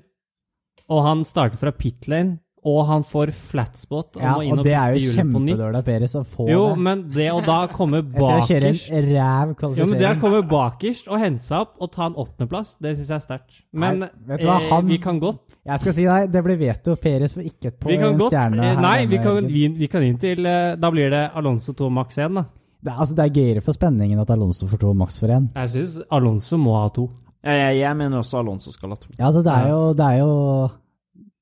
og 0.89 1.03
han 1.05 1.25
starter 1.29 1.61
fra 1.61 1.75
pit 1.77 2.09
lane, 2.09 2.39
og 2.65 2.87
han 2.87 3.03
får 3.03 3.33
flatspot 3.35 4.17
og 4.17 4.23
Ja, 4.23 4.35
må 4.37 4.43
inn 4.47 4.53
og 4.55 4.59
og 4.61 4.67
det 4.69 4.75
er 4.79 4.93
jo 4.95 5.13
kjempedårlig 5.17 5.79
av 5.81 5.85
Peres 5.89 6.13
å 6.15 6.23
få 6.23 6.45
Jo, 6.49 6.61
det. 6.71 6.79
men 6.79 7.01
det 7.11 7.27
å 7.35 7.41
da 7.43 7.57
komme 7.73 7.99
Etter 8.05 8.23
å 8.23 8.37
kjøre 8.47 8.69
bakerst 8.71 8.93
en 8.93 9.09
ræv 9.09 9.55
Jo, 9.81 9.87
men 9.91 9.99
det 9.99 10.09
å 10.13 10.21
komme 10.23 10.43
bakerst 10.53 11.09
og 11.11 11.19
hente 11.19 11.45
seg 11.49 11.65
opp 11.65 11.73
og 11.83 11.91
ta 11.97 12.07
en 12.07 12.15
åttendeplass, 12.23 12.77
det 12.79 12.93
syns 13.01 13.09
jeg 13.11 13.17
er 13.19 13.25
sterkt. 13.27 13.59
Men 13.73 13.99
Nei, 14.05 14.09
vet 14.31 14.41
du 14.45 14.47
hva, 14.47 14.59
eh, 14.61 14.69
han- 14.71 14.87
vi 14.87 14.99
kan 14.99 15.19
godt 15.21 15.59
Jeg 15.67 15.81
skal 15.81 15.93
si 15.99 16.05
deg, 16.07 16.31
det 16.33 16.45
blir 16.45 16.59
veto. 16.59 16.97
Peres 16.97 17.35
får 17.35 17.45
ikke 17.51 17.73
på 17.79 17.91
en 17.97 18.19
godt 18.19 18.31
stjerne. 18.33 18.59
eh, 18.63 18.75
her 18.77 18.81
Nei, 18.83 19.07
vi 19.07 19.19
kan, 19.19 19.47
vi, 19.47 19.69
vi 19.69 19.89
kan 19.89 20.03
inn 20.03 20.19
til 20.19 20.47
eh, 20.47 20.77
Da 20.77 20.91
blir 20.91 21.11
det 21.11 21.31
Alonso 21.35 21.73
2 21.73 21.91
Max 21.91 22.17
1, 22.19 22.35
da. 22.35 22.45
Det, 22.83 22.93
altså, 22.99 23.15
det 23.15 23.25
er 23.27 23.35
gøyere 23.41 23.63
for 23.63 23.73
spenningen 23.73 24.19
at 24.21 24.31
Alonso 24.31 24.67
får 24.67 24.79
to, 24.81 24.93
Max 24.95 25.19
for 25.19 25.29
én. 25.29 25.51
Jeg 25.55 25.69
syns 25.71 26.01
Alonso 26.11 26.57
må 26.59 26.79
ha 26.81 26.89
to. 26.89 27.11
Jeg, 27.45 27.59
jeg, 27.59 27.79
jeg 27.81 27.97
mener 27.97 28.19
også 28.19 28.39
Alonso 28.39 28.71
skal 28.71 28.89
ha 28.91 28.95
to. 28.97 29.09
Ja, 29.19 29.27
altså, 29.27 29.43
det 29.43 29.53
er 29.53 29.69
jo 29.69 29.93
Det 29.95 30.07
er 30.07 30.19
jo 30.19 30.71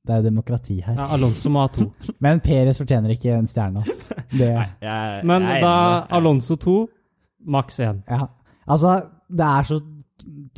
det 0.06 0.14
er 0.14 0.22
jo 0.22 0.28
demokrati 0.30 0.78
her. 0.80 0.94
Ja, 0.96 1.06
Alonso 1.14 1.50
må 1.52 1.60
ha 1.66 1.70
to. 1.74 1.90
Men 2.24 2.40
Peres 2.40 2.78
fortjener 2.80 3.12
ikke 3.14 3.34
en 3.36 3.46
stjerne. 3.50 3.82
Altså. 3.84 4.16
Det, 4.32 4.50
Jeg, 4.82 5.24
Men 5.28 5.42
jeg 5.48 5.62
da 5.62 5.72
jeg. 5.76 6.04
Alonso 6.20 6.56
to, 6.56 6.76
Max 7.46 7.80
1. 7.80 8.04
ja. 8.08 8.26
Altså, 8.70 8.94
det 9.30 9.46
er 9.46 9.62
så 9.66 9.80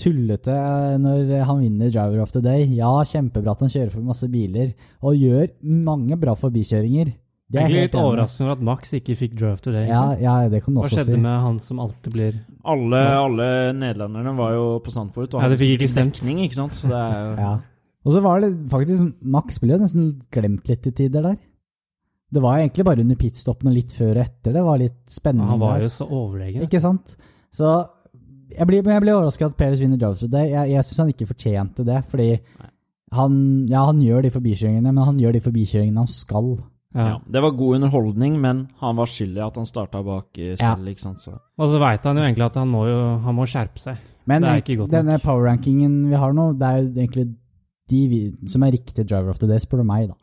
tullete 0.03 0.55
når 1.01 1.31
han 1.47 1.61
vinner 1.63 1.91
Driver 1.93 2.23
of 2.25 2.33
the 2.35 2.43
Day. 2.45 2.67
Ja, 2.77 2.91
kjempebra 3.09 3.55
at 3.55 3.63
han 3.65 3.71
kjører 3.73 3.93
for 3.95 4.05
masse 4.07 4.29
biler, 4.33 4.73
og 5.03 5.17
gjør 5.19 5.47
mange 5.87 6.19
bra 6.21 6.35
forbikjøringer. 6.39 7.13
Det 7.53 7.61
er 7.61 7.67
Egentlig 7.67 7.81
jeg 7.83 7.89
litt 7.91 7.97
overraskende 8.01 8.47
over 8.49 8.57
at 8.57 8.63
Max 8.65 8.95
ikke 8.97 9.15
fikk 9.19 9.35
drive 9.37 9.61
to 9.61 9.73
day. 9.75 9.85
Ja, 9.91 10.03
ja, 10.17 10.35
det 10.49 10.63
kan 10.65 10.73
du 10.73 10.81
Hva 10.81 10.87
også 10.87 11.03
skjedde 11.03 11.19
si. 11.19 11.21
med 11.21 11.35
han 11.45 11.59
som 11.61 11.83
alltid 11.85 12.15
blir 12.15 12.39
Alle, 12.65 13.01
alle 13.19 13.49
nederlenderne 13.77 14.33
var 14.39 14.55
jo 14.57 14.63
på 14.81 14.95
Sandford 14.95 15.35
og 15.37 15.43
Ja, 15.45 15.51
det 15.53 15.59
fikk 15.61 15.75
ikke 15.77 15.91
dekning, 15.99 16.41
ikke 16.47 16.57
sant? 16.63 16.79
Så 16.79 16.89
det 16.89 16.97
er 16.97 17.19
jo 17.27 17.35
Ja. 17.43 17.53
Og 18.03 18.15
så 18.17 18.23
var 18.25 18.43
det 18.43 18.51
faktisk 18.71 19.13
Max 19.23 19.61
ble 19.63 19.77
jo 19.77 19.83
nesten 19.85 20.07
glemt 20.35 20.69
litt 20.71 20.89
i 20.91 20.95
tider 21.03 21.27
der. 21.29 21.39
Det 22.33 22.41
var 22.43 22.59
egentlig 22.59 22.87
bare 22.89 23.05
under 23.05 23.19
pitstoppen 23.21 23.69
og 23.69 23.77
litt 23.77 23.93
før 23.93 24.17
og 24.17 24.25
etter 24.25 24.55
det 24.57 24.63
var 24.65 24.81
litt 24.81 25.01
spennende. 25.13 25.51
Han 25.53 25.61
var 25.61 25.77
der. 25.77 25.87
jo 25.87 25.93
så 25.93 26.07
overlegen. 26.09 26.65
Ikke 26.65 26.81
sant? 26.83 27.15
Så 27.53 27.69
jeg 28.53 28.69
blir, 28.69 28.83
jeg 28.83 29.05
blir 29.05 29.15
overrasket 29.15 29.51
at 29.51 29.57
Perez 29.59 29.81
vinner 29.83 30.01
Drive 30.01 30.21
Today. 30.21 30.51
Jeg, 30.51 30.73
jeg 30.73 30.87
syns 30.89 31.03
han 31.03 31.13
ikke 31.13 31.29
fortjente 31.29 31.87
det, 31.87 32.01
fordi 32.09 32.29
han, 33.13 33.35
ja, 33.69 33.85
han 33.85 34.01
gjør 34.01 34.25
de 34.25 34.33
forbikjøringene, 34.33 34.93
men 34.93 35.05
han 35.05 35.21
gjør 35.21 35.37
de 35.37 35.43
forbikjøringene 35.45 36.05
han 36.05 36.11
skal. 36.11 36.55
Ja. 36.97 37.07
ja. 37.13 37.19
Det 37.37 37.43
var 37.45 37.55
god 37.57 37.79
underholdning, 37.79 38.41
men 38.41 38.65
han 38.81 38.97
var 38.97 39.13
skyld 39.13 39.37
i 39.37 39.45
at 39.45 39.61
han 39.61 39.69
starta 39.69 40.03
bak 40.05 40.33
selv. 40.37 40.59
selv, 40.61 40.89
ikke 40.93 41.05
sant? 41.05 41.21
Så. 41.25 41.37
Og 41.61 41.69
så 41.73 41.81
veit 41.81 42.09
han 42.09 42.21
jo 42.21 42.25
egentlig 42.25 42.49
at 42.49 42.59
han 42.61 42.73
må, 42.73 42.87
jo, 42.89 42.99
han 43.25 43.37
må 43.37 43.49
skjerpe 43.49 43.81
seg. 43.81 44.01
Men 44.29 44.45
Det 44.45 44.51
er 44.51 44.61
ikke 44.63 44.77
godt 44.81 44.89
nok. 44.89 44.97
denne 44.97 45.21
power-rankingen 45.21 45.95
vi 46.09 46.19
har 46.25 46.35
nå, 46.37 46.53
det 46.57 46.69
er 46.69 46.81
jo 46.81 46.91
egentlig 46.93 47.29
de 47.93 48.51
som 48.51 48.65
er 48.67 48.75
riktig 48.75 49.05
driver 49.07 49.33
of 49.35 49.41
the 49.43 49.49
day, 49.51 49.61
spør 49.63 49.83
du 49.83 49.89
meg, 49.89 50.09
da. 50.11 50.19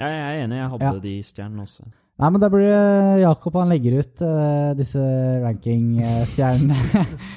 Ja, 0.00 0.08
jeg 0.08 0.22
er 0.22 0.44
enig, 0.46 0.56
jeg 0.60 0.70
hadde 0.72 0.88
Ja. 0.88 1.00
de 1.04 1.14
stjernene 1.26 1.66
også. 1.66 1.84
Nei, 2.22 2.28
men 2.30 2.40
da 2.42 2.48
blir 2.52 2.68
det 2.68 3.22
Jakob 3.22 3.56
han 3.58 3.72
legger 3.72 3.98
ut 4.02 4.22
uh, 4.22 4.72
disse 4.78 5.00
ranking-stjernene 5.42 6.76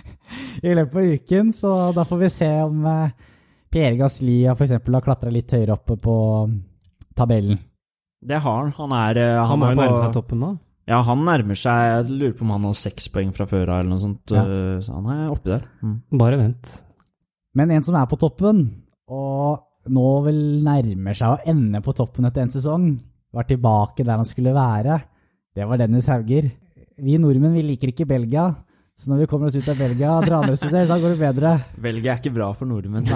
i 0.68 0.76
løpet 0.76 1.00
av 1.00 1.14
uken, 1.16 1.54
så 1.56 1.72
da 1.96 2.06
får 2.08 2.22
vi 2.22 2.30
se 2.34 2.50
om 2.64 2.86
uh, 2.86 3.32
Pierre 3.72 3.98
Gasli 4.00 4.44
f.eks. 4.52 4.76
har 4.78 5.06
klatra 5.06 5.32
litt 5.34 5.52
høyere 5.56 5.76
oppe 5.78 5.98
på 6.00 6.16
tabellen. 7.18 7.58
Det 8.26 8.40
har 8.42 8.62
han. 8.62 8.72
Han 8.78 8.96
er 8.98 9.20
uh, 9.22 9.48
Han, 9.50 9.60
må 9.60 9.68
er 9.68 9.76
jo 9.76 9.80
nærmet 9.82 9.92
nærme 9.96 10.06
seg 10.06 10.16
toppen 10.16 10.44
nå. 10.44 10.54
Ja, 10.86 11.00
han 11.02 11.24
nærmer 11.26 11.58
seg 11.58 11.82
Jeg 11.90 12.10
lurer 12.14 12.34
på 12.38 12.46
om 12.46 12.52
han 12.54 12.66
har 12.70 12.76
seks 12.78 13.08
poeng 13.10 13.32
fra 13.34 13.48
før 13.50 13.72
av, 13.72 13.80
eller 13.82 13.96
noe 13.96 14.04
sånt. 14.04 14.34
Ja. 14.36 14.44
Så 14.86 14.94
han 14.94 15.08
er 15.16 15.32
oppi 15.34 15.50
der. 15.50 15.64
Mm. 15.82 15.96
Bare 16.22 16.38
vent. 16.44 16.76
Men 17.58 17.72
en 17.74 17.88
som 17.88 17.98
er 17.98 18.06
på 18.12 18.20
toppen, 18.22 18.68
og 19.12 19.92
nå 19.94 20.12
vel 20.26 20.40
nærmer 20.66 21.18
seg 21.18 21.34
å 21.34 21.52
ende 21.52 21.82
på 21.86 21.94
toppen 21.98 22.26
etter 22.28 22.46
en 22.46 22.54
sesong, 22.54 22.88
var 23.36 23.48
tilbake 23.50 24.06
der 24.06 24.18
han 24.18 24.28
skulle 24.28 24.56
være, 24.56 25.00
det 25.56 25.68
var 25.68 25.80
Dennis 25.80 26.08
Hauger. 26.12 26.48
Vi 27.00 27.18
nordmenn 27.20 27.56
vi 27.56 27.64
liker 27.64 27.92
ikke 27.92 28.08
Belgia, 28.08 28.50
så 28.96 29.12
når 29.12 29.24
vi 29.24 29.28
kommer 29.32 29.50
oss 29.50 29.58
ut 29.60 29.70
av 29.72 29.80
Belgia 29.80 30.14
og 30.16 30.26
drar 30.28 30.48
ned 30.48 30.58
steder, 30.60 30.88
da 30.88 30.98
går 31.00 31.14
det 31.14 31.20
bedre. 31.20 31.52
Belgia 31.84 32.14
er 32.14 32.22
ikke 32.22 32.36
bra 32.36 32.50
for 32.56 32.68
nordmenn. 32.70 33.08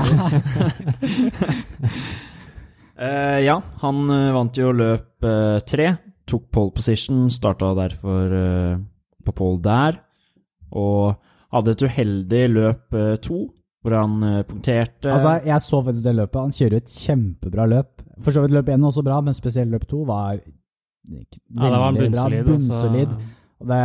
uh, 2.99 3.39
ja, 3.47 3.55
han 3.83 4.01
eh, 4.15 4.31
vant 4.35 4.59
jo 4.59 4.73
løp 4.75 5.27
uh, 5.27 5.59
tre. 5.63 5.93
Tok 6.29 6.49
pole 6.53 6.75
position, 6.75 7.29
starta 7.31 7.71
derfor 7.79 8.35
uh, 8.35 8.75
på 9.25 9.35
pole 9.39 9.63
der. 9.65 10.01
Og 10.75 11.15
hadde 11.55 11.73
et 11.73 11.87
uheldig 11.87 12.43
løp 12.53 12.99
to, 13.23 13.39
hvor 13.83 13.95
han 13.95 14.23
eh, 14.27 14.43
punkterte. 14.47 15.11
Altså, 15.13 15.39
jeg 15.47 15.65
så 15.65 15.81
faktisk 15.85 16.05
det 16.05 16.15
løpet. 16.17 16.39
Han 16.41 16.55
kjører 16.55 16.75
jo 16.75 16.83
et 16.83 16.95
kjempebra 16.99 17.67
løp. 17.71 18.05
For 18.19 18.35
så 18.35 18.43
vidt 18.43 18.55
løp 18.55 18.71
én 18.73 18.87
også 18.89 19.03
bra, 19.05 19.19
men 19.23 19.37
spesielt 19.37 19.71
løp 19.71 19.87
to 19.87 20.03
var 20.07 20.39
veldig 21.09 21.39
Ja, 21.55 21.69
det 21.69 21.81
var 21.81 21.89
en 21.89 21.99
bra. 21.99 22.05
bunnsolid. 22.05 22.47
Bunnsolid. 22.49 23.13
altså. 23.13 23.35
Og 23.59 23.69
det 23.73 23.83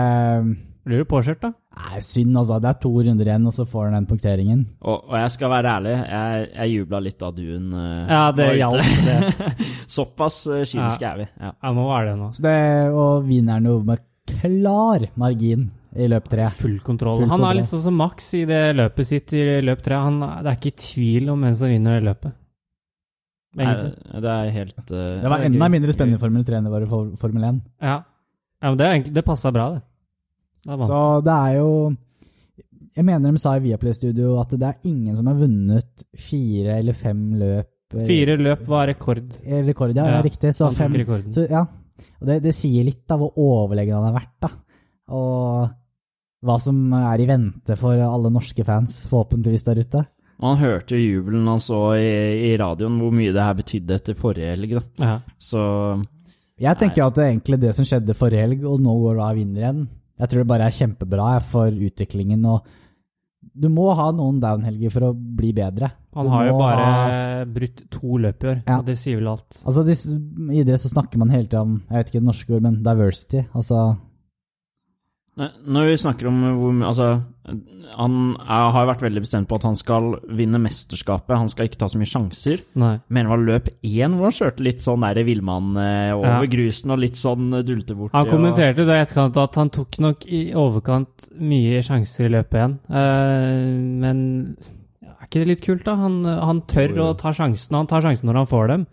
Blir 0.84 1.00
du 1.00 1.06
påkjørt, 1.08 1.40
da? 1.40 1.48
Nei, 1.78 2.00
synd, 2.04 2.34
altså. 2.36 2.58
Det 2.60 2.68
er 2.68 2.80
to 2.82 2.90
runder 2.92 3.28
igjen, 3.30 3.46
og 3.48 3.54
så 3.56 3.64
får 3.64 3.86
han 3.86 3.94
den 3.96 4.08
punkteringen. 4.10 4.66
Og, 4.82 5.06
og 5.08 5.14
jeg 5.16 5.30
skal 5.32 5.52
være 5.54 5.70
ærlig, 5.78 5.94
jeg, 5.96 6.42
jeg 6.50 6.72
jubla 6.74 7.00
litt 7.00 7.16
da 7.22 7.30
duen 7.32 7.70
uh, 7.72 8.10
Ja, 8.10 8.24
det 8.36 8.48
hjalp, 8.58 8.90
det. 9.06 9.54
Såpass 9.96 10.42
uh, 10.50 10.58
kyniske 10.60 11.08
er 11.08 11.22
vi. 11.22 11.28
Ja. 11.40 11.54
Ja, 11.54 11.72
nå 11.72 11.86
er 11.96 12.10
det 12.10 12.18
nå. 12.20 12.28
Så 12.36 12.44
det, 12.44 12.58
og 12.92 13.24
vinneren 13.30 13.70
jo 13.70 13.78
med 13.88 14.04
klar 14.28 15.08
margin 15.20 15.70
i 15.96 16.06
løp 16.10 16.28
tre. 16.28 16.48
Full 16.58 16.78
kontroll. 16.82 17.20
Full 17.20 17.28
han 17.28 17.38
kontroll. 17.38 17.50
er 17.50 17.60
litt 17.60 17.68
sånn 17.70 17.82
som 17.84 17.94
Max 17.98 18.32
i 18.34 18.44
det 18.48 18.62
løpet 18.76 19.06
sitt 19.06 19.32
i 19.36 19.42
løp 19.62 19.82
tre. 19.84 19.94
Han, 20.02 20.20
det 20.20 20.50
er 20.50 20.56
ikke 20.58 20.76
tvil 20.82 21.28
om 21.34 21.44
hvem 21.46 21.54
som 21.60 21.70
vinner 21.70 21.98
det 22.00 22.06
løpet. 22.08 22.32
Egentlig. 23.54 23.90
Nei, 24.10 24.20
det 24.24 24.30
er 24.34 24.48
helt 24.50 24.80
uh, 24.90 25.02
Det 25.22 25.30
var 25.30 25.44
enda 25.46 25.66
mindre 25.70 25.92
spennende 25.94 26.18
i 26.18 26.22
Formel 26.24 26.42
3 26.46 26.56
enn 26.58 26.64
det 26.66 26.72
var 26.72 26.82
i 26.82 26.88
Formel 27.20 27.44
1. 27.52 27.60
Ja. 27.86 27.98
ja, 28.02 28.64
men 28.72 28.78
det, 28.80 28.88
egentlig, 28.88 29.12
det 29.14 29.22
passa 29.28 29.52
bra, 29.54 29.66
det. 29.76 29.84
det 30.66 30.88
Så 30.88 31.02
det 31.22 31.36
er 31.36 31.52
jo 31.60 31.68
Jeg 32.96 33.04
mener 33.06 33.30
de 33.36 33.38
sa 33.44 33.52
i 33.54 33.62
Viaplay-studio 33.68 34.32
at 34.42 34.56
det 34.58 34.72
er 34.72 34.90
ingen 34.90 35.14
som 35.20 35.30
har 35.30 35.38
vunnet 35.38 36.02
fire 36.18 36.80
eller 36.80 36.98
fem 36.98 37.22
løp. 37.38 37.70
eh, 37.94 38.04
Fire 38.10 38.34
løp 38.42 38.66
var 38.66 38.90
rekord. 38.90 39.22
eh, 39.44 39.62
Rekord, 39.70 39.94
ja, 39.94 40.08
ja, 40.10 40.18
Ja, 40.18 40.26
riktig. 40.26 40.50
Så 40.58 40.72
fem 40.74 40.92
rekorden. 40.98 41.30
så, 41.34 41.46
Ja. 41.50 41.62
Og 42.20 42.26
det, 42.26 42.40
det 42.42 42.56
sier 42.58 42.82
litt 42.82 43.06
av 43.14 43.20
hvor 43.22 43.38
overlegen 43.38 43.94
han 43.94 44.08
har 44.10 44.16
vært, 44.18 44.34
da. 44.42 44.48
Og 45.14 45.70
hva 46.44 46.58
som 46.60 46.92
er 46.92 47.22
i 47.24 47.26
vente 47.30 47.76
for 47.80 47.96
alle 48.04 48.30
norske 48.30 48.64
fans, 48.66 49.06
forhåpentligvis 49.10 49.64
der 49.64 49.80
ute. 49.80 50.04
Man 50.42 50.58
hørte 50.58 50.98
jo 50.98 51.20
jubelen 51.22 51.46
han 51.48 51.60
så 51.62 51.78
i, 51.96 52.50
i 52.50 52.56
radioen, 52.60 52.98
hvor 53.00 53.12
mye 53.14 53.32
det 53.32 53.42
her 53.46 53.54
betydde 53.54 53.94
etter 54.00 54.14
forrige 54.18 54.50
helg. 54.50 54.74
da. 54.76 54.82
Ja. 54.98 55.18
Så 55.38 55.60
Jeg 56.60 56.76
tenker 56.78 57.02
jo 57.02 57.06
at 57.08 57.14
det 57.18 57.24
er 57.24 57.32
egentlig 57.32 57.60
det 57.62 57.74
som 57.76 57.86
skjedde 57.88 58.14
forrige 58.18 58.42
helg, 58.44 58.64
og 58.68 58.80
nå 58.82 58.94
går 59.04 59.16
da 59.22 59.32
vinner 59.38 59.62
igjen. 59.62 59.84
Jeg 60.20 60.28
tror 60.30 60.42
det 60.44 60.50
bare 60.50 60.66
er 60.68 60.74
kjempebra 60.76 61.28
for 61.42 61.70
utviklingen. 61.70 62.44
og 62.46 62.66
Du 63.54 63.68
må 63.68 63.88
ha 63.94 64.10
noen 64.14 64.38
down-helger 64.42 64.90
for 64.94 65.08
å 65.08 65.14
bli 65.14 65.52
bedre. 65.52 65.90
Han 66.14 66.28
har 66.30 66.46
jo 66.46 66.58
bare 66.58 66.84
ha- 66.84 67.44
brutt 67.44 67.82
to 67.90 68.18
løp 68.22 68.44
i 68.44 68.48
år, 68.52 68.62
Ja. 68.66 68.78
og 68.78 68.86
det 68.86 68.96
sier 68.98 69.16
vel 69.18 69.28
alt. 69.28 69.58
Altså, 69.66 69.82
I 69.86 70.60
idrett 70.62 70.80
så 70.80 70.90
snakker 70.92 71.18
man 71.18 71.30
hele 71.30 71.46
tida 71.48 71.62
om 71.62 71.82
jeg 71.90 71.96
vet 71.98 72.06
ikke 72.12 72.20
det 72.22 72.28
norske 72.30 72.54
ord, 72.54 72.62
men 72.62 72.82
diversity. 72.82 73.44
Altså, 73.54 73.96
Når 75.36 75.88
vi 75.90 75.94
snakker 75.98 76.28
om 76.30 76.36
hvor 76.60 76.74
mye 76.76 76.86
Altså, 76.86 77.06
han 77.98 78.12
er, 78.38 78.68
har 78.74 78.86
vært 78.88 79.02
veldig 79.04 79.22
bestemt 79.24 79.48
på 79.50 79.56
at 79.58 79.64
han 79.66 79.74
skal 79.76 80.14
vinne 80.34 80.60
mesterskapet. 80.62 81.34
Han 81.36 81.50
skal 81.50 81.66
ikke 81.68 81.80
ta 81.82 81.88
så 81.90 81.98
mye 82.00 82.08
sjanser. 82.08 82.62
Nei. 82.80 82.92
Mener 83.12 83.28
det 83.28 83.32
var 83.34 83.42
løp 83.48 83.68
én 83.84 84.14
hvor 84.16 84.30
han 84.30 84.36
kjørte 84.38 84.64
litt 84.66 84.84
sånn 84.84 85.04
der 85.04 85.20
villmann 85.26 85.74
eh, 85.76 86.12
over 86.14 86.46
Ja. 86.46 86.52
grusen 86.54 86.94
og 86.94 87.02
litt 87.02 87.18
sånn 87.20 87.50
eh, 87.58 87.64
dulte 87.66 87.96
borti. 87.98 88.14
Han 88.16 88.30
kommenterte 88.30 88.86
da 88.86 88.96
i 89.00 89.02
etterkant 89.04 89.36
at 89.42 89.58
han 89.60 89.70
tok 89.74 89.98
nok 90.06 90.24
i 90.30 90.44
overkant 90.54 91.28
mye 91.38 91.82
sjanser 91.84 92.30
i 92.30 92.34
løpet 92.38 92.58
igjen. 92.60 92.78
Eh, 92.94 93.68
men 94.06 94.24
er 95.04 95.26
ikke 95.28 95.42
det 95.44 95.50
litt 95.52 95.64
kult, 95.66 95.84
da? 95.86 95.96
Han, 95.98 96.22
han 96.24 96.62
tør 96.70 96.94
å 97.04 97.12
ta 97.18 97.34
sjansen, 97.36 97.74
og 97.74 97.82
han 97.84 97.90
tar 97.90 98.06
sjansen 98.06 98.30
når 98.30 98.42
han 98.44 98.50
får 98.54 98.70
dem. 98.74 98.86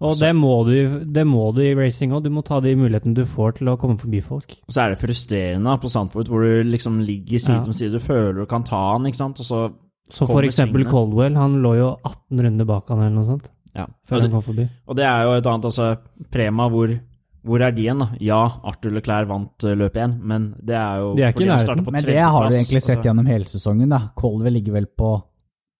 Og 0.00 0.14
Så- 0.14 0.26
det, 0.26 0.34
må 0.36 0.64
du, 0.66 1.04
det 1.04 1.24
må 1.26 1.54
du 1.54 1.62
i 1.62 1.74
racing 1.74 2.12
òg. 2.12 2.22
Du 2.24 2.28
må 2.30 2.44
ta 2.44 2.60
de 2.60 2.74
mulighetene 2.76 3.14
du 3.14 3.24
får 3.24 3.54
til 3.58 3.68
å 3.68 3.78
komme 3.78 3.96
forbi 3.98 4.20
folk. 4.22 4.58
Og 4.68 4.74
så 4.74 4.82
er 4.84 4.90
det 4.94 4.98
frustrerende 5.00 5.80
på 5.80 5.88
Sandford, 5.88 6.28
hvor 6.28 6.42
du 6.44 6.62
liksom 6.68 6.98
ligger 7.00 7.38
side 7.40 7.62
Ja. 7.62 7.64
om 7.64 7.72
side. 7.72 7.92
Du 7.92 7.98
føler 7.98 8.34
du 8.34 8.46
kan 8.46 8.62
ta 8.62 8.92
han, 8.92 9.04
ikke 9.06 9.16
sant, 9.16 9.40
og 9.40 9.46
så 9.46 9.72
Så 10.10 10.26
for 10.28 10.42
eksempel 10.42 10.84
svingene. 10.84 10.90
Coldwell, 10.90 11.34
han 11.34 11.62
lå 11.62 11.76
jo 11.78 11.96
18 12.04 12.40
runder 12.44 12.64
bak 12.66 12.88
han 12.88 12.98
eller 12.98 13.10
noe 13.10 13.24
sånt, 13.24 13.48
Ja. 13.74 13.86
før 14.06 14.16
Og 14.16 14.22
han 14.22 14.30
kom 14.30 14.42
forbi. 14.42 14.68
og 14.86 14.96
det 14.96 15.04
er 15.04 15.24
jo 15.24 15.32
et 15.32 15.46
annet, 15.46 15.64
altså 15.64 15.98
Prema, 16.30 16.68
hvor, 16.70 17.00
hvor 17.44 17.60
er 17.62 17.70
de 17.72 17.82
igjen, 17.82 17.98
da? 17.98 18.08
Ja, 18.20 18.44
Arthur 18.64 18.90
Leclerc 18.90 19.26
vant 19.28 19.58
løpet 19.58 19.78
løp 19.78 19.94
én, 19.96 20.20
men 20.22 20.54
det 20.62 20.76
er 20.76 20.98
jo 21.00 21.14
De 21.16 21.22
er 21.22 21.32
ikke 21.32 21.42
i 21.42 21.46
nærheten. 21.46 21.90
men 21.92 22.04
det 22.04 22.18
har 22.22 22.48
du 22.50 22.54
egentlig 22.54 22.82
sett 22.82 22.98
altså. 22.98 23.02
gjennom 23.08 23.26
hele 23.26 23.44
sesongen. 23.44 23.88
da. 23.88 23.98
Coldwell 24.14 24.52
ligger 24.52 24.72
vel 24.74 24.86
på 24.86 25.22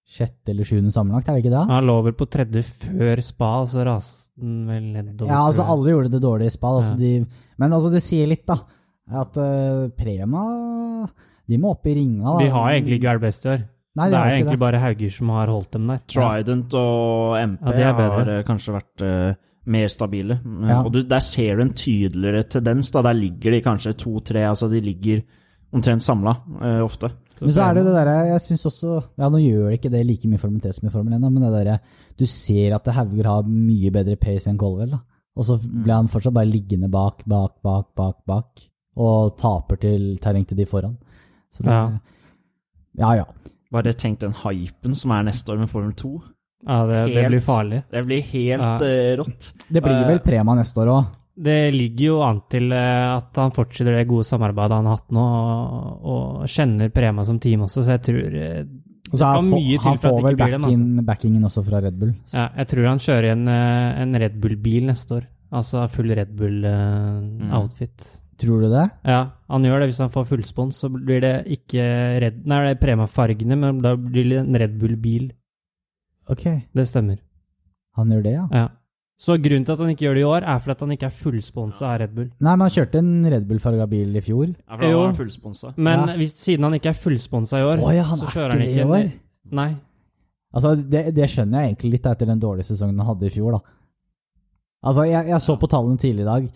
sjette 0.06 0.52
eller 0.52 0.64
sjuende 0.68 0.92
sammenlagt, 0.94 1.28
er 1.28 1.34
det 1.36 1.42
ikke 1.44 1.50
det? 1.56 1.64
Han 1.68 1.86
lå 1.88 1.96
vel 2.06 2.14
på 2.14 2.28
tredje 2.30 2.62
før 2.62 3.22
spa, 3.26 3.48
og 3.64 3.70
så 3.72 3.82
raste 3.88 4.30
han 4.40 4.60
vel 4.70 4.84
nedover. 4.94 5.32
Ja, 5.32 5.40
altså 5.48 5.66
alle 5.66 5.90
gjorde 5.94 6.12
det 6.14 6.20
dårlig 6.22 6.46
i 6.46 6.54
spa. 6.54 6.70
Altså, 6.78 6.92
Ja. 6.94 7.00
de, 7.00 7.26
men 7.58 7.72
altså, 7.74 7.90
det 7.90 8.02
sier 8.06 8.28
litt, 8.30 8.44
da. 8.46 8.60
At 9.06 9.36
uh, 9.38 9.86
Prema 9.94 10.40
De 11.46 11.58
må 11.62 11.70
opp 11.76 11.86
i 11.86 11.94
ringa. 11.94 12.24
da. 12.24 12.38
De 12.42 12.48
har 12.50 12.72
egentlig 12.72 12.96
ikke 12.98 13.12
vært 13.12 13.22
best 13.22 13.44
i 13.46 13.50
år. 13.52 13.60
Nei, 13.96 14.06
det 14.10 14.12
de 14.12 14.16
det 14.16 14.20
er 14.20 14.34
egentlig 14.36 14.56
det. 14.58 14.62
bare 14.64 14.80
Hauger 14.82 15.12
som 15.14 15.28
har 15.32 15.46
holdt 15.54 15.70
dem 15.76 15.86
der. 15.92 16.00
Trident 16.10 16.74
og 16.74 17.36
MP 17.40 17.78
Ja, 17.78 17.92
har 17.96 18.28
eh, 18.34 18.42
kanskje 18.44 18.74
vært 18.74 19.04
uh, 19.06 19.34
mer 19.66 19.88
stabile. 19.88 20.40
Ja. 20.68 20.80
Og 20.82 20.90
du, 20.92 21.00
der 21.02 21.22
ser 21.24 21.56
du 21.56 21.62
en 21.62 21.72
tydeligere 21.72 22.42
tendens. 22.50 22.90
da, 22.92 23.02
Der 23.02 23.14
ligger 23.14 23.54
de 23.56 23.62
kanskje 23.64 23.94
to-tre, 23.96 24.42
altså 24.46 24.68
de 24.70 24.80
ligger 24.84 25.22
omtrent 25.72 26.02
samla 26.02 26.34
uh, 26.60 26.82
ofte. 26.84 27.10
Men 27.40 27.52
så 27.52 27.62
er 27.66 27.74
det 27.76 27.84
det 27.84 27.92
derre 27.94 28.14
Jeg 28.30 28.40
syns 28.40 28.62
også 28.70 28.92
Ja, 29.20 29.28
nå 29.28 29.38
gjør 29.42 29.68
det 29.70 29.78
ikke 29.80 29.90
det 29.92 30.06
like 30.08 30.28
mye 30.30 30.38
Formel 30.40 30.60
3 30.64 30.72
som 30.72 30.86
i 30.88 30.92
Formel 30.94 31.12
1, 31.18 31.20
men 31.26 31.42
det 31.44 31.52
derre 31.52 31.80
Du 32.16 32.24
ser 32.26 32.74
at 32.76 32.86
Hauger 32.96 33.28
har 33.28 33.42
mye 33.50 33.90
bedre 33.92 34.16
pace 34.16 34.48
enn 34.48 34.56
Colwell, 34.60 34.94
da. 34.96 35.00
Og 35.36 35.44
så 35.44 35.58
ble 35.60 35.92
han 35.92 36.08
fortsatt 36.08 36.32
bare 36.32 36.48
liggende 36.48 36.88
bak, 36.88 37.20
bak, 37.28 37.58
bak, 37.62 37.90
bak, 37.94 38.16
bak. 38.26 38.62
Og 38.96 39.34
taper 39.36 39.76
til 39.82 40.06
terreng 40.22 40.46
til 40.48 40.56
de 40.56 40.64
foran. 40.64 40.96
Så 41.52 41.62
det 41.66 41.74
Ja. 41.74 41.90
Ja, 42.96 43.10
ja. 43.18 43.24
Bare 43.72 43.92
tenk 43.92 44.20
den 44.20 44.32
hypen 44.32 44.94
som 44.96 45.10
er 45.12 45.26
neste 45.26 45.52
år 45.52 45.58
med 45.60 45.68
Formel 45.68 45.92
2. 45.92 46.14
Ja, 46.66 46.86
det, 46.88 47.14
det 47.14 47.26
blir 47.28 47.40
farlig. 47.44 47.82
Det 47.92 48.04
blir 48.06 48.22
helt 48.32 48.62
Ja. 48.62 48.76
uh, 48.80 49.16
rått. 49.20 49.52
Det 49.68 49.82
blir 49.82 49.92
Eh, 49.92 50.08
vel 50.08 50.20
Prema 50.24 50.54
neste 50.56 50.80
år 50.80 50.88
òg. 50.94 51.04
Det 51.36 51.74
ligger 51.74 52.06
jo 52.06 52.20
an 52.24 52.38
til 52.48 52.72
eh, 52.72 53.16
at 53.16 53.36
han 53.36 53.50
fortsetter 53.52 53.92
det 53.98 54.06
gode 54.08 54.24
samarbeidet 54.24 54.72
han 54.78 54.86
har 54.88 54.96
hatt 54.96 55.10
nå, 55.12 55.20
og, 55.20 56.06
og 56.14 56.46
kjenner 56.48 56.88
Prema 56.96 57.24
som 57.28 57.38
team 57.38 57.60
også, 57.66 57.84
så 57.84 57.92
jeg 57.98 58.02
tror 58.06 58.36
eh, 58.40 58.60
Og 58.64 59.12
det 59.12 59.18
så 59.18 59.18
skal 59.20 59.34
han, 59.36 59.50
får- 59.52 59.60
mye 59.60 59.76
til 59.78 59.84
han 59.90 59.98
for 59.98 60.08
at 60.08 60.14
får 60.14 60.16
det 60.16 60.24
vel 60.24 60.32
ikke 60.32 60.44
blir 60.46 60.52
dem, 60.56 60.64
altså. 60.64 60.78
back-in- 60.80 61.06
backingen 61.10 61.44
også 61.44 61.64
fra 61.68 61.80
Red 61.84 61.98
Bull. 62.00 62.14
Ja, 62.32 62.46
jeg 62.56 62.66
tror 62.72 62.86
han 62.88 62.98
kjører 63.04 63.28
en, 63.34 63.48
eh, 63.52 64.00
en 64.02 64.14
Red 64.24 64.38
Bull-bil 64.40 64.86
neste 64.88 65.18
år. 65.20 65.26
Altså 65.52 65.84
full 65.92 66.08
Red 66.10 66.32
Mm. 66.32 66.38
Bull-outfit. 66.40 68.06
Tror 68.40 68.60
du 68.64 68.68
det? 68.72 68.86
Ja, 69.08 69.20
han 69.48 69.62
gjør 69.64 69.80
det. 69.80 69.86
Hvis 69.92 70.00
han 70.02 70.10
får 70.12 70.26
fullspons, 70.28 70.76
så 70.82 70.90
blir 70.92 71.20
det 71.24 71.34
ikke 71.54 71.84
Red 72.20 72.42
Nei, 72.44 72.58
det 72.66 72.72
er 72.76 72.80
Prema-fargene, 72.82 73.56
men 73.56 73.78
da 73.84 73.94
blir 73.96 74.26
det 74.28 74.40
en 74.42 74.58
Red 74.60 74.74
Bull-bil. 74.80 75.30
Ok, 76.28 76.42
Det 76.74 76.84
stemmer. 76.88 77.18
han 77.96 78.08
gjør 78.10 78.22
det, 78.26 78.32
ja. 78.34 78.46
Ja. 78.52 78.66
Så 79.18 79.38
grunnen 79.40 79.64
til 79.64 79.72
at 79.72 79.80
han 79.80 79.88
ikke 79.94 80.04
gjør 80.04 80.14
det 80.18 80.20
i 80.20 80.28
år, 80.28 80.44
er 80.44 80.58
for 80.60 80.70
at 80.74 80.80
han 80.84 80.90
ikke 80.92 81.06
er 81.08 81.14
fullsponsa 81.16 81.86
av 81.88 82.00
Red 82.02 82.10
Bull. 82.14 82.26
Nei, 82.38 82.52
men 82.52 82.60
han 82.66 82.70
kjørte 82.74 82.98
en 83.00 83.12
Red 83.32 83.46
Bull-farga 83.48 83.86
bil 83.88 84.16
i 84.16 84.20
fjor. 84.20 84.50
Ja, 84.52 84.76
for 84.76 84.82
da 84.84 84.90
var 84.98 85.06
han 85.06 85.16
fullsponsa. 85.16 85.70
Men 85.76 86.02
Ja. 86.10 86.16
hvis, 86.20 86.34
siden 86.36 86.64
han 86.68 86.74
ikke 86.76 86.90
er 86.92 86.98
fullsponsa 87.00 87.56
i 87.58 87.64
år, 87.64 87.78
Å 87.80 87.94
ja, 87.96 88.02
han 88.10 88.18
så 88.20 88.26
er 88.28 88.34
kjører 88.36 88.50
han 88.52 88.62
ikke 88.66 88.84
i 88.84 88.90
år? 88.98 89.08
Nei. 89.56 89.70
Altså, 90.52 90.74
det, 90.76 91.14
det 91.16 91.30
skjønner 91.32 91.60
jeg 91.64 91.72
egentlig 91.72 91.90
litt 91.96 92.06
etter 92.12 92.26
den 92.26 92.40
dårlige 92.40 92.68
sesongen 92.68 92.98
han 93.00 93.06
hadde 93.08 93.26
i 93.26 93.30
fjor, 93.32 93.52
da. 93.56 93.60
Altså, 94.86 95.06
jeg, 95.08 95.26
jeg 95.32 95.40
så 95.40 95.56
på 95.58 95.66
tallene 95.72 95.98
tidlig 95.98 96.20
i 96.26 96.30
dag. 96.30 96.50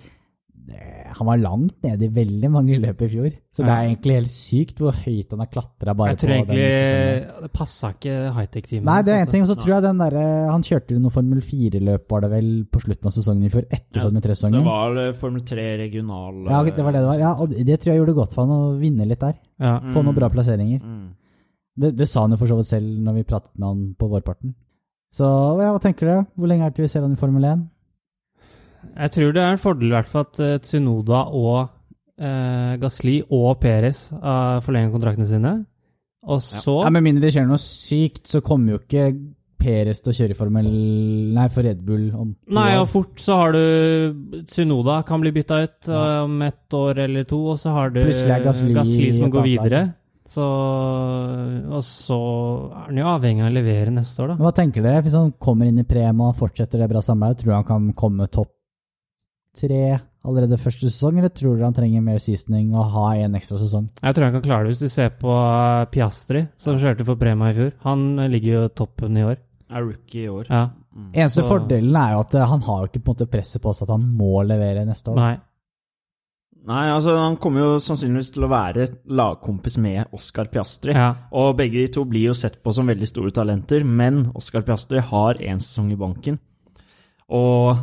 Det- 0.69 1.00
Han 1.17 1.27
var 1.29 1.41
langt 1.41 1.77
nede 1.85 2.07
i 2.07 2.11
veldig 2.15 2.51
mange 2.53 2.79
løp 2.81 3.03
i 3.05 3.09
fjor. 3.13 3.31
Så 3.51 3.65
det 3.65 3.73
er 3.73 3.89
egentlig 3.89 4.17
helt 4.17 4.31
sykt 4.33 4.81
hvor 4.83 4.95
høyt 4.95 5.33
han 5.35 5.43
har 5.43 5.49
klatra 5.51 5.95
bare 5.99 6.13
Jeg 6.13 6.21
tror 6.23 6.31
på 6.31 6.37
egentlig 6.37 6.67
den 6.67 7.45
det 7.45 7.51
passa 7.57 7.91
ikke 7.95 8.15
high-tech-teamet. 8.37 8.87
Nei, 8.87 8.99
det 9.07 9.13
er 9.15 9.19
én 9.19 9.27
en 9.27 9.33
ting. 9.35 9.45
Og 9.45 9.51
så 9.51 9.57
altså. 9.57 9.65
tror 9.65 9.75
jeg 9.75 9.85
den 9.89 10.03
derre 10.05 10.25
Han 10.51 10.67
kjørte 10.67 10.97
jo 10.97 11.03
noe 11.03 11.15
Formel 11.15 11.43
4-løp, 11.45 12.07
var 12.15 12.25
det 12.25 12.31
vel, 12.35 12.51
på 12.71 12.83
slutten 12.85 13.11
av 13.11 13.17
sesongen 13.17 13.49
i 13.49 13.53
fjor, 13.53 13.67
etter 13.69 14.01
Ja, 14.01 14.07
Formel 14.07 14.21
Det 14.21 14.31
3-sesongen. 14.31 14.67
var 14.71 15.01
eh, 15.05 15.13
Formel 15.21 15.45
3 15.51 15.69
regional 15.85 16.43
Ja, 16.47 16.63
det 16.65 16.87
var 16.87 16.97
det 16.97 17.05
det 17.05 17.09
var. 17.11 17.23
Ja, 17.25 17.33
og 17.35 17.55
det 17.55 17.81
tror 17.81 17.93
jeg 17.93 18.03
gjorde 18.03 18.19
godt 18.21 18.37
for 18.37 18.47
han 18.47 18.57
å 18.57 18.79
vinne 18.81 19.09
litt 19.09 19.23
der. 19.25 19.37
Ja. 19.61 19.77
Få 19.91 20.05
noen 20.07 20.17
bra 20.17 20.31
plasseringer. 20.33 20.81
Mm. 20.81 21.09
Det, 21.81 21.95
det 21.97 22.09
sa 22.09 22.25
han 22.25 22.35
jo 22.35 22.41
for 22.41 22.51
så 22.51 22.59
vidt 22.59 22.71
selv 22.71 22.99
når 23.05 23.21
vi 23.21 23.29
pratet 23.29 23.53
med 23.57 23.69
han 23.69 23.85
på 23.99 24.09
vårparten. 24.11 24.55
Så 25.15 25.27
ja, 25.59 25.73
hva 25.75 25.81
tenker 25.83 26.07
du? 26.07 26.33
Hvor 26.39 26.51
lenge 26.51 26.67
er 26.67 26.71
det 26.71 26.79
til 26.79 26.87
vi 26.87 26.93
ser 26.93 27.03
han 27.03 27.17
i 27.17 27.21
Formel 27.21 27.47
1? 27.51 27.67
Jeg 28.97 29.13
tror 29.17 29.35
det 29.37 29.43
er 29.43 29.55
en 29.55 29.61
fordel 29.61 29.91
i 29.91 29.97
hvert 29.97 30.11
fall 30.11 30.27
at 30.29 30.41
eh, 30.45 30.57
Tsunoda 30.65 31.25
og 31.37 31.59
eh, 32.21 32.79
Gasli 32.81 33.19
og 33.27 33.59
Perez 33.63 34.07
har 34.15 34.63
forlenger 34.65 34.95
kontraktene 34.95 35.29
sine. 35.29 35.59
Og 36.31 36.43
så 36.45 36.83
Ja, 36.85 36.91
Med 36.93 37.07
mindre 37.07 37.25
det 37.25 37.35
skjer 37.35 37.47
noe 37.49 37.61
sykt, 37.63 38.27
så 38.29 38.43
kommer 38.45 38.75
jo 38.75 38.83
ikke 38.83 39.13
Perez 39.61 40.01
til 40.01 40.13
å 40.13 40.17
kjøre 40.17 40.37
Formel 40.39 40.69
Nei, 41.37 41.47
for 41.53 41.67
Red 41.67 41.81
Bull 41.85 42.09
om 42.17 42.33
to 42.33 42.57
Nei, 42.57 42.71
og 42.81 42.87
fort 42.93 43.21
så 43.21 43.37
har 43.43 43.57
du 43.57 44.43
Tsunoda 44.49 45.01
kan 45.09 45.21
bli 45.21 45.33
bytta 45.37 45.63
ut 45.65 45.89
ja. 45.91 46.05
om 46.25 46.39
et 46.47 46.77
år 46.77 47.03
eller 47.07 47.27
to, 47.29 47.41
og 47.55 47.61
så 47.61 47.75
har 47.77 47.93
du 47.93 48.03
Gasli, 48.05 49.11
som 49.17 49.33
går 49.33 49.49
videre. 49.49 49.83
Så 50.31 50.45
Og 50.45 51.83
så 51.85 52.21
er 52.71 52.87
han 52.87 53.01
jo 53.01 53.11
avhengig 53.11 53.45
av 53.45 53.51
å 53.51 53.57
levere 53.57 53.93
neste 53.95 54.23
år, 54.23 54.33
da. 54.33 54.39
Hva 54.45 54.55
tenker 54.57 54.85
dere? 54.85 55.03
Hvis 55.05 55.17
han 55.19 55.33
kommer 55.43 55.69
inn 55.69 55.83
i 55.83 55.89
Prema 55.89 56.31
og 56.31 56.39
fortsetter 56.39 56.81
det 56.81 56.91
bra 56.93 57.03
samarbeidet, 57.05 57.43
tror 57.43 57.51
du 57.51 57.57
han 57.57 57.69
kan 57.69 57.93
komme 57.99 58.29
topp 58.31 58.53
tre 59.57 59.99
allerede 60.21 60.59
første 60.61 60.91
sesong, 60.91 61.19
eller 61.19 61.33
tror 61.33 61.57
dere 61.57 61.69
han 61.71 61.77
trenger 61.77 62.03
mer 62.05 62.19
seasoning 62.21 62.75
og 62.77 62.91
ha 62.95 63.07
en 63.25 63.37
ekstra 63.39 63.57
sesong? 63.61 63.87
Jeg 64.03 64.15
tror 64.17 64.27
han 64.27 64.35
kan 64.37 64.45
klare 64.45 64.67
det 64.67 64.75
hvis 64.75 64.83
du 64.85 64.93
ser 64.93 65.15
på 65.21 65.33
uh, 65.33 65.87
Piastri, 65.91 66.45
som 66.61 66.79
kjørte 66.81 67.07
for 67.09 67.21
Prema 67.21 67.51
i 67.51 67.57
fjor. 67.57 67.73
Han 67.87 68.05
uh, 68.21 68.27
ligger 68.31 68.53
jo 68.59 68.65
toppen 68.83 69.17
i 69.17 69.25
år. 69.25 69.39
Er 69.71 69.87
rookie 69.87 70.27
i 70.27 70.33
år. 70.33 70.51
Ja. 70.51 70.67
Mm. 70.93 71.13
Eneste 71.15 71.41
Så- 71.45 71.49
fordelen 71.49 71.97
er 71.97 72.17
jo 72.17 72.25
at 72.25 72.35
eh, 72.35 72.49
han 72.51 72.63
har 72.67 72.81
jo 72.83 72.89
ikke 72.91 73.01
på 73.07 73.13
en 73.13 73.15
måte 73.15 73.31
presset 73.31 73.63
på 73.63 73.73
seg 73.77 73.87
at 73.87 73.93
han 73.95 74.09
må 74.19 74.43
levere 74.43 74.83
neste 74.89 75.13
år. 75.13 75.21
Nei. 75.21 75.37
Nei, 76.67 76.83
altså 76.93 77.15
han 77.17 77.39
kommer 77.41 77.63
jo 77.63 77.77
sannsynligvis 77.81 78.33
til 78.35 78.45
å 78.45 78.51
være 78.51 78.85
lagkompis 79.09 79.79
med 79.81 80.11
Oscar 80.13 80.51
Piastri. 80.53 80.93
Ja. 80.93 81.15
Og 81.33 81.55
begge 81.57 81.87
de 81.87 81.93
to 81.95 82.03
blir 82.05 82.27
jo 82.29 82.35
sett 82.37 82.59
på 82.61 82.75
som 82.77 82.91
veldig 82.91 83.09
store 83.09 83.33
talenter, 83.33 83.87
men 83.87 84.27
Oscar 84.37 84.67
Piastri 84.67 85.01
har 85.01 85.41
én 85.41 85.63
sesong 85.63 85.89
i 85.95 85.97
banken. 85.97 86.37
Og 87.31 87.79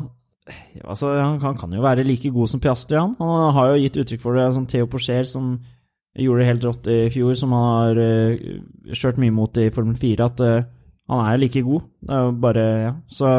altså, 0.83 1.11
han, 1.17 1.39
han 1.43 1.57
kan 1.59 1.73
jo 1.73 1.83
være 1.83 2.05
like 2.07 2.31
god 2.33 2.51
som 2.51 2.61
Piastri, 2.63 2.97
han. 2.99 3.15
Han 3.19 3.53
har 3.55 3.71
jo 3.71 3.81
gitt 3.83 3.99
uttrykk 4.03 4.23
for 4.23 4.37
det. 4.37 4.47
Sånn 4.55 4.67
Theo 4.69 4.87
Porcher, 4.91 5.27
som 5.27 5.55
gjorde 6.17 6.41
det 6.41 6.49
helt 6.49 6.65
rått 6.65 6.89
i 6.91 6.97
fjor, 7.13 7.35
som 7.37 7.53
han 7.53 7.67
har 7.67 8.01
uh, 8.01 8.49
kjørt 8.95 9.21
mye 9.21 9.35
mot 9.35 9.61
i 9.61 9.69
Formel 9.73 9.97
4, 9.99 10.25
at 10.25 10.43
uh, 10.43 10.67
han 11.11 11.23
er 11.25 11.41
like 11.41 11.63
god. 11.65 11.87
Det 12.01 12.15
er 12.15 12.25
jo 12.25 12.35
bare 12.47 12.67
Ja. 12.87 12.93
Så 13.07 13.33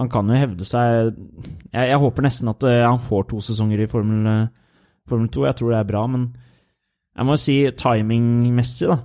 han 0.00 0.08
kan 0.08 0.24
jo 0.24 0.38
hevde 0.40 0.64
seg 0.64 1.12
Jeg, 1.12 1.88
jeg 1.90 1.98
håper 2.00 2.24
nesten 2.24 2.48
at 2.48 2.64
uh, 2.64 2.78
han 2.86 3.02
får 3.04 3.26
to 3.28 3.42
sesonger 3.44 3.84
i 3.84 3.88
Formel, 3.90 4.48
Formel 5.08 5.30
2. 5.32 5.46
Jeg 5.50 5.58
tror 5.60 5.74
det 5.74 5.80
er 5.80 5.90
bra, 5.92 6.04
men 6.10 6.28
jeg 7.12 7.28
må 7.28 7.36
jo 7.36 7.42
si 7.42 7.56
timingmessig, 7.76 8.88
da. 8.88 9.02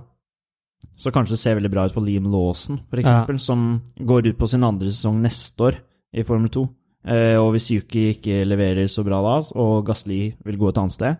Så 0.98 1.12
kanskje 1.14 1.36
det 1.36 1.42
ser 1.42 1.58
veldig 1.58 1.70
bra 1.70 1.84
ut 1.86 1.94
for 1.94 2.02
Liam 2.02 2.26
Lawson, 2.30 2.80
for 2.90 2.98
eksempel, 2.98 3.38
som 3.38 3.82
går 3.94 4.32
ut 4.32 4.38
på 4.38 4.48
sin 4.50 4.64
andre 4.66 4.90
sesong 4.90 5.20
neste 5.22 5.68
år 5.68 5.78
i 6.18 6.24
Formel 6.26 6.50
2. 6.50 6.64
Eh, 7.06 7.36
og 7.38 7.52
hvis 7.54 7.68
Yuki 7.70 8.08
ikke 8.16 8.40
leverer 8.48 8.88
så 8.90 9.04
bra 9.06 9.20
da, 9.22 9.36
og 9.62 9.84
Gasli 9.86 10.34
vil 10.44 10.56
gå 10.58 10.68
et 10.72 10.78
annet 10.82 10.92
sted 10.96 11.16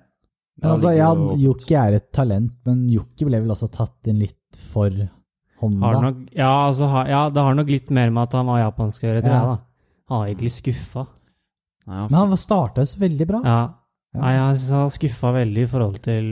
Men 0.61 0.73
altså, 0.73 0.91
ja, 0.97 1.13
Yuki 1.39 1.77
er 1.79 1.95
et 2.01 2.09
talent, 2.13 2.51
men 2.67 2.81
Yuki 2.91 3.25
ble 3.29 3.39
vel 3.45 3.55
også 3.55 3.69
tatt 3.71 4.11
inn 4.11 4.19
litt 4.19 4.59
for 4.73 4.91
Honda. 5.61 5.87
Har 5.87 6.03
nok, 6.03 6.19
ja, 6.35 6.51
altså, 6.69 6.87
ha, 6.91 7.05
ja, 7.09 7.21
det 7.31 7.43
har 7.43 7.55
nok 7.55 7.71
litt 7.71 7.89
mer 7.95 8.11
med 8.11 8.23
at 8.29 8.35
han 8.39 8.47
var 8.51 8.61
japansk 8.65 9.03
å 9.03 9.09
gjøre, 9.09 9.23
tror 9.23 9.33
Ja. 9.33 9.39
jeg, 9.39 9.49
da. 9.49 9.57
Han 10.09 10.19
var 10.21 10.27
egentlig 10.29 10.53
skuffa. 10.55 11.07
Nei, 11.89 12.03
Men 12.11 12.19
han 12.19 12.37
starta 12.37 12.83
jo 12.85 12.91
så 12.91 12.99
veldig 13.01 13.27
bra. 13.31 13.41
Ja. 13.45 13.59
Ja. 14.15 14.21
Nei, 14.21 14.33
jeg 14.37 14.59
synes 14.59 14.71
han 14.79 14.91
skuffa 14.95 15.33
veldig 15.35 15.63
i 15.63 15.71
forhold 15.71 15.99
til 16.05 16.29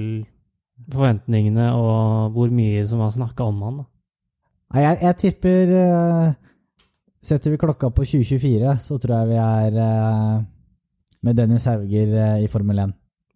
forventningene 0.93 1.71
og 1.77 2.33
hvor 2.37 2.51
mye 2.55 2.85
som 2.89 3.01
var 3.03 3.11
snakka 3.15 3.47
om 3.47 3.63
han. 3.67 3.77
da. 3.83 3.87
Nei, 4.75 4.83
jeg, 4.83 4.99
jeg 5.07 5.17
tipper 5.23 5.73
eh, 5.81 6.33
Setter 7.27 7.51
vi 7.51 7.59
klokka 7.59 7.89
på 7.91 8.05
2024, 8.07 8.77
så 8.85 8.99
tror 9.03 9.17
jeg 9.19 9.29
vi 9.33 9.39
er 9.43 9.79
eh, 9.83 10.37
med 11.27 11.39
Dennis 11.41 11.65
Hauger 11.67 12.13
eh, 12.23 12.45
i 12.45 12.51
Formel 12.53 12.79
1. 12.85 12.93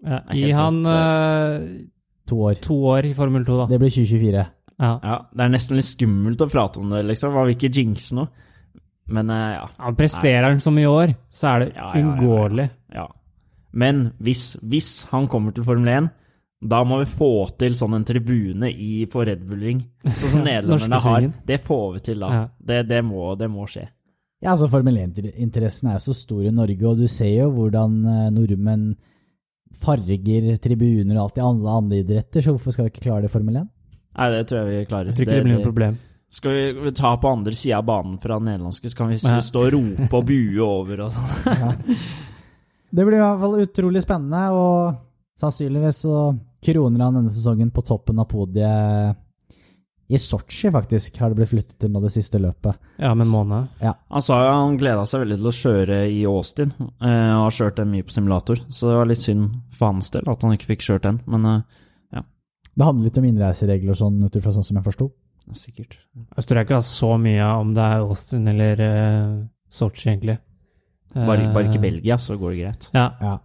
Ja, 0.07 0.20
Gi 0.32 0.51
han 0.57 0.78
eh, 0.86 1.64
To 2.30 2.38
år. 2.47 2.61
to 2.62 2.76
år 2.93 3.09
i 3.09 3.14
Formel 3.16 3.43
2, 3.45 3.57
da. 3.59 3.66
Det 3.72 3.80
blir 3.82 3.91
2024. 3.91 4.45
Ja. 4.80 4.93
Ja, 5.03 5.16
det 5.34 5.43
er 5.45 5.51
nesten 5.53 5.76
litt 5.80 5.88
skummelt 5.91 6.41
å 6.41 6.49
prate 6.49 6.80
om 6.80 6.93
det, 6.95 7.03
liksom. 7.11 7.34
Man 7.34 7.49
vil 7.51 7.57
ikke 7.59 7.72
jinxe 7.80 8.14
noe. 8.16 8.30
Men 9.11 9.32
eh, 9.34 9.57
ja. 9.59 9.66
Ja, 9.80 9.91
presterer 9.99 10.47
han 10.53 10.62
som 10.62 10.78
i 10.78 10.86
år, 10.86 11.16
så 11.34 11.51
er 11.57 11.64
det 11.64 11.68
Ja, 11.74 11.74
ja, 11.74 11.88
ja, 11.91 11.91
ja. 11.99 12.05
uunngåelig. 12.07 12.68
ja. 12.95 13.09
Men 13.72 14.12
hvis, 14.18 14.57
hvis 14.66 15.05
han 15.12 15.28
kommer 15.30 15.53
til 15.55 15.62
Formel 15.66 15.86
1, 15.93 16.09
da 16.61 16.82
må 16.84 16.98
vi 17.00 17.06
få 17.08 17.30
til 17.56 17.72
sånn 17.78 17.94
en 17.96 18.04
tribune 18.04 18.68
i, 18.68 19.06
på 19.08 19.22
Red 19.24 19.46
Bull 19.48 19.62
Ring. 19.64 19.78
Sånn 20.04 20.34
som 20.36 20.42
nederlenderne 20.48 21.00
har. 21.06 21.28
Det 21.48 21.56
får 21.64 21.86
vi 21.94 22.02
til 22.11 22.20
da. 22.20 22.28
Ja. 22.36 22.42
Det, 22.58 22.82
det, 22.90 23.00
må, 23.06 23.30
det 23.40 23.48
må 23.48 23.64
skje. 23.70 23.86
Ja, 24.40 24.52
altså 24.54 24.68
Formel 24.72 24.96
1-interessen 25.02 25.90
er 25.90 25.98
jo 25.98 26.04
så 26.11 26.16
stor 26.16 26.44
i 26.48 26.52
Norge, 26.52 26.84
og 26.88 27.00
du 27.00 27.06
ser 27.12 27.32
jo 27.32 27.48
hvordan 27.56 27.96
eh, 28.08 28.28
nordmenn 28.32 28.90
farger 29.80 30.56
tribuner 30.61 31.16
og 31.16 31.22
alt 31.26 31.40
i 31.40 31.44
alle 31.44 31.74
andre 31.80 32.00
idretter, 32.02 32.44
så 32.44 32.54
hvorfor 32.54 32.74
skal 32.74 32.86
vi 32.86 32.92
ikke 32.94 33.04
klare 33.06 33.24
det 33.24 33.30
i 33.30 33.32
Formel 33.32 33.61
1? 33.62 33.68
Nei, 34.18 34.30
det 34.34 34.40
tror 34.50 34.61
jeg 34.61 34.68
vi 34.70 34.86
klarer. 34.90 35.11
Jeg 35.11 35.16
tror 35.18 35.26
ikke 35.26 35.36
det, 35.36 35.44
blir 35.46 35.56
noe 35.56 35.64
problem. 35.66 35.98
Skal 36.30 36.58
vi 36.84 36.92
ta 36.94 37.12
på 37.18 37.30
andre 37.30 37.54
sida 37.58 37.78
av 37.80 37.86
banen 37.88 38.18
fra 38.22 38.36
den 38.38 38.48
nederlandske, 38.50 38.90
så 38.92 38.98
kan 39.00 39.11
vi 39.12 39.18
Ja. 39.18 39.38
stå 39.44 39.64
og 39.66 39.72
rope 39.76 40.11
og 40.18 40.26
bue 40.28 40.61
over 40.66 41.06
og 41.06 41.14
sånn. 41.16 41.96
Det 42.90 43.04
blir 43.06 43.20
i 43.20 43.22
hvert 43.22 43.40
fall 43.44 43.61
utrolig 43.62 44.00
spennende, 44.02 44.44
og 44.50 44.96
sannsynligvis 45.40 46.00
så 46.04 46.14
kroner 46.64 47.04
han 47.04 47.18
denne 47.18 47.32
sesongen 47.34 47.72
på 47.74 47.84
toppen 47.86 48.18
av 48.20 48.28
podiet 48.30 49.18
i 50.11 50.18
Sotsji, 50.18 50.72
faktisk, 50.74 51.20
har 51.22 51.30
det 51.30 51.38
blitt 51.38 51.52
flyttet 51.52 51.76
til 51.78 51.90
nå 51.94 52.00
det 52.02 52.11
siste 52.11 52.40
løpet. 52.42 52.74
Ja, 52.98 53.12
med 53.14 53.28
en 53.28 53.30
måned. 53.30 53.68
Han 54.11 54.24
sa 54.26 54.40
jo 54.42 54.48
han 54.50 54.78
gleda 54.80 55.04
seg 55.06 55.22
veldig 55.22 55.36
til 55.38 55.50
å 55.50 55.52
kjøre 55.54 55.98
i 56.11 56.24
Austin, 56.26 56.72
eh, 56.82 57.30
og 57.36 57.44
har 57.44 57.54
kjørt 57.54 57.78
den 57.78 57.92
mye 57.92 58.06
på 58.08 58.16
simulator. 58.16 58.58
Så 58.74 58.90
det 58.90 58.96
var 58.98 59.06
litt 59.06 59.22
synd 59.22 59.52
for 59.70 59.92
hans 59.92 60.11
del 60.11 60.26
at 60.26 60.42
han 60.42 60.56
ikke 60.56 60.72
fikk 60.72 60.82
kjørt 60.88 61.06
den, 61.06 61.20
men 61.30 61.46
ja. 62.11 62.24
Det 62.74 62.88
handler 62.88 63.06
litt 63.06 63.20
om 63.22 63.28
innreiseregler 63.30 63.94
og 63.94 64.00
sånn, 64.02 64.18
ut 64.26 64.40
ifra 64.40 64.56
sånn 64.56 64.66
som 64.66 64.80
jeg 64.80 64.88
forsto. 64.88 65.12
sikkert. 65.54 65.94
Jeg 66.36 66.46
tror 66.46 66.58
jeg 66.58 66.66
ikke 66.66 66.80
har 66.80 66.88
så 66.90 67.12
mye 67.18 67.52
om 67.62 67.74
det 67.78 67.86
er 67.86 68.02
Austin 68.02 68.50
eller 68.50 68.82
uh, 68.82 69.46
Sotsji, 69.70 70.11
egentlig. 70.11 70.40
Bare, 71.14 71.52
bare 71.54 71.66
ikke 71.70 71.78
Eh, 71.78 71.86
Belgia, 71.86 72.18
så 72.18 72.36
går 72.38 72.50
det 72.50 72.58
greit. 72.61 72.90
Ja. 72.94 73.06
Ja. 73.20 73.38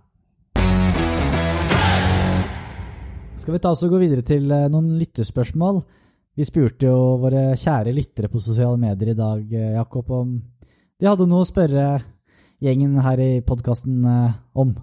Skal 3.45 3.59
vi 3.59 3.61
ta 3.61 3.75
oss 3.75 3.83
og 3.85 3.91
gå 3.93 3.99
videre 4.01 4.23
til 4.25 4.49
eh, 4.49 4.63
noen 4.73 4.95
lyttespørsmål? 4.97 5.75
Vi 6.33 6.47
spurte 6.47 6.87
jo 6.87 7.19
våre 7.21 7.51
kjære 7.61 7.91
lyttere 7.93 8.25
på 8.33 8.39
sosiale 8.41 8.79
medier 8.81 9.11
i 9.11 9.13
dag, 9.19 9.43
eh, 9.53 9.75
Jakob, 9.75 10.09
om 10.09 10.31
de 10.65 11.05
hadde 11.05 11.27
noe 11.29 11.43
å 11.43 11.45
spørre 11.45 11.83
gjengen 12.65 12.95
her 13.05 13.21
i 13.21 13.43
podkasten 13.45 14.01
om. 14.57 14.73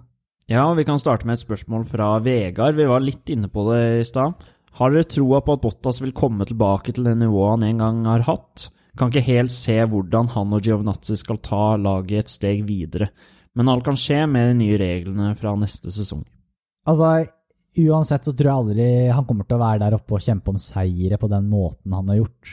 Ja, 0.47 0.63
vi 0.79 0.87
kan 0.87 1.01
starte 1.01 1.27
med 1.27 1.35
et 1.35 1.43
spørsmål 1.43 1.83
fra 1.91 2.07
Vegard. 2.23 2.79
Vi 2.79 2.87
var 2.87 3.03
litt 3.03 3.27
inne 3.35 3.51
på 3.51 3.67
det 3.67 3.83
i 3.99 4.07
stad. 4.07 4.47
Har 4.79 4.95
dere 4.95 5.11
troa 5.11 5.43
på 5.43 5.59
at 5.59 5.67
Bottas 5.67 5.99
vil 5.99 6.15
komme 6.15 6.47
tilbake 6.47 6.95
til 6.95 7.11
det 7.11 7.17
nivået 7.19 7.57
han 7.57 7.67
en 7.67 7.83
gang 7.83 8.01
har 8.13 8.27
hatt? 8.31 8.69
Kan 8.95 9.11
ikke 9.11 9.27
helt 9.27 9.51
se 9.51 9.75
hvordan 9.75 10.31
han 10.37 10.55
og 10.55 10.63
Giovinazzi 10.63 11.19
skal 11.19 11.43
ta 11.43 11.73
laget 11.75 12.29
et 12.29 12.37
steg 12.39 12.63
videre. 12.71 13.11
Men 13.59 13.75
alt 13.75 13.83
kan 13.83 13.99
skje 13.99 14.23
med 14.23 14.53
de 14.53 14.59
nye 14.63 14.79
reglene 14.79 15.35
fra 15.35 15.51
neste 15.59 15.91
sesong. 15.91 16.23
Altså, 16.87 17.25
uansett 17.77 18.25
så 18.27 18.33
tror 18.37 18.49
jeg 18.49 18.53
aldri 18.61 18.87
han 19.09 19.25
kommer 19.25 19.47
til 19.47 19.57
å 19.57 19.63
være 19.63 19.79
der 19.85 19.95
oppe 19.97 20.17
og 20.17 20.21
kjempe 20.25 20.53
om 20.53 20.59
seire 20.61 21.17
på 21.17 21.29
den 21.31 21.47
måten 21.49 21.95
han 21.97 22.11
har 22.11 22.19
gjort. 22.21 22.51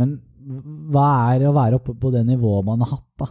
Men 0.00 0.14
hva 0.92 1.08
er 1.34 1.44
å 1.48 1.52
være 1.56 1.78
oppe 1.78 1.94
på 2.00 2.10
det 2.14 2.24
nivået 2.26 2.64
man 2.66 2.80
har 2.84 2.94
hatt, 2.96 3.08
da? 3.20 3.28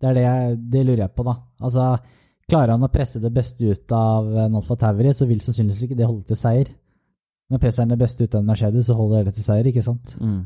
Det 0.00 0.08
er 0.10 0.14
det, 0.16 0.22
jeg, 0.24 0.58
det 0.72 0.82
lurer 0.86 1.02
jeg 1.06 1.14
på, 1.16 1.24
da. 1.26 1.34
Altså, 1.60 1.86
klarer 2.48 2.72
han 2.74 2.84
å 2.86 2.92
presse 2.92 3.20
det 3.20 3.32
beste 3.34 3.64
ut 3.68 3.92
av 3.96 4.30
en 4.46 4.54
Alfa 4.60 4.76
Tauri, 4.80 5.12
så 5.16 5.26
vil 5.28 5.42
sannsynligvis 5.44 5.82
ikke 5.88 5.98
det 5.98 6.06
holde 6.08 6.24
til 6.30 6.38
seier. 6.40 6.70
Men 7.50 7.60
presser 7.60 7.84
han 7.84 7.92
det 7.92 7.98
beste 8.00 8.24
ut 8.24 8.34
av 8.36 8.40
en 8.40 8.48
Mercedes, 8.52 8.86
så 8.88 8.96
holder 8.96 9.26
det 9.28 9.34
til 9.36 9.44
seier, 9.44 9.68
ikke 9.72 9.84
sant? 9.84 10.14
Mm. 10.22 10.38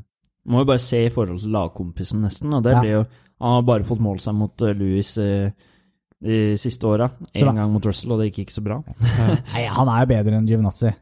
Må 0.50 0.60
jo 0.64 0.68
bare 0.72 0.82
se 0.82 1.04
i 1.06 1.12
forhold 1.12 1.38
til 1.40 1.54
lagkompisen, 1.54 2.24
nesten. 2.26 2.52
Og 2.52 2.64
det 2.66 2.72
Ja. 2.74 2.80
blir 2.82 2.90
jo 2.98 3.04
Han 3.40 3.52
har 3.58 3.62
bare 3.62 3.84
fått 3.84 4.00
målt 4.00 4.22
seg 4.22 4.34
mot 4.38 4.62
eh, 4.62 4.74
Louis 4.78 5.08
eh, 5.18 5.50
de 6.22 6.58
siste 6.60 6.86
åra. 6.88 7.10
En 7.34 7.56
gang 7.58 7.72
mot 7.72 7.86
Russell, 7.86 8.12
og 8.14 8.20
det 8.22 8.30
gikk 8.30 8.44
ikke 8.46 8.56
så 8.58 8.64
bra. 8.64 8.80
Nei, 9.54 9.64
han 9.66 9.90
er 9.90 10.04
jo 10.04 10.10
bedre 10.12 10.38
enn 10.38 10.48
Givnazzi. 10.48 10.92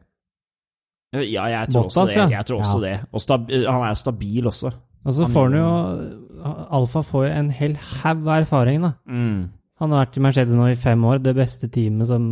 Ja, 1.13 1.45
jeg 1.51 1.69
tror 1.69 1.85
Bottas, 1.85 1.97
også 2.01 2.23
det. 2.23 2.33
Jeg 2.33 2.47
tror 2.49 2.63
også 2.63 2.79
det. 2.81 2.93
Og 3.13 3.21
stab 3.21 3.51
han 3.53 3.83
er 3.85 3.99
stabil 3.99 4.49
også. 4.49 4.71
Og 5.03 5.13
så 5.13 5.27
Han 5.27 5.33
får 5.33 5.49
han 5.49 5.57
jo 5.59 5.67
Alfa 6.73 7.03
får 7.05 7.25
jo 7.27 7.33
en 7.35 7.51
hel 7.53 7.75
haug 7.75 8.23
av 8.25 8.39
erfaring, 8.41 8.81
da. 8.81 8.93
Mm. 9.05 9.51
Han 9.81 9.93
har 9.93 10.05
vært 10.05 10.17
i 10.17 10.23
Mercedes 10.23 10.57
nå 10.57 10.69
i 10.71 10.79
fem 10.79 11.05
år, 11.05 11.21
det 11.23 11.35
beste 11.37 11.69
teamet 11.71 12.07
som 12.09 12.27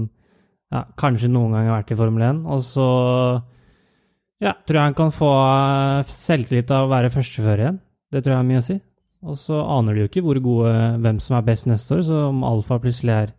ja, 0.72 0.86
kanskje 1.00 1.30
noen 1.32 1.54
gang 1.56 1.68
har 1.68 1.82
vært 1.82 1.94
i 1.94 1.98
Formel 2.00 2.26
1. 2.28 2.42
Og 2.52 2.64
så 2.66 2.88
ja, 4.42 4.56
tror 4.66 4.80
jeg 4.80 4.90
han 4.90 4.98
kan 4.98 5.14
få 5.14 5.32
eh, 5.38 6.14
selvtillit 6.16 6.72
av 6.74 6.88
å 6.88 6.92
være 6.92 7.12
førstefører 7.14 7.66
igjen. 7.66 7.82
Det 8.12 8.24
tror 8.24 8.34
jeg 8.34 8.40
har 8.42 8.48
mye 8.48 8.62
å 8.64 8.66
si. 8.66 8.78
Og 9.22 9.38
så 9.38 9.59
aner 9.61 9.93
de 9.93 10.03
jo 10.03 10.09
ikke 10.09 10.24
hvor 10.26 10.39
gode, 10.41 10.74
hvem 11.03 11.19
som 11.22 11.38
er 11.38 11.45
best 11.45 11.67
neste 11.69 11.99
år, 11.99 12.01
så 12.07 12.24
om 12.32 12.41
Alfa 12.47 12.80
plutselig 12.82 13.13
er 13.13 13.34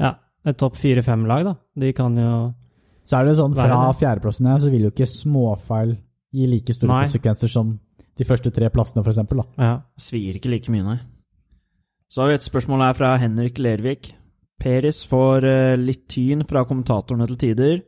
ja, 0.00 0.14
et 0.48 0.56
topp 0.60 0.78
fire-fem-lag, 0.80 1.44
da. 1.44 1.54
De 1.80 1.92
kan 1.96 2.16
jo 2.16 2.32
Så 3.04 3.18
er 3.18 3.26
det 3.26 3.36
sånn, 3.40 3.56
fra 3.56 3.90
fjerdeplassen 3.98 4.48
her, 4.48 4.60
så 4.62 4.70
vil 4.72 4.86
jo 4.86 4.92
ikke 4.94 5.08
småfeil 5.08 5.96
gi 6.32 6.46
like 6.46 6.76
store 6.76 6.92
Nei. 6.92 7.04
konsekvenser 7.08 7.50
som 7.50 7.74
de 8.20 8.26
første 8.28 8.52
tre 8.54 8.68
plassene, 8.72 9.02
for 9.02 9.12
eksempel, 9.12 9.42
da. 9.42 9.64
Ja. 9.64 9.74
Svir 10.00 10.36
ikke 10.38 10.52
like 10.52 10.72
mye, 10.72 10.84
nei. 10.86 10.98
Så 12.10 12.22
har 12.22 12.30
vi 12.30 12.38
et 12.40 12.46
spørsmål 12.46 12.84
her 12.84 12.96
fra 12.98 13.14
Henrik 13.22 13.58
Lervik. 13.62 14.12
Peris 14.60 15.04
får 15.08 15.46
eh, 15.46 15.78
litt 15.80 16.06
tyn 16.10 16.44
fra 16.48 16.64
kommentatorene 16.68 17.28
til 17.30 17.38
tider. 17.40 17.80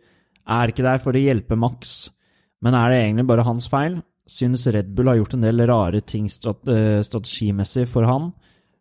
Er 0.49 0.73
ikke 0.73 0.85
der 0.87 1.03
for 1.03 1.17
å 1.17 1.23
hjelpe 1.23 1.59
Max. 1.59 2.11
Men 2.63 2.77
er 2.79 2.93
det 2.93 3.01
egentlig 3.03 3.27
bare 3.29 3.47
hans 3.47 3.69
feil? 3.71 3.99
Synes 4.33 4.67
Red 4.73 4.93
Bull 4.97 5.11
har 5.11 5.21
gjort 5.21 5.37
en 5.37 5.45
del 5.45 5.65
rare 5.69 6.01
ting 6.05 6.29
eh, 6.29 7.01
strategimessig 7.05 7.87
for 7.91 8.09
han, 8.09 8.31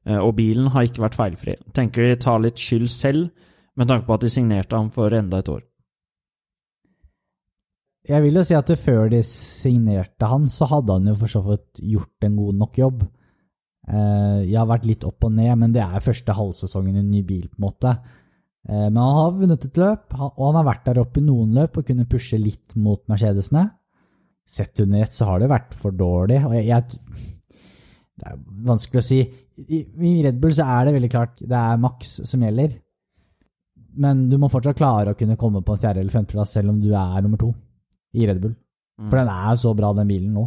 eh, 0.08 0.20
og 0.20 0.36
bilen 0.40 0.72
har 0.74 0.88
ikke 0.88 1.04
vært 1.06 1.18
feilfri. 1.20 1.58
Tenker 1.76 2.08
de 2.08 2.20
tar 2.22 2.42
litt 2.44 2.62
skyld 2.62 2.90
selv, 2.92 3.50
med 3.80 3.88
tanke 3.88 4.08
på 4.08 4.16
at 4.18 4.26
de 4.26 4.32
signerte 4.32 4.76
ham 4.76 4.90
for 4.94 5.14
enda 5.16 5.40
et 5.40 5.52
år. 5.52 5.64
Jeg 8.10 8.24
vil 8.24 8.40
jo 8.40 8.44
si 8.44 8.56
at 8.58 8.72
før 8.82 9.12
de 9.14 9.22
signerte 9.26 10.28
han, 10.28 10.48
så 10.50 10.68
hadde 10.72 10.96
han 10.98 11.12
jo 11.12 11.18
for 11.20 11.32
så 11.32 11.42
vidt 11.46 11.84
gjort 11.94 12.26
en 12.26 12.40
god 12.40 12.58
nok 12.64 12.80
jobb. 12.82 13.04
Eh, 13.88 14.40
jeg 14.48 14.58
har 14.58 14.72
vært 14.72 14.88
litt 14.90 15.06
opp 15.08 15.28
og 15.28 15.36
ned, 15.38 15.54
men 15.62 15.76
det 15.76 15.84
er 15.86 16.04
første 16.04 16.36
halvsesongen 16.38 16.98
i 16.98 17.04
en 17.04 17.14
ny 17.14 17.22
bil, 17.28 17.46
på 17.52 17.62
en 17.62 17.68
måte. 17.68 17.96
Men 18.62 18.98
han 19.02 19.16
har 19.18 19.32
vunnet 19.40 19.64
et 19.66 19.78
løp, 19.82 20.12
og 20.14 20.42
han 20.44 20.58
har 20.60 20.66
vært 20.68 20.84
der 20.86 21.00
oppe 21.02 21.18
i 21.18 21.24
noen 21.26 21.56
løp 21.58 21.80
og 21.80 21.86
kunne 21.88 22.06
pushe 22.06 22.38
litt 22.38 22.76
mot 22.78 23.02
Mercedesene. 23.10 23.64
Sett 24.52 24.80
under 24.84 25.06
ett 25.06 25.14
så 25.16 25.26
har 25.30 25.40
det 25.40 25.48
vært 25.52 25.76
for 25.80 25.96
dårlig, 25.96 26.42
og 26.44 26.56
jeg, 26.58 26.66
jeg 26.68 26.84
Det 28.22 28.28
er 28.28 28.40
vanskelig 28.68 29.00
å 29.02 29.06
si. 29.08 29.20
I, 29.62 29.80
Red 30.26 30.40
Bull 30.42 30.54
så 30.58 30.66
er 30.68 30.88
det 30.90 30.96
veldig 30.98 31.10
klart 31.14 31.40
det 31.42 31.58
er 31.58 31.80
maks 31.82 32.18
som 32.28 32.44
gjelder. 32.44 32.74
Men 34.02 34.26
du 34.32 34.38
må 34.42 34.50
fortsatt 34.52 34.78
klare 34.80 35.14
å 35.14 35.18
kunne 35.20 35.38
komme 35.40 35.62
på 35.64 35.74
en 35.76 35.80
fjerde- 35.82 36.04
eller 36.04 36.14
femteplass 36.14 36.54
selv 36.58 36.70
om 36.74 36.80
du 36.82 36.90
er 36.94 37.22
nummer 37.24 37.40
to 37.42 37.52
i 38.16 38.28
Red 38.28 38.42
Bull. 38.44 38.54
For 39.10 39.18
den 39.18 39.32
er 39.34 39.56
så 39.58 39.72
bra, 39.76 39.94
den 39.98 40.08
bilen 40.12 40.34
nå. 40.36 40.44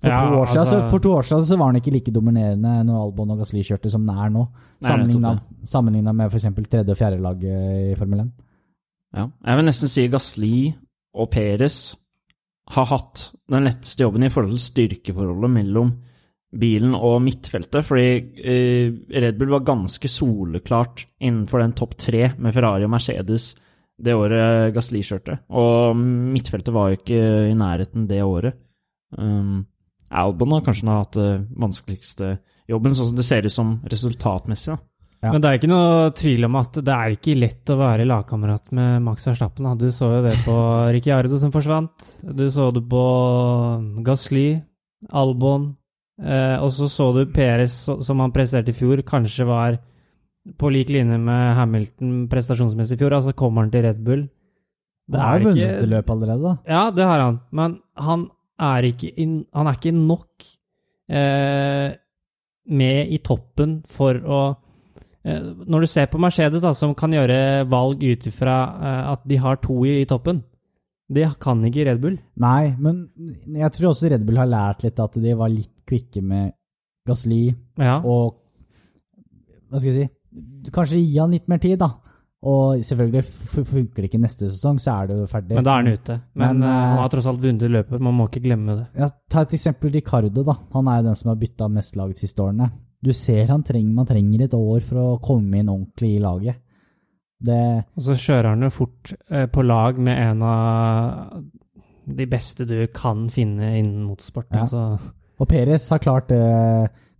For, 0.00 0.10
Ja, 0.10 0.20
to, 0.20 0.36
år 0.36 0.46
siden, 0.46 0.60
altså- 0.62 0.80
så, 0.80 0.90
for 0.90 0.98
to 1.00 1.10
år 1.14 1.22
siden 1.28 1.44
så 1.48 1.58
var 1.58 1.72
den 1.72 1.80
ikke 1.82 1.92
like 1.92 2.12
dominerende 2.12 2.72
når 2.86 3.02
Albon 3.02 3.30
og 3.30 3.38
Gasly 3.38 3.62
kjørte 3.62 3.90
som 3.90 4.06
den 4.06 4.16
er 4.16 4.30
nå. 4.30 4.46
Sammenligna, 5.64 6.12
med 6.14 6.30
f.eks. 6.32 6.44
tredje- 6.68 6.90
og 6.90 6.96
fjerdelaget 6.98 7.92
i 7.92 7.94
Formel 7.98 8.20
1. 8.20 8.32
Ja. 9.16 9.28
Jeg 9.46 9.56
vil 9.56 9.64
nesten 9.64 9.88
si 9.88 10.08
Gasli 10.08 10.74
og 11.14 11.30
Perez 11.30 11.94
har 12.72 12.88
hatt 12.88 13.28
den 13.50 13.66
letteste 13.66 14.06
jobben 14.06 14.24
i 14.24 14.32
forhold 14.32 14.54
til 14.56 14.64
styrkeforholdet 14.64 15.52
mellom 15.52 15.92
bilen 16.54 16.94
og 16.94 17.18
midtfeltet, 17.24 17.82
fordi 17.84 18.08
eh, 18.46 18.94
Red 19.20 19.38
Bull 19.40 19.52
var 19.56 19.66
ganske 19.66 20.08
soleklart 20.10 21.04
innenfor 21.18 21.64
den 21.64 21.74
topp 21.76 21.96
tre 21.98 22.28
med 22.38 22.54
Ferrari 22.54 22.86
og 22.86 22.92
Mercedes 22.94 23.52
det 23.94 24.14
året 24.18 24.72
Gasli 24.74 25.04
kjørte, 25.06 25.38
og 25.54 25.94
midtfeltet 25.98 26.74
var 26.74 26.90
jo 26.90 26.98
ikke 26.98 27.20
i 27.50 27.54
nærheten 27.58 28.08
det 28.10 28.24
året. 28.26 28.56
Um, 29.14 29.62
Albon 30.10 30.56
har 30.56 30.64
kanskje 30.66 30.90
hatt 30.90 31.14
det 31.14 31.28
vanskeligste 31.62 32.32
jobben, 32.70 32.96
sånn 32.96 33.12
som 33.12 33.18
det 33.18 33.26
ser 33.26 33.46
ut 33.46 33.54
som 33.54 33.76
resultatmessig. 33.90 34.74
da. 34.74 34.82
Ja. 35.24 35.30
Men 35.32 35.40
det 35.40 35.48
er 35.48 35.56
ikke 35.56 35.70
noe 35.70 36.08
tvil 36.18 36.44
om 36.44 36.56
at 36.60 36.76
det 36.84 36.94
er 36.94 37.14
ikke 37.14 37.36
lett 37.38 37.70
å 37.72 37.78
være 37.80 38.04
lagkamerat 38.04 38.68
med 38.76 39.04
Max 39.06 39.24
Verstappen. 39.30 39.70
Du 39.80 39.86
så 39.94 40.10
jo 40.18 40.20
det 40.26 40.34
på 40.44 40.56
Ricciardo 40.96 41.38
som 41.40 41.52
forsvant. 41.54 42.10
Du 42.20 42.44
så 42.52 42.68
det 42.74 42.82
på 42.90 43.04
Gasly, 44.04 44.48
Albon. 45.16 45.70
Eh, 46.20 46.56
og 46.60 46.70
så 46.76 46.90
så 46.92 47.08
du 47.16 47.24
Perez 47.32 47.72
som 47.88 48.20
han 48.22 48.34
presterte 48.34 48.70
i 48.70 48.76
fjor, 48.76 49.00
kanskje 49.06 49.48
var 49.48 49.78
på 50.60 50.70
lik 50.70 50.92
linje 50.92 51.16
med 51.18 51.54
Hamilton 51.56 52.26
prestasjonsmessig 52.30 52.98
i 52.98 53.00
fjor. 53.00 53.16
Altså 53.16 53.32
kommer 53.36 53.64
han 53.64 53.72
til 53.72 53.86
Red 53.86 54.02
Bull. 54.04 54.26
Han 55.12 55.20
har 55.20 55.40
jo 55.40 55.48
vunnet 55.50 55.78
et 55.78 55.88
løpet 55.88 56.12
allerede, 56.14 56.42
da. 56.44 56.54
Ja, 56.68 56.84
det 56.92 57.08
har 57.08 57.20
han, 57.20 57.40
men 57.52 57.78
han 58.00 58.28
er 58.60 58.86
ikke, 58.88 59.10
in... 59.20 59.40
han 59.52 59.68
er 59.68 59.80
ikke 59.80 59.96
nok 59.96 60.46
eh, 61.12 61.96
med 62.68 63.12
i 63.12 63.18
toppen 63.24 63.80
for 63.88 64.20
å 64.20 64.42
Når 65.24 65.80
du 65.80 65.88
ser 65.88 66.10
på 66.12 66.20
Mercedes, 66.20 66.60
da, 66.62 66.74
som 66.76 66.92
kan 66.94 67.14
gjøre 67.16 67.64
valg 67.72 68.02
ut 68.04 68.26
ifra 68.28 68.56
eh, 68.76 69.12
at 69.14 69.22
de 69.28 69.38
har 69.40 69.56
to 69.62 69.78
i, 69.88 70.02
toppen, 70.08 70.42
det 71.14 71.26
kan 71.40 71.62
ikke 71.64 71.86
Red 71.88 72.00
Bull. 72.02 72.18
Nei, 72.40 72.74
men 72.80 73.06
jeg 73.56 73.72
tror 73.76 73.92
også 73.92 74.10
Red 74.12 74.24
Bull 74.26 74.40
har 74.40 74.50
lært 74.50 74.84
litt 74.84 75.00
at 75.00 75.16
de 75.20 75.34
var 75.36 75.52
litt 75.52 75.72
kvikke 75.88 76.22
med 76.24 76.52
Gasly 77.08 77.54
Ja. 77.80 77.98
og 78.00 78.40
Hva 79.68 79.80
skal 79.80 79.90
jeg 79.90 80.06
si 80.06 80.70
Kanskje 80.74 80.98
gi 80.98 81.18
han 81.20 81.30
litt 81.30 81.46
mer 81.48 81.60
tid, 81.62 81.76
da. 81.78 81.92
Og 82.44 82.80
selvfølgelig, 82.84 83.22
funker 83.64 84.02
det 84.02 84.08
ikke 84.10 84.20
neste 84.20 84.48
sesong, 84.50 84.80
så 84.82 84.96
er 84.98 85.06
det 85.08 85.18
jo 85.20 85.28
ferdig. 85.30 85.54
Men 85.56 85.64
da 85.64 85.76
er 85.76 85.84
han 85.84 85.94
ute. 85.94 86.16
Men, 86.34 86.58
Men, 86.58 86.64
eh, 86.66 86.72
eh, 86.74 86.88
han 86.90 86.98
har 86.98 87.12
tross 87.12 87.28
alt 87.30 87.40
vunnet 87.44 87.70
løpet, 87.70 88.00
man 88.02 88.16
må 88.18 88.26
ikke 88.28 88.42
glemme 88.44 88.74
det. 88.80 88.86
Ja, 88.98 89.08
ta 89.30 89.44
et 89.46 89.54
eksempel 89.56 89.94
Ricardo, 89.94 90.42
da. 90.44 90.56
Han 90.74 90.88
er 90.90 90.98
jo 90.98 91.06
den 91.06 91.20
som 91.20 91.30
har 91.30 91.38
bytta 91.40 91.68
mest 91.72 91.96
lag 91.96 92.10
de 92.12 92.18
siste 92.26 92.42
årene. 92.42 92.68
Du 93.04 93.12
ser 93.16 93.50
han 93.52 93.64
trenger, 93.66 93.92
man 93.96 94.08
trenger 94.08 94.46
et 94.46 94.54
år 94.56 94.84
for 94.84 95.00
å 95.02 95.18
komme 95.22 95.60
inn 95.60 95.72
ordentlig 95.72 96.14
i 96.16 96.22
laget. 96.22 96.60
Det, 97.44 97.60
Og 97.98 98.06
så 98.06 98.14
kjører 98.16 98.54
han 98.54 98.64
jo 98.64 98.70
fort 98.72 99.10
eh, 99.28 99.44
på 99.52 99.64
lag 99.66 99.98
med 100.00 100.16
en 100.16 100.44
av 100.48 101.42
de 102.04 102.26
beste 102.28 102.64
du 102.68 102.78
kan 102.94 103.26
finne 103.32 103.74
innen 103.80 104.06
motorsport. 104.08 104.48
Ja. 104.54 104.64
Så 104.68 104.84
og 105.40 105.50
Perez 105.50 105.88
har 105.90 106.02
klart 106.02 106.30
det 106.30 106.40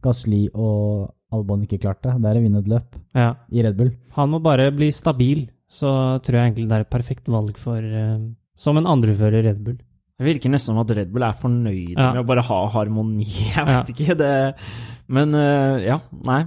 Gasly 0.05 0.47
og 0.53 1.11
Albon 1.35 1.65
ikke 1.65 1.81
klarte. 1.83 2.15
Det 2.21 2.31
er 2.31 2.39
å 2.39 2.45
vinne 2.45 2.63
et 2.63 2.71
løp 2.71 2.95
ja. 3.17 3.33
i 3.51 3.65
Red 3.65 3.79
Bull. 3.79 3.91
Han 4.19 4.31
må 4.35 4.41
bare 4.45 4.71
bli 4.75 4.91
stabil, 4.95 5.49
så 5.67 6.21
tror 6.23 6.39
jeg 6.39 6.53
egentlig 6.53 6.69
det 6.71 6.79
er 6.79 6.87
et 6.87 6.93
perfekt 6.93 7.31
valg 7.33 7.59
for 7.59 7.83
eh, 7.83 8.23
Som 8.55 8.79
en 8.79 8.87
andrefører 8.87 9.41
i 9.41 9.49
Red 9.49 9.65
Bull. 9.67 9.81
Det 10.19 10.27
virker 10.29 10.51
nesten 10.53 10.73
som 10.75 10.79
at 10.79 10.91
Red 10.95 11.11
Bull 11.13 11.25
er 11.27 11.33
fornøyd 11.41 11.97
Ja. 11.99 12.13
med 12.15 12.23
å 12.23 12.27
bare 12.29 12.43
ha 12.47 12.59
harmoni. 12.71 13.25
Jeg 13.55 13.57
Ja. 13.57 13.81
vet 13.83 13.91
ikke, 13.95 14.17
det 14.17 14.55
Men 15.09 15.35
uh, 15.35 15.79
ja, 15.83 15.99
nei. 16.25 16.45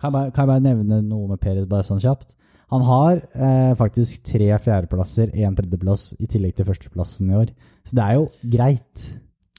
Kan 0.00 0.10
jeg 0.10 0.12
bare, 0.12 0.30
kan 0.32 0.46
jeg 0.46 0.52
bare 0.54 0.64
nevne 0.64 1.00
noe 1.04 1.28
med 1.28 1.40
Perez 1.42 1.66
bare 1.68 1.84
sånn 1.84 2.00
kjapt? 2.00 2.34
Han 2.70 2.84
har 2.86 3.18
eh, 3.34 3.72
faktisk 3.74 4.22
tre 4.30 4.46
fjerdeplasser, 4.62 5.32
én 5.34 5.56
tredjeplass, 5.58 6.14
i 6.22 6.28
tillegg 6.30 6.54
til 6.54 6.64
førsteplassen 6.68 7.28
i 7.32 7.34
år. 7.34 7.50
Så 7.84 7.96
det 7.98 8.04
er 8.04 8.14
jo 8.14 8.28
greit. 8.48 9.02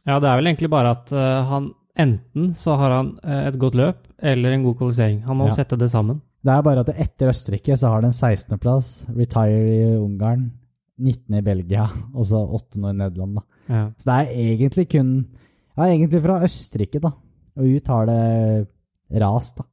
Ja, 0.07 0.15
det 0.23 0.29
er 0.31 0.39
vel 0.39 0.47
egentlig 0.47 0.69
bare 0.71 0.93
at 0.95 1.11
uh, 1.11 1.43
han 1.51 1.67
enten 1.99 2.53
så 2.55 2.77
har 2.79 2.95
han 2.95 3.09
uh, 3.19 3.41
et 3.51 3.59
godt 3.59 3.75
løp 3.75 4.07
eller 4.23 4.55
en 4.55 4.63
god 4.63 4.77
kvalifisering. 4.79 5.19
Han 5.27 5.37
må 5.43 5.49
Ja. 5.51 5.57
sette 5.59 5.77
det 5.77 5.91
sammen. 5.91 6.21
Det 6.41 6.55
er 6.55 6.63
bare 6.65 6.79
at 6.87 6.93
etter 6.95 7.29
Østerrike 7.29 7.75
så 7.77 7.91
har 7.91 8.01
det 8.01 8.13
en 8.13 8.17
16.-plass, 8.17 9.05
retire 9.13 9.59
i 9.75 9.97
Ungarn, 9.99 10.47
19. 11.01 11.37
i 11.39 11.43
Belgia, 11.45 11.87
og 12.17 12.25
så 12.29 12.41
8. 12.45 12.79
nå 12.81 12.93
i 12.93 12.99
Nederland. 12.99 13.39
da. 13.39 13.43
Ja. 13.71 13.83
Så 13.97 14.09
det 14.09 14.19
er 14.19 14.45
egentlig 14.45 14.87
kun 14.91 15.11
Ja, 15.77 15.87
egentlig 15.87 16.21
fra 16.23 16.41
Østerrike, 16.45 16.99
da. 17.03 17.11
Og 17.59 17.67
ut 17.67 17.87
har 17.91 18.07
det 18.07 19.21
rast, 19.21 19.57
da. 19.59 19.67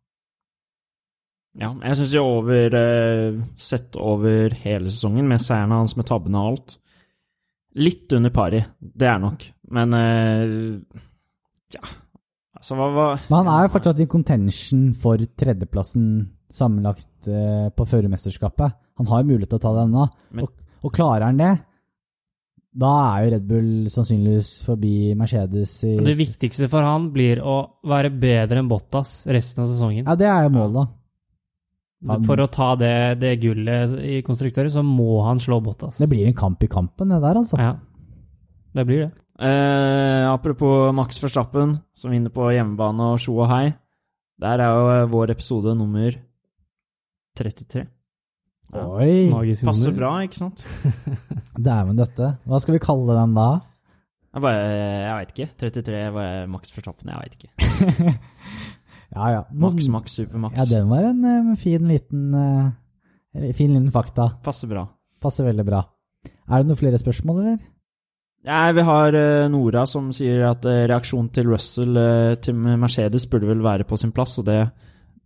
Ja, 1.59 1.73
jeg 1.83 1.97
syns 1.99 2.13
jo 2.15 2.23
over 2.39 2.75
eh, 2.79 3.39
Sett 3.59 3.97
over 3.99 4.53
hele 4.63 4.91
sesongen, 4.91 5.27
med 5.31 5.43
seierne 5.43 5.81
hans, 5.81 5.97
med 5.99 6.07
tabbene 6.07 6.39
og 6.39 6.53
alt 6.53 6.77
Litt 7.79 8.13
under 8.17 8.33
pari, 8.35 8.59
det 8.81 9.07
er 9.07 9.19
nok. 9.23 9.45
Men 9.75 9.95
eh, 9.95 10.55
Ja, 11.75 11.83
altså 12.59 12.79
hva, 12.79 12.89
hva 12.95 13.09
Men 13.29 13.37
han 13.43 13.51
er 13.53 13.67
jo 13.67 13.73
fortsatt 13.77 14.01
i 14.03 14.09
contention 14.11 14.87
for 14.99 15.21
tredjeplassen 15.39 16.09
sammenlagt 16.51 17.29
eh, 17.29 17.69
på 17.77 17.87
førermesterskapet. 17.87 18.79
Han 18.99 19.11
har 19.11 19.21
jo 19.23 19.29
mulighet 19.35 19.53
til 19.53 19.61
å 19.61 19.65
ta 19.67 19.75
det 19.77 19.85
ennå. 19.85 20.07
Og, 20.85 20.93
klarer 20.95 21.25
han 21.27 21.37
det, 21.41 21.53
da 22.79 22.91
er 23.17 23.25
jo 23.25 23.31
Red 23.35 23.47
Bull 23.49 23.71
sannsynligvis 23.91 24.51
forbi 24.63 25.15
Mercedes 25.19 25.73
i 25.89 25.97
Det 26.05 26.15
viktigste 26.19 26.69
for 26.71 26.85
han 26.87 27.09
blir 27.15 27.41
å 27.43 27.57
være 27.89 28.11
bedre 28.15 28.61
enn 28.61 28.69
Bottas 28.71 29.25
resten 29.27 29.65
av 29.65 29.69
sesongen. 29.73 30.05
Ja, 30.07 30.15
det 30.15 30.29
er 30.31 30.45
jo 30.47 30.53
målet, 30.55 30.75
da. 30.75 30.87
han- 32.13 32.23
For 32.29 32.37
å 32.37 32.47
ta 32.51 32.77
det, 32.77 33.19
det 33.19 33.41
gullet 33.43 33.97
i 33.99 34.21
konstruktører, 34.23 34.71
så 34.71 34.85
må 34.87 35.25
han 35.27 35.39
slå 35.43 35.59
Bottas. 35.65 35.99
Det 35.99 36.09
blir 36.09 36.27
en 36.29 36.35
kamp 36.39 36.63
i 36.63 36.69
kampen, 36.71 37.09
det 37.09 37.21
der, 37.21 37.35
altså. 37.35 37.59
Ja, 37.59 37.73
det 38.75 38.87
blir 38.87 39.07
det. 39.09 39.13
Eh, 39.41 40.29
apropos 40.31 40.93
Max 40.95 41.19
Verstappen, 41.23 41.81
som 41.95 42.11
vinner 42.13 42.31
på 42.31 42.53
hjemmebane 42.55 43.01
og 43.15 43.19
sjo 43.19 43.41
og 43.43 43.49
hei. 43.51 43.75
Der 44.39 44.61
er 44.61 44.69
jo 45.03 45.09
vår 45.11 45.31
episode 45.35 45.75
nummer 45.77 46.15
33. 47.37 47.87
Ja. 48.75 48.85
Oi! 48.85 49.29
Magisk 49.33 49.65
Passer 49.65 49.93
nummer. 49.93 50.01
bra, 50.03 50.11
ikke 50.27 50.39
sant? 50.43 50.65
Dæven 51.69 51.97
døtte. 51.99 52.35
Hva 52.49 52.61
skal 52.61 52.77
vi 52.77 52.83
kalle 52.85 53.17
den 53.17 53.37
da? 53.39 53.49
Jeg 54.35 54.45
bare 54.45 54.67
Jeg 54.69 55.15
veit 55.17 55.31
ikke. 55.33 55.47
33 55.65 56.03
var 56.19 56.51
Max 56.53 56.75
Verstappen, 56.77 57.15
jeg 57.15 57.23
veit 57.23 57.39
ikke. 57.39 58.19
Ja, 59.15 59.31
ja. 59.33 59.45
Maks, 59.57 59.89
Max, 59.89 60.13
supermaks. 60.19 60.59
Ja, 60.59 60.67
den 60.69 60.91
var 60.91 61.07
en 61.09 61.25
eh, 61.25 61.57
fin 61.57 61.87
liten 61.89 62.35
uh, 62.37 62.69
Fin 63.57 63.73
liten 63.73 63.91
fakta. 63.93 64.35
Passer 64.45 64.69
bra. 64.69 64.83
Passer 65.23 65.47
veldig 65.49 65.65
bra. 65.65 65.83
Er 66.49 66.61
det 66.61 66.69
noen 66.69 66.81
flere 66.81 66.99
spørsmål, 67.01 67.39
eller? 67.41 67.59
Ja, 68.49 68.67
vi 68.77 68.85
har 68.85 69.17
eh, 69.17 69.47
Nora 69.53 69.87
som 69.89 70.11
sier 70.13 70.45
at 70.51 70.65
reaksjonen 70.65 71.31
til 71.33 71.49
Russell 71.49 71.99
til 72.45 72.61
Mercedes 72.61 73.25
burde 73.31 73.49
vel 73.49 73.65
være 73.65 73.89
på 73.89 73.97
sin 74.01 74.13
plass, 74.13 74.37
og 74.41 74.49
det 74.49 74.61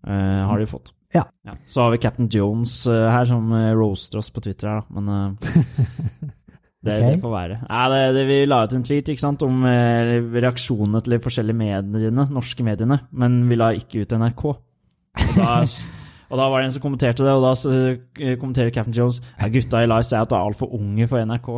eh, 0.07 0.43
har 0.49 0.59
de 0.59 0.69
fått. 0.71 0.93
Ja. 1.13 1.27
Så 1.67 1.83
har 1.85 1.91
vi 1.93 2.01
Captain 2.01 2.29
Jones 2.33 2.87
uh, 2.89 3.11
her 3.13 3.27
som 3.29 3.51
uh, 3.53 3.73
roaster 3.77 4.23
oss 4.23 4.31
på 4.33 4.41
Twitter 4.41 4.71
her, 4.71 4.81
da, 4.81 5.01
men 5.01 5.37
det, 6.85 6.95
okay. 6.95 7.09
det 7.11 7.21
får 7.21 7.35
være. 7.35 7.59
Ja, 7.69 7.83
det, 7.93 8.03
det, 8.17 8.27
vi 8.31 8.39
la 8.49 8.63
ut 8.65 8.77
en 8.79 8.87
tweet 8.87 9.13
ikke 9.13 9.25
sant, 9.25 9.45
om 9.45 9.65
reaksjonene 9.65 11.03
til 11.05 11.17
de 11.17 11.23
forskjellige 11.25 11.59
mediene, 11.59 12.29
norske 12.33 12.65
mediene, 12.67 13.03
men 13.13 13.43
vi 13.51 13.61
la 13.61 13.75
ikke 13.77 14.07
ut 14.07 14.17
NRK. 14.23 14.47
Og 14.53 15.37
da, 15.37 15.59
Og 16.33 16.39
da 16.41 16.47
var 16.49 16.63
det 16.63 16.71
en 16.71 16.73
som 16.73 16.81
kommenterte 16.81 17.27
det, 17.27 17.33
og 17.37 17.43
da 17.45 18.37
kommenterer 18.41 18.73
Captain 18.73 18.95
Jones 18.97 19.19
ja, 19.37 19.51
gutta 19.53 19.83
i 19.85 19.89
Lice 19.91 20.17
er 20.17 20.25
at 20.25 20.31
det 20.31 20.39
er 20.39 20.47
altfor 20.49 20.71
unge 20.79 21.05
for 21.11 21.21
NRK. 21.29 21.51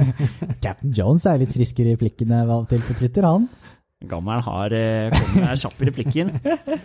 Captain 0.64 0.94
Jones 0.96 1.26
er 1.28 1.42
litt 1.42 1.52
friskere 1.52 1.92
i 1.92 1.98
plikkene 2.00 2.38
av 2.46 2.54
og 2.62 2.70
til 2.70 2.80
på 2.80 2.96
Twitter, 2.96 3.28
han. 3.28 3.44
Gammelen 4.04 4.42
har 4.44 4.72
eh, 4.76 5.08
kommet 5.08 5.60
kjapp 5.62 5.78
i 5.80 5.86
replikken. 5.88 6.32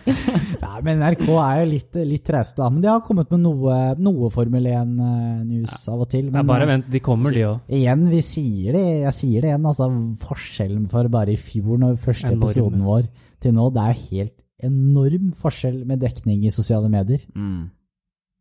Nei, 0.62 0.78
men 0.86 1.02
NRK 1.02 1.26
er 1.28 1.58
jo 1.60 1.66
litt, 1.68 1.98
litt 2.08 2.24
treste, 2.24 2.56
da. 2.62 2.70
Men 2.72 2.80
de 2.80 2.88
har 2.88 3.02
kommet 3.04 3.28
med 3.34 3.42
noe, 3.44 3.74
noe 4.00 4.30
Formel 4.32 4.68
1-news 4.70 5.74
av 5.92 6.06
og 6.06 6.08
til. 6.14 6.30
Ja, 6.32 6.44
bare 6.48 6.64
eh, 6.64 6.70
vent, 6.72 6.88
de 6.94 7.02
kommer, 7.04 7.36
de 7.36 7.44
òg. 7.50 7.68
igjen, 7.68 8.08
vi 8.14 8.22
sier 8.24 8.78
det, 8.78 8.86
jeg 9.04 9.14
sier 9.18 9.44
det 9.44 9.52
igjen, 9.52 9.68
altså 9.68 9.90
forskjellen 10.24 10.88
for 10.94 11.12
bare 11.12 11.36
i 11.36 11.38
fjor, 11.38 11.76
når 11.84 12.00
første 12.00 12.32
Enorme. 12.32 12.48
episoden 12.48 12.88
vår, 12.88 13.06
til 13.44 13.56
nå, 13.60 13.68
det 13.76 13.84
er 13.84 14.02
helt 14.08 14.36
enorm 14.62 15.30
forskjell 15.36 15.80
med 15.84 16.00
dekning 16.00 16.48
i 16.48 16.54
sosiale 16.54 16.88
medier. 16.88 17.22
Mm. 17.36 17.66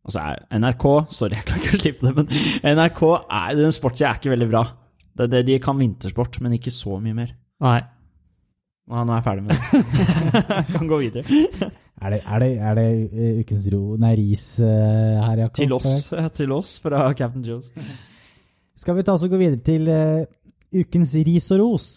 Altså, 0.08 0.22
er 0.24 0.62
NRK 0.62 0.86
Sorry, 1.14 1.36
jeg 1.38 1.46
klarer 1.46 1.66
ikke 1.66 1.76
å 1.76 1.84
slippe 1.84 2.08
det, 2.08 2.14
men 2.18 2.78
NRK 2.80 3.02
er, 3.20 3.56
den 3.60 3.76
sporten 3.76 4.08
er 4.08 4.22
ikke 4.22 4.32
veldig 4.32 4.54
bra. 4.54 4.68
Det, 5.12 5.28
det, 5.28 5.50
de 5.50 5.60
kan 5.62 5.76
vintersport, 5.76 6.40
men 6.40 6.56
ikke 6.56 6.72
så 6.72 7.02
mye 7.04 7.18
mer. 7.18 7.36
Nei. 7.62 7.82
Nå 8.90 9.04
nå 9.06 9.14
er 9.14 9.20
jeg 9.20 9.26
ferdig 9.26 9.44
med 9.46 9.52
det. 9.54 10.66
kan 10.78 10.88
gå 10.90 10.98
videre. 10.98 11.24
Er 12.02 12.10
det, 12.10 12.22
er 12.26 12.40
det, 12.42 12.52
er 12.58 12.74
det 12.80 12.86
eh, 13.14 13.40
ukens 13.44 13.68
ro, 13.74 13.82
nei, 14.02 14.16
ris 14.18 14.46
uh, 14.60 15.22
her, 15.22 15.44
Jakob? 15.44 15.60
Til 15.60 15.74
oss, 15.76 16.08
til 16.34 16.56
oss 16.56 16.80
fra 16.82 17.04
Captain 17.14 17.46
Joes. 17.46 17.70
Skal 18.76 18.98
vi 18.98 19.06
ta 19.06 19.14
oss 19.14 19.28
og 19.28 19.36
gå 19.36 19.38
videre 19.38 19.62
til 19.62 19.86
uh, 19.86 20.26
ukens 20.74 21.14
ris 21.14 21.52
og 21.54 21.62
ros? 21.62 21.92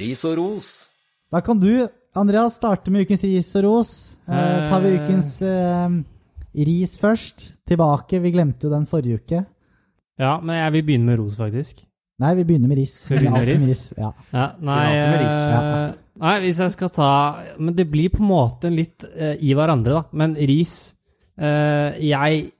Ris 0.00 0.24
og 0.24 0.38
ros. 0.40 0.70
Da 1.32 1.44
kan 1.44 1.60
du, 1.60 1.84
Andreas, 2.14 2.58
starte 2.58 2.92
med 2.92 3.06
ukens 3.06 3.22
ris 3.24 3.54
og 3.56 3.64
ros. 3.64 3.92
Eh, 4.28 4.68
tar 4.68 4.80
vi 4.84 4.90
Eh. 4.92 4.98
ukens 5.00 5.30
eh, 5.42 5.94
ris 6.66 6.96
først? 7.00 7.56
Tilbake, 7.66 8.20
vi 8.20 8.32
glemte 8.34 8.66
jo 8.68 8.70
den 8.70 8.84
forrige 8.86 9.20
uke. 9.22 9.46
Ja, 10.20 10.38
men 10.40 10.56
jeg 10.56 10.72
vil 10.72 10.82
begynne 10.82 11.06
med 11.06 11.18
ros, 11.18 11.36
faktisk. 11.36 11.80
Nei, 12.20 12.34
vi 12.34 12.44
begynner 12.44 12.68
med 12.68 12.78
ris. 12.78 13.06
Vi 13.08 13.16
begynner 13.16 13.46
med 13.46 13.66
ris? 13.68 13.92
Ja. 13.96 14.12
Ja, 14.32 14.52
nei, 14.60 14.90
med 15.00 15.20
ris, 15.24 15.40
Ja. 15.48 15.92
nei, 16.20 16.40
hvis 16.40 16.58
jeg 16.60 16.70
skal 16.70 16.88
ta 16.90 17.42
Men 17.58 17.74
det 17.74 17.90
blir 17.90 18.10
på 18.10 18.20
en 18.20 18.28
måte 18.28 18.70
litt 18.70 19.04
eh, 19.16 19.36
i 19.40 19.54
hverandre, 19.54 19.92
da. 19.92 20.02
Men 20.12 20.34
ris 20.36 20.94
eh, 21.38 21.96
Jeg 21.98 22.52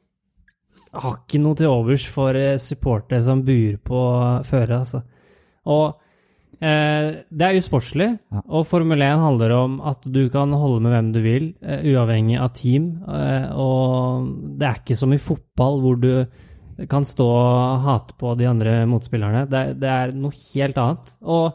har 0.94 1.16
ikke 1.28 1.40
noe 1.40 1.54
til 1.54 1.66
overs 1.68 2.06
for 2.06 2.34
uh, 2.36 2.56
supportere 2.58 3.22
som 3.22 3.42
buer 3.42 3.76
på 3.78 4.00
føre, 4.44 4.78
altså. 4.80 5.02
Og 5.66 5.86
eh, 5.88 6.01
det 6.62 7.42
er 7.48 7.58
usportslig, 7.58 8.06
Ja. 8.30 8.42
og 8.48 8.66
Formel 8.70 9.02
1 9.02 9.18
handler 9.18 9.50
om 9.56 9.80
at 9.80 10.06
du 10.06 10.28
kan 10.30 10.52
holde 10.54 10.80
med 10.84 10.92
hvem 10.94 11.12
du 11.12 11.20
vil, 11.24 11.54
eh, 11.62 11.82
uavhengig 11.90 12.38
av 12.38 12.52
team. 12.54 13.02
eh, 13.08 13.50
og 13.52 14.58
det 14.58 14.68
er 14.68 14.74
ikke 14.80 14.96
som 14.96 15.12
i 15.12 15.18
fotball, 15.18 15.80
hvor 15.82 16.00
du 16.00 16.26
kan 16.88 17.04
stå 17.04 17.26
og 17.26 17.80
hate 17.84 18.14
på 18.18 18.36
de 18.38 18.46
andre 18.46 18.86
motspillerne. 18.86 19.48
Det, 19.50 19.80
det 19.80 19.90
er 19.90 20.12
noe 20.12 20.32
helt 20.54 20.78
annet. 20.78 21.16
Og 21.22 21.52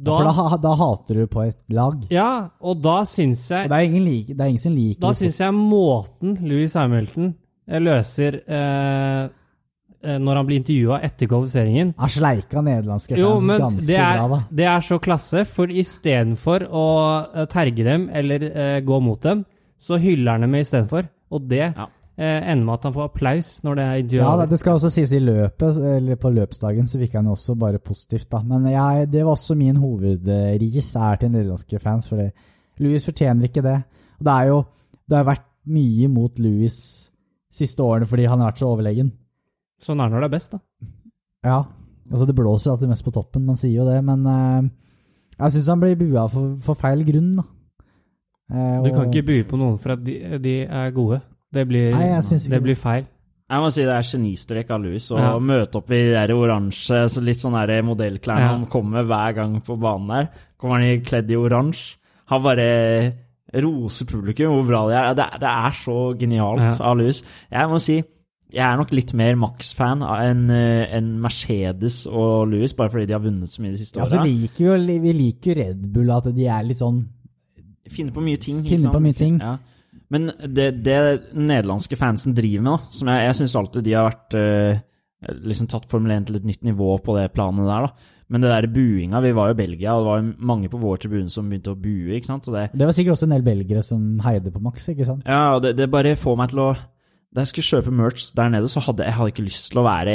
da, 0.00 0.16
For 0.16 0.24
da, 0.24 0.56
da 0.62 0.74
hater 0.80 1.20
du 1.20 1.26
på 1.26 1.42
et 1.46 1.58
lag. 1.76 2.06
Ja, 2.10 2.48
og 2.62 2.80
da 2.80 3.02
syns 3.04 3.44
Og 3.50 3.56
jeg 3.58 3.68
det 3.68 3.76
er 3.76 3.84
ingen, 3.84 4.04
like, 4.04 4.34
det 4.34 4.40
er 4.40 4.48
ingen 4.54 4.62
som 4.62 4.74
liker 4.74 5.00
Da 5.04 5.12
syns 5.12 5.40
jeg 5.42 5.52
måten 5.52 6.38
Louis 6.40 6.72
Hamilton 6.72 7.34
eh, 7.68 7.80
løser 7.84 8.40
eh, 8.48 9.24
eh, 9.24 9.28
når 10.00 10.36
han 10.40 10.46
blir 10.48 10.60
intervjua 10.62 10.96
etter 11.04 11.28
kvalifiseringen 11.28 11.94
Han 11.98 12.08
sleika 12.08 12.62
nederlandske 12.64 13.14
fans 13.14 13.20
Jo, 13.20 13.34
men 13.44 13.60
ganske 13.60 13.86
det 13.86 13.96
er, 14.00 14.16
bra, 14.18 14.28
da. 14.32 14.38
det 14.60 14.66
er 14.72 14.80
så 14.86 14.98
klasse, 15.04 15.44
for 15.44 15.66
istedenfor 15.82 16.64
å 16.72 16.84
eh, 17.34 17.46
terge 17.52 17.84
dem 17.84 18.08
eller 18.12 18.44
eh, 18.50 18.80
gå 18.80 19.00
mot 19.04 19.20
dem, 19.22 19.44
så 19.80 19.98
hyller 20.00 20.32
han 20.38 20.46
dem 20.46 20.54
istedenfor. 20.60 21.08
Og 21.30 21.44
det 21.48 21.62
Ja. 21.76 21.86
eh, 22.18 22.50
ender 22.52 22.64
med 22.64 22.74
at 22.78 22.82
han 22.88 22.92
får 22.96 23.04
applaus 23.10 23.50
når 23.64 23.76
det 23.76 23.84
er 23.84 24.00
intervjuet. 24.02 24.40
Ja, 24.40 24.46
det 24.50 24.58
skal 24.60 24.74
også 24.78 24.90
sies 24.92 25.12
i 25.12 25.20
løpet, 25.20 25.76
eller 25.96 26.16
på 26.16 26.32
løpsdagen, 26.34 26.86
så 26.88 26.98
virka 26.98 27.18
han 27.20 27.28
også 27.32 27.54
bare 27.58 27.78
positivt, 27.78 28.28
da. 28.32 28.40
Men 28.42 28.66
jeg, 28.72 29.06
det 29.12 29.24
var 29.24 29.32
også 29.36 29.56
min 29.56 29.76
hovedris 29.80 30.90
er 30.96 31.16
til 31.20 31.30
nederlandske 31.32 31.80
fans, 31.80 32.08
for 32.08 32.24
Louis 32.80 33.04
fortjener 33.04 33.48
ikke 33.48 33.62
det. 33.62 33.76
Og 34.20 34.24
det 34.24 34.32
er 34.32 34.46
jo 34.48 34.64
Det 35.08 35.16
har 35.16 35.24
vært 35.26 35.46
mye 35.66 36.08
mot 36.08 36.38
Louis 36.38 36.74
siste 37.52 37.82
årene 37.82 38.06
fordi 38.06 38.26
han 38.30 38.38
har 38.40 38.52
vært 38.52 38.60
så 38.62 38.68
overlegen. 38.70 39.08
Sånn 39.80 40.00
er 40.00 40.08
det 40.10 40.12
når 40.16 40.20
det 40.20 40.28
er 40.30 40.36
best, 40.38 40.52
da. 40.52 40.58
Ja. 41.44 41.58
Altså, 42.10 42.26
det 42.26 42.34
blåser 42.36 42.72
alltid 42.72 42.88
mest 42.90 43.04
på 43.06 43.12
toppen, 43.14 43.46
man 43.46 43.56
sier 43.56 43.78
jo 43.80 43.84
det, 43.88 44.00
men 44.04 44.26
eh, 44.26 44.68
jeg 45.38 45.52
syns 45.54 45.68
han 45.72 45.80
blir 45.80 45.96
bua 45.96 46.26
for, 46.28 46.56
for 46.66 46.74
feil 46.74 47.04
grunn, 47.06 47.32
da. 47.38 47.44
Eh, 48.52 48.82
Du 48.82 48.90
kan 48.90 49.06
og- 49.06 49.14
ikke 49.14 49.26
bue 49.26 49.44
på 49.44 49.56
noen 49.60 49.78
for 49.78 49.92
at 49.92 50.02
de, 50.04 50.38
de 50.42 50.54
er 50.66 50.90
gode. 50.90 51.20
Det 51.52 51.66
blir, 51.66 51.92
Nei, 51.94 52.06
jeg 52.10 52.22
ikke 52.24 52.50
det 52.50 52.62
blir 52.62 52.76
feil. 52.78 53.06
Jeg 53.50 53.58
må 53.64 53.70
si 53.74 53.82
det 53.82 53.90
er 53.96 54.06
genistrek 54.06 54.68
av 54.70 54.80
Louis 54.82 55.06
å 55.10 55.18
Ja. 55.18 55.30
møte 55.42 55.74
opp 55.80 55.90
i 55.90 56.02
de 56.26 56.34
oransje, 56.34 57.08
så 57.10 57.20
litt 57.22 57.36
sånn 57.40 57.56
modellklærne 57.84 58.40
Ja. 58.44 58.48
han 58.54 58.66
kommer 58.66 59.02
med 59.02 59.06
hver 59.08 59.34
gang 59.34 59.60
på 59.60 59.76
banen 59.80 60.06
der. 60.08 60.28
Kommer 60.56 60.78
han 60.78 60.84
i 60.86 61.00
kledd 61.00 61.28
i 61.30 61.34
oransje. 61.34 61.96
Han 62.26 62.42
bare 62.44 63.12
roser 63.52 64.06
publikum 64.06 64.52
hvor 64.54 64.66
bra 64.68 64.86
de 64.88 64.94
er. 64.94 65.14
Det, 65.14 65.24
er- 65.32 65.38
det 65.38 65.48
er 65.48 65.72
så 65.74 66.14
genialt 66.16 66.78
Ja. 66.78 66.84
av 66.84 66.96
Louis. 66.96 67.22
Jeg 67.50 67.68
må 67.68 67.80
si 67.80 68.04
jeg 68.52 68.64
er 68.66 68.76
nok 68.80 68.90
litt 68.96 69.12
mer 69.18 69.36
Max-fan 69.38 70.02
enn 70.02 70.44
en 70.50 71.10
Mercedes 71.22 72.02
og 72.10 72.48
Louis, 72.50 72.72
bare 72.76 72.90
fordi 72.92 73.06
de 73.10 73.14
har 73.16 73.22
vunnet 73.24 73.50
så 73.52 73.62
mye 73.62 73.72
de 73.74 73.80
siste 73.80 74.00
Ja, 74.00 74.06
åra. 74.06 74.26
jo, 74.26 74.76
vi 75.06 75.12
liker 75.16 75.52
jo 75.52 75.58
Red 75.62 75.86
Bull, 75.94 76.10
at 76.14 76.28
de 76.34 76.46
er 76.46 76.66
litt 76.66 76.80
sånn 76.82 77.02
Finner 77.90 78.12
på 78.14 78.22
mye 78.22 78.38
ting. 78.38 78.60
Finner 78.62 78.92
på 78.94 79.00
mye 79.02 79.16
ting. 79.18 79.40
Ja. 79.42 79.56
Men 80.14 80.28
det, 80.46 80.68
det 80.86 80.98
nederlandske 81.34 81.96
fansen 81.98 82.34
driver 82.36 82.62
med, 82.62 82.72
da, 82.76 82.94
som 82.94 83.08
jeg, 83.10 83.24
jeg 83.26 83.38
syns 83.40 83.56
alltid 83.58 83.86
de 83.86 83.94
har 83.96 84.06
vært 84.06 84.36
eh, 84.38 84.78
liksom 85.50 85.66
tatt 85.70 85.88
Formel 85.90 86.12
1 86.14 86.28
til 86.28 86.38
et 86.38 86.46
nytt 86.46 86.62
nivå 86.68 86.92
på 87.02 87.16
det 87.18 87.28
planet 87.34 87.66
der, 87.66 87.88
da. 87.88 88.16
Men 88.30 88.44
det 88.44 88.50
der 88.52 88.68
buinga 88.70 89.18
Vi 89.24 89.32
var 89.34 89.48
jo 89.50 89.54
i 89.56 89.58
Belgia, 89.58 89.96
og 89.96 90.04
det 90.04 90.10
var 90.12 90.46
mange 90.52 90.68
på 90.70 90.78
vår 90.78 91.00
tribune 91.02 91.32
som 91.34 91.48
begynte 91.50 91.72
å 91.74 91.78
bue, 91.82 92.14
ikke 92.14 92.30
sant. 92.30 92.46
Det, 92.46 92.68
Det 92.78 92.86
var 92.86 92.94
sikkert 92.94 93.16
også 93.16 93.26
en 93.26 93.34
del 93.34 93.42
belgere 93.48 93.82
som 93.82 94.04
heide 94.22 94.52
på 94.54 94.62
Max, 94.62 94.86
ikke 94.92 95.08
sant? 95.08 95.24
ja, 95.26 95.56
og 95.56 95.64
det, 95.66 95.72
det 95.80 95.90
bare 95.90 96.14
får 96.18 96.38
meg 96.38 96.52
til 96.54 96.62
å 96.62 96.70
Da 97.30 97.44
jeg 97.44 97.52
skulle 97.52 97.68
kjøpe 97.68 97.92
merch 97.94 98.32
der 98.34 98.50
nede, 98.50 98.68
så 98.70 98.82
hadde 98.82 99.04
jeg 99.06 99.14
hadde 99.14 99.30
ikke 99.30 99.46
lyst 99.46 99.68
til 99.70 99.78
å 99.78 99.86
være 99.86 100.14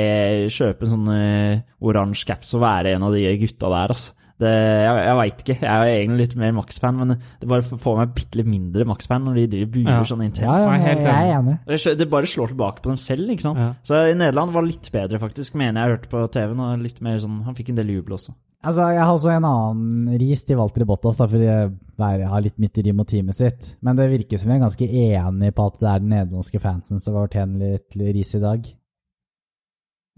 kjøpe 0.52 0.84
en 0.84 0.92
sånn 0.92 1.12
eh, 1.14 1.62
oransje 1.80 2.28
caps 2.28 2.52
og 2.58 2.66
være 2.66 2.92
en 2.98 3.06
av 3.08 3.16
de 3.16 3.24
gutta 3.40 3.72
der, 3.72 3.94
altså. 3.96 4.12
Det, 4.36 4.50
jeg 4.52 4.96
jeg 5.06 5.16
veit 5.16 5.38
ikke. 5.46 5.54
Jeg 5.62 5.72
er 5.72 5.86
jo 5.88 5.92
egentlig 5.96 6.20
litt 6.26 6.34
mer 6.36 6.52
Max-fan, 6.58 6.98
men 7.00 7.14
det 7.40 7.48
bare 7.48 7.64
får 7.64 7.94
meg 8.02 8.10
bitte 8.18 8.36
litt 8.42 8.50
mindre 8.52 8.84
Max-fan 8.90 9.24
når 9.24 9.36
de 9.40 9.46
driver 9.54 9.70
buer 9.78 9.92
Ja. 9.94 10.02
sånn 10.04 10.24
intenst. 10.26 10.44
Ja, 10.44 10.58
ja, 10.60 10.74
jeg 10.76 10.98
er 10.98 11.06
jeg, 11.06 11.30
er 11.30 11.38
enig. 11.40 11.98
Det 12.02 12.10
bare 12.12 12.28
slår 12.28 12.52
tilbake 12.52 12.82
på 12.84 12.92
dem 12.92 12.98
selv, 13.00 13.30
ikke 13.32 13.46
sant. 13.46 13.58
Ja. 13.64 13.70
Så 13.88 14.02
i 14.12 14.18
Nederland 14.20 14.52
var 14.52 14.66
det 14.68 14.74
litt 14.74 14.90
bedre, 14.92 15.20
faktisk, 15.24 15.56
mener 15.56 15.80
jeg 15.88 15.96
hørte 15.96 16.10
på 16.12 16.26
TV-en. 16.36 16.60
og 16.60 16.84
litt 16.84 17.00
mer 17.02 17.18
sånn, 17.24 17.44
Han 17.46 17.56
fikk 17.56 17.70
en 17.70 17.76
del 17.80 17.88
jubel 17.96 18.18
også. 18.18 18.34
Altså, 18.66 18.82
Jeg 18.92 19.04
har 19.06 19.14
også 19.14 19.30
en 19.38 19.46
annen 19.46 20.20
ris 20.20 20.44
til 20.44 20.58
Walter 20.58 20.84
Bottas, 20.90 21.18
da, 21.22 21.28
fordi 21.28 21.46
jeg 21.46 22.28
har 22.28 22.42
litt 22.42 22.58
mytteri 22.60 22.92
mot 22.92 23.08
teamet 23.08 23.36
sitt. 23.36 23.76
Men 23.82 23.96
det 23.96 24.10
virker 24.10 24.38
som 24.42 24.50
vi 24.52 24.56
er 24.58 24.64
ganske 24.66 24.88
enige 24.90 25.54
på 25.56 25.68
at 25.68 25.80
det 25.80 25.88
er 25.94 26.00
den 26.00 26.10
nederlandske 26.10 26.60
fansen 26.60 27.00
som 27.00 27.14
fortjener 27.14 27.78
litt 27.78 27.96
ris 28.18 28.36
i 28.36 28.40
dag. 28.42 28.66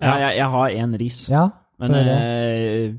Ja, 0.02 0.16
jeg, 0.26 0.38
jeg 0.38 0.50
har 0.54 0.70
én 0.70 0.98
ris, 1.00 1.30
Ja, 1.30 1.50
men, 1.80 1.92
det 1.92 2.04
høre. 2.06 2.18
eh, 2.18 2.94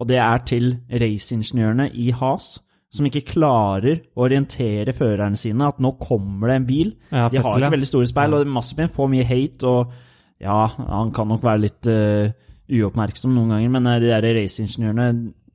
og 0.00 0.08
det 0.08 0.18
er 0.22 0.44
til 0.48 0.74
raceingeniørene 0.88 1.90
i 1.92 2.10
Has. 2.16 2.54
Som 2.90 3.06
ikke 3.06 3.22
klarer 3.28 4.00
å 4.18 4.24
orientere 4.24 4.90
førerne 4.96 5.38
sine 5.38 5.68
at 5.70 5.78
nå 5.78 5.92
kommer 6.00 6.50
det 6.50 6.54
en 6.58 6.64
bil. 6.66 6.88
Ja, 7.12 7.28
De 7.30 7.38
har 7.38 7.60
ikke 7.60 7.76
veldig 7.76 7.86
store 7.86 8.08
speil, 8.10 8.34
og 8.34 8.48
Mazepin 8.50 8.90
får 8.90 9.10
mye 9.12 9.26
hate. 9.28 9.70
Og 9.70 10.40
ja, 10.42 10.64
han 10.66 11.12
kan 11.14 11.30
nok 11.30 11.44
være 11.44 11.62
litt 11.68 11.86
uh, 11.86 12.32
uoppmerksom 12.66 13.36
noen 13.36 13.54
ganger, 13.54 13.70
men 13.76 13.86
eh, 13.92 14.00
de 14.02 14.10
der 14.10 14.26
raceingeniørene 14.40 15.06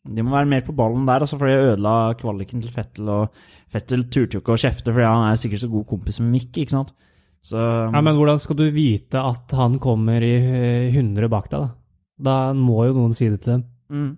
de 0.05 0.21
må 0.21 0.35
være 0.35 0.47
mer 0.47 0.61
på 0.61 0.75
ballen 0.77 1.07
der, 1.07 1.23
altså, 1.25 1.39
for 1.41 1.49
de 1.49 1.71
ødela 1.73 2.13
kvaliken 2.19 2.61
til 2.61 2.71
Fettel. 2.71 3.09
Og 3.09 3.71
Fettel 3.73 4.05
turte 4.13 4.37
jo 4.37 4.43
ikke 4.43 4.53
å 4.55 4.61
kjefte, 4.61 4.93
fordi 4.93 5.07
han 5.09 5.27
er 5.31 5.39
sikkert 5.41 5.63
så 5.65 5.71
god 5.71 5.87
kompis 5.89 6.21
med 6.21 6.35
Mick, 6.37 6.51
ikke 6.53 6.75
sant. 6.77 6.93
Så 7.45 7.57
Ja, 7.59 8.01
men 8.01 8.15
hvordan 8.17 8.39
skal 8.41 8.57
du 8.61 8.67
vite 8.73 9.21
at 9.21 9.51
han 9.57 9.79
kommer 9.81 10.23
i 10.23 10.35
eh, 10.37 10.93
100 10.93 11.27
bak 11.33 11.49
deg, 11.51 11.65
da? 11.65 11.73
Da 12.15 12.53
må 12.55 12.85
jo 12.87 12.95
noen 12.95 13.17
si 13.17 13.27
det 13.27 13.41
til 13.43 13.57
dem. 13.57 13.65
mm. 13.91 14.13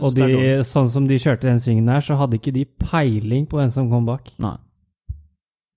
Og 0.00 0.14
de, 0.14 0.26
sånn 0.66 0.88
som 0.92 1.06
de 1.08 1.16
kjørte 1.18 1.48
den 1.48 1.60
svingen 1.62 1.86
der, 1.90 2.00
så 2.04 2.16
hadde 2.20 2.38
ikke 2.38 2.52
de 2.54 2.64
peiling 2.82 3.46
på 3.50 3.58
hvem 3.58 3.70
som 3.72 3.90
kom 3.90 4.06
bak. 4.08 4.30
Nei. 4.42 4.56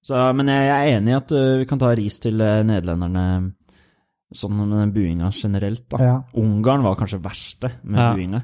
Så, 0.05 0.17
men 0.33 0.49
jeg 0.49 0.69
er 0.73 0.95
enig 0.97 1.11
i 1.13 1.17
at 1.19 1.31
eh, 1.37 1.57
vi 1.61 1.67
kan 1.69 1.81
ta 1.81 1.91
ris 1.97 2.15
til 2.23 2.41
eh, 2.41 2.63
nederlenderne 2.65 3.25
sånn 4.33 4.55
med 4.57 4.71
den 4.73 4.93
buinga 4.95 5.29
generelt. 5.35 5.83
da. 5.91 5.99
Ja. 6.01 6.15
Ungarn 6.39 6.81
var 6.85 6.95
kanskje 6.97 7.19
verste 7.21 7.73
med 7.83 7.99
Ja. 7.99 8.07
buinga. 8.15 8.41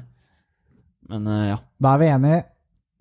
Men 1.08 1.26
eh, 1.26 1.46
ja. 1.50 1.58
Da 1.80 1.94
er 1.96 1.98
vi 2.04 2.10
enige. 2.12 2.44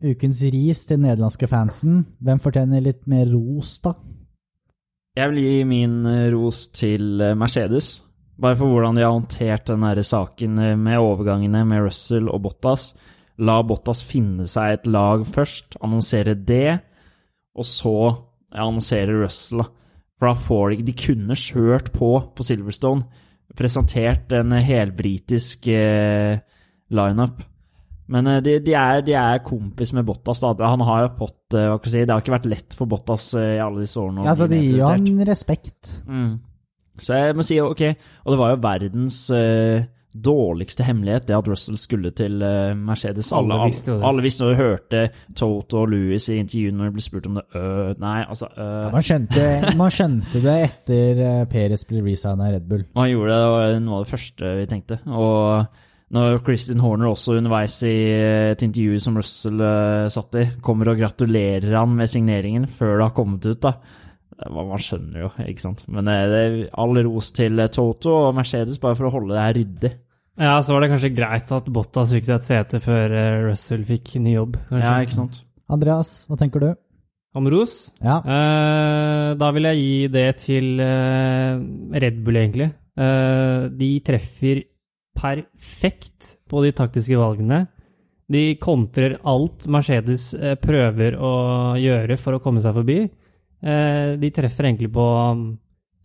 Ukens 0.07 0.41
ris 0.53 0.85
til 0.85 0.97
den 0.97 1.05
nederlandske 1.09 1.47
fansen. 1.49 2.03
Hvem 2.21 2.39
fortjener 2.41 2.81
litt 2.85 3.05
mer 3.09 3.25
ros, 3.33 3.79
da? 3.81 3.93
Jeg 5.17 5.31
vil 5.33 5.41
gi 5.41 5.63
min 5.65 5.95
ros 6.33 6.67
til 6.69 7.17
Mercedes. 7.37 8.03
Bare 8.37 8.57
for 8.59 8.69
hvordan 8.69 8.97
de 8.97 9.05
har 9.05 9.15
håndtert 9.15 9.69
den 9.69 9.85
der 9.85 10.01
saken 10.05 10.59
eh, 10.61 10.75
med 10.77 11.01
overgangene 11.01 11.63
med 11.65 11.87
Russell 11.87 12.29
og 12.29 12.43
Bottas. 12.45 12.91
La 13.37 13.59
Bottas 13.65 14.03
finne 14.05 14.47
seg 14.49 14.75
et 14.75 14.87
lag 14.89 15.25
først, 15.25 15.77
annonsere 15.81 16.33
det, 16.37 16.79
og 17.57 17.65
så 17.65 17.97
annonsere 18.53 19.23
Russell. 19.23 19.65
For 20.17 20.31
da 20.31 20.33
får 20.47 20.71
de 20.73 20.87
De 20.87 20.95
kunne 20.97 21.37
kjørt 21.37 21.91
på 21.93 22.11
på 22.33 22.45
Silverstone, 22.45 23.05
presentert 23.57 24.33
en 24.37 24.51
helbritisk 24.51 25.67
eh, 25.73 26.39
lineup. 26.89 27.45
Men 28.07 28.27
eh, 28.27 28.41
de, 28.43 28.57
de, 28.63 28.73
er, 28.77 29.01
de 29.05 29.15
er 29.19 29.43
kompis 29.45 29.93
med 29.95 30.05
Bottas. 30.07 30.41
da. 30.43 30.53
Han 30.71 30.83
har 30.87 31.11
fått 31.17 31.55
eh, 31.57 31.67
hva 31.71 31.79
skal 31.79 31.91
jeg 31.91 31.95
si, 31.95 32.05
Det 32.05 32.15
har 32.15 32.23
ikke 32.23 32.35
vært 32.37 32.51
lett 32.53 32.77
for 32.77 32.89
Bottas 32.89 33.31
eh, 33.37 33.55
i 33.57 33.63
alle 33.63 33.83
disse 33.83 33.99
årene. 34.01 34.25
Ja, 34.27 34.35
så 34.37 34.47
de 34.51 34.61
gir 34.61 34.79
jo 34.81 34.91
han 34.91 35.09
respekt. 35.27 35.91
Mm. 36.07 36.37
Så 37.03 37.19
jeg 37.19 37.37
må 37.37 37.45
si 37.45 37.59
ok, 37.61 37.83
og 38.25 38.33
det 38.33 38.39
var 38.39 38.53
jo 38.53 38.59
verdens 38.63 39.19
eh, 39.35 39.85
dårligste 40.17 40.85
hemmelighet, 40.87 41.27
det 41.27 41.35
at 41.37 41.47
Russell 41.49 41.77
skulle 41.77 42.11
til 42.17 42.41
eh, 42.41 42.73
Mercedes. 42.77 43.31
Alle 43.35 43.53
Alle, 43.53 43.69
visste 43.69 43.93
det. 43.93 44.03
alle 44.09 44.25
visste 44.25 44.45
og 44.45 44.55
hørte 44.57 45.03
Toto 45.35 45.81
og 45.83 45.89
Louis 45.93 46.29
i 46.29 46.39
intervjuet 46.41 46.77
når 46.77 46.89
de 46.89 46.95
ble 46.97 47.05
spurt 47.05 47.27
om 47.29 47.39
det. 47.39 47.43
Øh, 47.55 47.89
nei, 48.01 48.21
altså 48.27 48.49
øh. 48.57 48.91
Man 48.93 49.09
skjønte, 49.09 49.49
man 49.77 49.93
skjønte 49.93 50.43
det 50.43 50.55
etter 50.69 51.21
uh, 51.23 51.43
Perez 51.51 51.85
ble 51.89 52.05
resigna 52.05 52.49
i 52.49 52.55
Red 52.55 52.69
Bull. 52.69 52.87
Man 52.95 53.11
gjorde 53.11 53.33
det, 53.33 53.41
det 53.43 53.51
var 53.57 53.83
noe 53.83 53.99
av 53.99 54.07
det 54.07 54.13
første 54.15 54.55
vi 54.61 54.71
tenkte. 54.71 54.99
Og 55.07 55.83
når 56.15 56.39
Kristin 56.47 56.79
Horner 56.79 57.09
også 57.11 57.35
underveis 57.35 57.81
i 57.83 57.95
eh, 58.15 58.53
et 58.53 58.61
intervju 58.63 58.99
som 59.03 59.17
Russell 59.19 59.59
uh, 59.59 60.07
satt 60.11 60.37
i, 60.39 60.45
kommer 60.63 60.93
og 60.93 61.01
gratulerer 61.01 61.73
han 61.75 61.97
med 61.97 62.07
signeringen 62.11 62.67
før 62.67 62.95
det 62.95 63.07
har 63.09 63.15
kommet 63.17 63.47
ut, 63.49 63.59
da. 63.63 63.73
Var- 64.37 64.67
Man 64.69 64.81
skjønner 64.83 65.23
jo, 65.25 65.29
ikke 65.49 65.63
sant. 65.63 65.83
Men 65.89 66.07
eh, 66.11 66.25
det 66.29 66.41
er 66.45 66.57
all 66.77 66.99
ros 67.07 67.31
til 67.33 67.59
eh, 67.63 67.71
Toto 67.73 68.13
og 68.27 68.35
Mercedes 68.37 68.77
bare 68.83 68.95
for 68.99 69.09
å 69.09 69.13
holde 69.15 69.33
det 69.33 69.45
her 69.45 69.57
ryddig. 69.57 69.93
Ja, 70.37 70.55
så 70.61 70.75
var 70.75 70.83
det 70.85 70.91
kanskje 70.91 71.09
greit 71.17 71.49
at 71.55 71.69
Bottas 71.73 72.11
fikk 72.13 72.27
et 72.35 72.43
sete 72.45 72.77
før 72.83 73.15
eh, 73.17 73.37
Russell 73.47 73.81
fikk 73.87 74.15
ny 74.21 74.35
jobb. 74.35 74.59
Kanskje. 74.69 74.83
Ja, 74.85 74.97
ikke 75.01 75.15
sant. 75.17 75.39
Andreas, 75.73 76.11
hva 76.29 76.37
tenker 76.37 76.61
du? 76.61 76.69
Om 77.37 77.49
ros? 77.53 77.73
Ja. 78.01 78.19
Eh, 78.21 79.31
da 79.37 79.49
vil 79.53 79.65
jeg 79.71 79.81
gi 79.81 79.97
det 80.13 80.27
til 80.45 80.69
eh, 80.81 81.57
Red 82.05 82.21
Bull, 82.25 82.37
egentlig. 82.43 82.69
Eh, 82.97 83.65
de 83.77 83.89
treffer 84.05 84.61
perfekt 85.17 86.35
på 86.49 86.61
de 86.65 86.71
taktiske 86.77 87.17
valgene. 87.19 87.63
De 88.31 88.55
kontrer 88.61 89.17
alt 89.27 89.65
Mercedes 89.71 90.29
eh, 90.35 90.55
prøver 90.59 91.15
å 91.17 91.31
gjøre 91.79 92.17
for 92.19 92.37
å 92.37 92.41
komme 92.43 92.61
seg 92.63 92.75
forbi. 92.77 92.99
Eh, 93.63 94.15
de 94.21 94.29
treffer 94.35 94.67
egentlig 94.69 94.91
på 94.93 95.05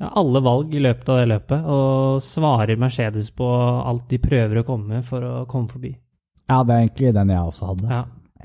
ja, 0.00 0.08
alle 0.18 0.40
valg 0.42 0.72
i 0.74 0.80
løpet 0.82 1.08
av 1.12 1.20
det 1.20 1.28
løpet, 1.34 1.66
og 1.68 2.22
svarer 2.24 2.78
Mercedes 2.80 3.30
på 3.36 3.46
alt 3.86 4.08
de 4.10 4.18
prøver 4.22 4.62
å 4.62 4.66
komme 4.66 4.96
med 4.98 5.04
for 5.04 5.22
å 5.22 5.34
komme 5.50 5.68
forbi. 5.68 5.92
ja, 6.48 6.62
det 6.64 6.74
er 6.74 6.82
egentlig 6.86 7.14
den 7.14 7.28
jeg 7.34 7.38
også 7.52 7.70
hadde. 7.74 7.88
Ja. 7.92 8.02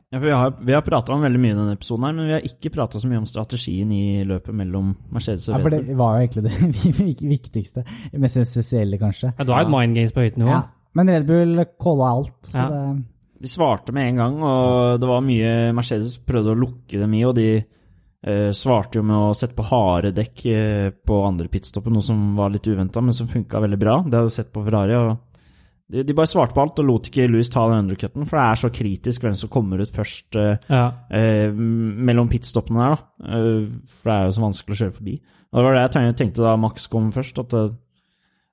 Ja, 0.07 0.19
for 0.21 0.25
vi 0.27 0.31
har, 0.31 0.51
vi 0.63 0.71
har 0.75 0.83
prata 0.85 1.11
om 1.11 1.23
veldig 1.25 1.39
mye 1.41 1.51
i 1.51 1.55
denne 1.57 1.73
episoden, 1.75 2.03
her, 2.05 2.13
men 2.15 2.27
vi 2.29 2.35
har 2.37 2.45
ikke 2.47 2.69
prata 2.71 2.99
så 3.01 3.09
mye 3.09 3.17
om 3.19 3.25
strategien 3.27 3.89
i 3.91 4.21
løpet 4.29 4.55
mellom 4.55 4.93
Mercedes 5.11 5.49
og 5.49 5.57
Red 5.57 5.63
Bull. 5.65 5.73
Ja, 5.73 5.79
for 5.81 5.87
det 5.89 5.97
var 5.99 6.13
jo 6.13 6.21
egentlig 6.21 6.43
det 6.45 7.25
viktigste, 7.33 7.83
mest 8.21 8.39
essensielle, 8.39 8.99
kanskje. 9.01 9.33
Ja, 9.35 9.43
du 9.43 9.51
har 9.51 9.65
jo 9.65 9.73
mind 9.73 9.97
games 9.97 10.13
på 10.15 10.23
høyt 10.23 10.37
nivå. 10.39 10.53
Ja. 10.53 10.61
Men 10.95 11.11
Red 11.11 11.25
Bull 11.27 11.59
calla 11.83 12.11
alt. 12.13 12.37
Så 12.47 12.55
Ja. 12.55 12.67
det, 12.71 13.03
De 13.41 13.47
svarte 13.51 13.91
med 13.93 14.07
en 14.13 14.15
gang, 14.21 14.37
og 14.41 15.01
det 15.01 15.09
var 15.11 15.21
mye 15.21 15.51
Mercedes 15.75 16.15
prøvde 16.25 16.55
å 16.55 16.57
lukke 16.61 17.01
dem 17.03 17.13
i, 17.13 17.25
og 17.27 17.35
de 17.35 17.49
svarte 18.51 18.97
jo 18.97 19.03
med 19.05 19.15
å 19.15 19.33
sette 19.37 19.53
på 19.55 19.63
harde 19.69 20.11
dekk 20.17 20.45
eh, 20.49 20.89
på 21.05 21.19
andre 21.27 21.47
pitstoppet, 21.47 21.93
noe 21.93 22.01
som 22.01 22.35
var 22.35 22.49
litt 22.49 22.65
uventa, 22.67 23.01
men 23.01 23.13
som 23.13 23.27
funka 23.29 23.59
veldig 23.61 23.77
bra. 23.79 23.99
Det 24.03 24.17
hadde 24.17 24.27
jeg 24.31 24.37
sett 24.39 24.53
på 24.53 24.63
Ferrari. 24.65 24.95
og 24.97 25.17
de, 25.87 26.01
de 26.03 26.13
bare 26.17 26.27
svarte 26.27 26.51
på 26.53 26.59
alt 26.65 26.79
og 26.81 26.85
lot 26.89 27.07
ikke 27.07 27.29
Louis 27.31 27.47
ta 27.47 27.61
den 27.69 27.85
undercutten, 27.85 28.25
for 28.27 28.35
det 28.39 28.43
er 28.49 28.59
så 28.59 28.71
kritisk 28.75 29.21
hvem 29.23 29.35
som 29.39 29.49
kommer 29.53 29.79
ut 29.79 29.93
først 29.93 30.35
eh, 30.35 30.57
Ja. 30.67 30.81
eh, 31.13 31.53
mellom 31.53 32.27
pitstoppene 32.27 32.81
der, 32.83 32.95
da. 32.97 33.37
Eh, 33.37 33.69
for 34.01 34.09
det 34.11 34.17
er 34.17 34.25
jo 34.25 34.35
så 34.35 34.43
vanskelig 34.43 34.75
å 34.75 34.81
kjøre 34.81 34.97
forbi. 34.97 35.15
Og 35.47 35.59
det 35.61 35.63
var 35.69 35.77
det 35.77 35.85
jeg 35.95 36.17
tenkte- 36.19 36.43
da 36.43 36.57
Max 36.59 36.87
kom 36.91 37.11
først, 37.15 37.39
at 37.39 37.53
eh, 37.53 37.69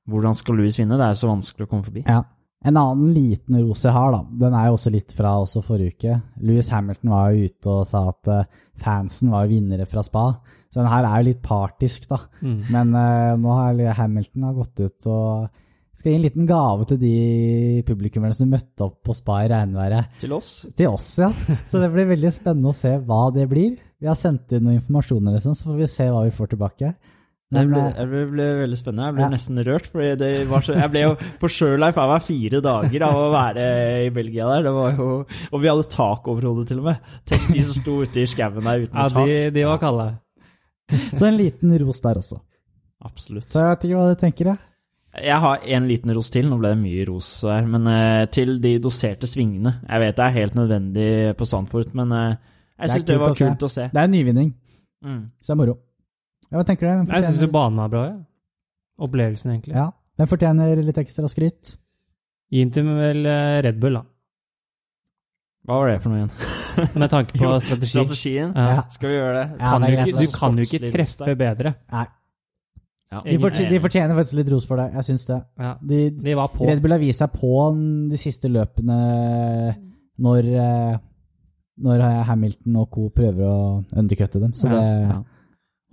hvordan 0.06 0.34
skal 0.38 0.54
Louis 0.60 0.76
vinne? 0.78 1.00
Det 1.00 1.08
er 1.08 1.18
så 1.18 1.32
vanskelig 1.32 1.66
å 1.66 1.70
komme 1.72 1.84
forbi. 1.88 2.04
ja. 2.06 2.22
En 2.64 2.78
annen 2.80 3.10
liten 3.12 3.58
ros 3.60 3.82
jeg 3.84 3.92
har, 3.92 4.14
da, 4.14 4.22
den 4.40 4.54
er 4.56 4.68
jo 4.70 4.76
også 4.78 4.92
litt 4.94 5.12
fra 5.12 5.34
også 5.42 5.60
forrige 5.64 5.98
uke. 5.98 6.14
Louis 6.48 6.70
Hamilton 6.72 7.12
var 7.12 7.32
jo 7.34 7.50
ute 7.50 7.74
og 7.74 7.88
sa 7.88 8.06
at 8.08 8.30
eh, 8.32 8.46
fansen 8.80 9.34
var 9.34 9.50
vinnere 9.50 9.84
fra 9.88 10.04
spa. 10.06 10.30
Så 10.72 10.80
den 10.80 10.88
her 10.90 11.06
er 11.06 11.20
jo 11.20 11.28
litt 11.28 11.42
partisk, 11.44 12.08
da. 12.10 12.22
Mm. 12.40 12.56
Men 12.72 12.96
uh, 12.96 13.34
nå 13.38 13.52
har 13.54 13.82
Hamilton 14.00 14.48
har 14.48 14.56
gått 14.56 14.80
ut 14.82 15.06
og 15.06 15.44
skal 15.94 16.10
gi 16.10 16.18
en 16.18 16.24
liten 16.24 16.48
gave 16.48 16.86
til 16.90 16.98
de 16.98 17.12
publikummerne 17.86 18.34
som 18.34 18.50
møtte 18.50 18.82
opp 18.82 18.96
på 19.06 19.14
spa 19.14 19.38
i 19.44 19.50
regnværet. 19.52 20.16
Til 20.24 20.34
oss. 20.34 20.50
Til 20.76 20.90
oss, 20.90 21.12
ja. 21.22 21.30
Så 21.70 21.78
det 21.78 21.92
blir 21.94 22.08
veldig 22.10 22.32
spennende 22.34 22.72
å 22.72 22.76
se 22.76 22.96
hva 23.06 23.28
det 23.36 23.46
blir. 23.50 23.76
Vi 24.02 24.10
har 24.10 24.18
sendt 24.18 24.56
inn 24.56 24.66
noe 24.66 24.80
informasjon, 24.80 25.30
liksom, 25.36 25.54
så 25.54 25.70
får 25.70 25.78
vi 25.78 25.90
se 25.94 26.08
hva 26.10 26.24
vi 26.26 26.34
får 26.34 26.50
tilbake. 26.56 26.90
Det 27.52 27.62
ble, 27.68 27.80
jeg 27.94 28.08
ble, 28.08 28.20
ble 28.32 28.44
veldig 28.64 28.76
spennende. 28.80 29.04
Jeg 29.06 29.14
ble 29.14 29.22
Ja. 29.22 29.28
nesten 29.30 29.58
rørt. 29.66 29.86
Fordi 29.92 30.16
det 30.18 30.30
var 30.48 30.60
så, 30.64 30.74
jeg 30.74 30.90
ble 30.90 31.00
jo 31.04 31.14
på 31.38 31.46
i 31.46 31.92
faen 31.92 32.10
meg 32.10 32.22
fire 32.22 32.60
dager 32.64 33.02
av 33.06 33.14
å 33.20 33.30
være 33.34 33.66
i 34.06 34.10
Belgia 34.10 34.46
der. 34.48 34.62
Det 34.64 34.72
var 34.74 34.96
jo, 34.96 35.26
og 35.52 35.60
vi 35.62 35.68
hadde 35.68 35.88
tak 35.92 36.26
over 36.28 36.42
hodet, 36.48 36.66
til 36.68 36.78
og 36.80 36.84
med. 36.84 36.96
Tenk 37.26 37.52
de 37.54 37.62
som 37.62 37.74
sto 37.82 38.02
ute 38.02 38.16
i 38.22 38.26
skauen 38.26 38.64
der 38.64 38.86
uten 38.88 38.96
Ja, 38.96 39.08
tak. 39.08 39.26
de, 39.26 39.50
de 39.50 39.64
var 39.68 39.78
kalde. 39.78 40.08
så 41.14 41.26
en 41.28 41.36
liten 41.38 41.78
ros 41.84 42.00
der 42.00 42.14
også. 42.18 42.40
Absolutt. 43.04 43.46
Så 43.52 43.60
jeg 43.60 43.68
vet 43.70 43.84
ikke 43.84 44.00
hva 44.00 44.08
du 44.14 44.20
tenker, 44.20 44.44
jeg. 44.54 44.58
Jeg 45.22 45.38
har 45.38 45.60
en 45.62 45.86
liten 45.86 46.10
ros 46.16 46.30
til. 46.30 46.48
Nå 46.50 46.58
ble 46.58 46.72
det 46.74 46.80
mye 46.82 47.06
ros 47.06 47.28
her. 47.46 47.62
Men 47.70 47.86
eh, 47.86 48.26
til 48.34 48.56
de 48.60 48.78
doserte 48.82 49.28
svingene. 49.30 49.76
Jeg 49.86 50.00
vet 50.00 50.16
det 50.16 50.24
er 50.26 50.34
helt 50.40 50.54
nødvendig 50.58 51.36
på 51.38 51.46
Sandfort, 51.46 51.94
men 51.94 52.10
eh, 52.10 52.36
jeg 52.80 52.90
syns 52.96 53.04
det 53.04 53.14
kult 53.14 53.20
var 53.22 53.30
å 53.36 53.38
kult 53.38 53.62
å 53.62 53.70
se. 53.70 53.86
Det 53.92 54.00
er 54.00 54.08
en 54.08 54.10
nyvinning, 54.16 54.54
Mm. 55.04 55.30
så 55.38 55.52
det 55.52 55.54
er 55.54 55.60
moro. 55.66 55.78
Ja, 56.54 56.60
hva 56.60 56.64
tenker 56.68 56.86
du? 56.86 56.90
Fortjener... 57.08 57.18
Jeg 57.24 57.32
syns 57.34 57.42
jo 57.42 57.50
banen 57.50 57.80
var 57.82 57.88
bra, 57.90 58.02
ja. 58.12 58.16
Opplevelsen, 59.02 59.56
egentlig. 59.56 59.74
ja. 59.74 59.88
Hvem 60.14 60.28
fortjener 60.30 60.78
litt 60.86 60.98
ekstra 61.02 61.26
skryt? 61.26 61.72
Intim 62.54 62.92
vel 62.94 63.24
eh, 63.26 63.56
Red 63.66 63.80
Bull, 63.82 63.96
da. 63.98 64.04
Hva 65.66 65.78
var 65.80 65.88
det 65.90 65.96
for 66.04 66.12
noe 66.12 66.20
igjen? 66.20 66.52
Med 67.02 67.10
tanke 67.10 67.34
på 67.34 67.42
Jo, 67.48 67.56
strategi. 67.64 67.90
Strategien? 67.96 68.52
Ja. 68.54 68.84
Skal 68.94 69.10
vi 69.10 69.16
gjøre 69.16 69.32
det? 69.40 69.46
Ja, 69.58 69.72
Kan 69.72 69.82
det 69.82 69.88
du, 69.90 69.96
ikke, 70.04 70.20
du 70.28 70.36
kan 70.36 70.60
jo 70.60 70.66
ikke 70.68 70.92
treffe 70.94 71.34
bedre. 71.40 71.74
Nei, 71.90 72.04
Ja, 73.14 73.20
de, 73.26 73.34
fortjener, 73.42 73.70
de 73.74 73.80
fortjener 73.82 74.16
faktisk 74.20 74.38
litt 74.38 74.48
ros 74.54 74.64
for 74.70 74.78
det. 74.84 74.86
Jeg 75.00 75.08
syns 75.10 75.26
det. 75.32 75.40
Ja. 75.66 75.72
De, 75.90 75.98
De 76.28 76.36
var 76.38 76.48
på. 76.54 76.66
Red 76.70 76.80
Bull 76.84 76.94
har 76.94 77.02
vist 77.02 77.22
seg 77.24 77.34
på 77.34 77.50
de 78.14 78.18
siste 78.22 78.50
løpene 78.54 79.00
når, 80.24 80.48
eh, 80.62 80.96
når 81.88 82.06
Hamilton 82.30 82.78
og 82.84 82.88
co. 82.94 83.08
prøver 83.14 83.42
å 83.50 83.58
undercutte 83.98 84.42
dem. 84.46 84.54
Så 84.54 84.70
Ja, 84.70 84.78
det 84.78 84.90
Ja. 85.10 85.22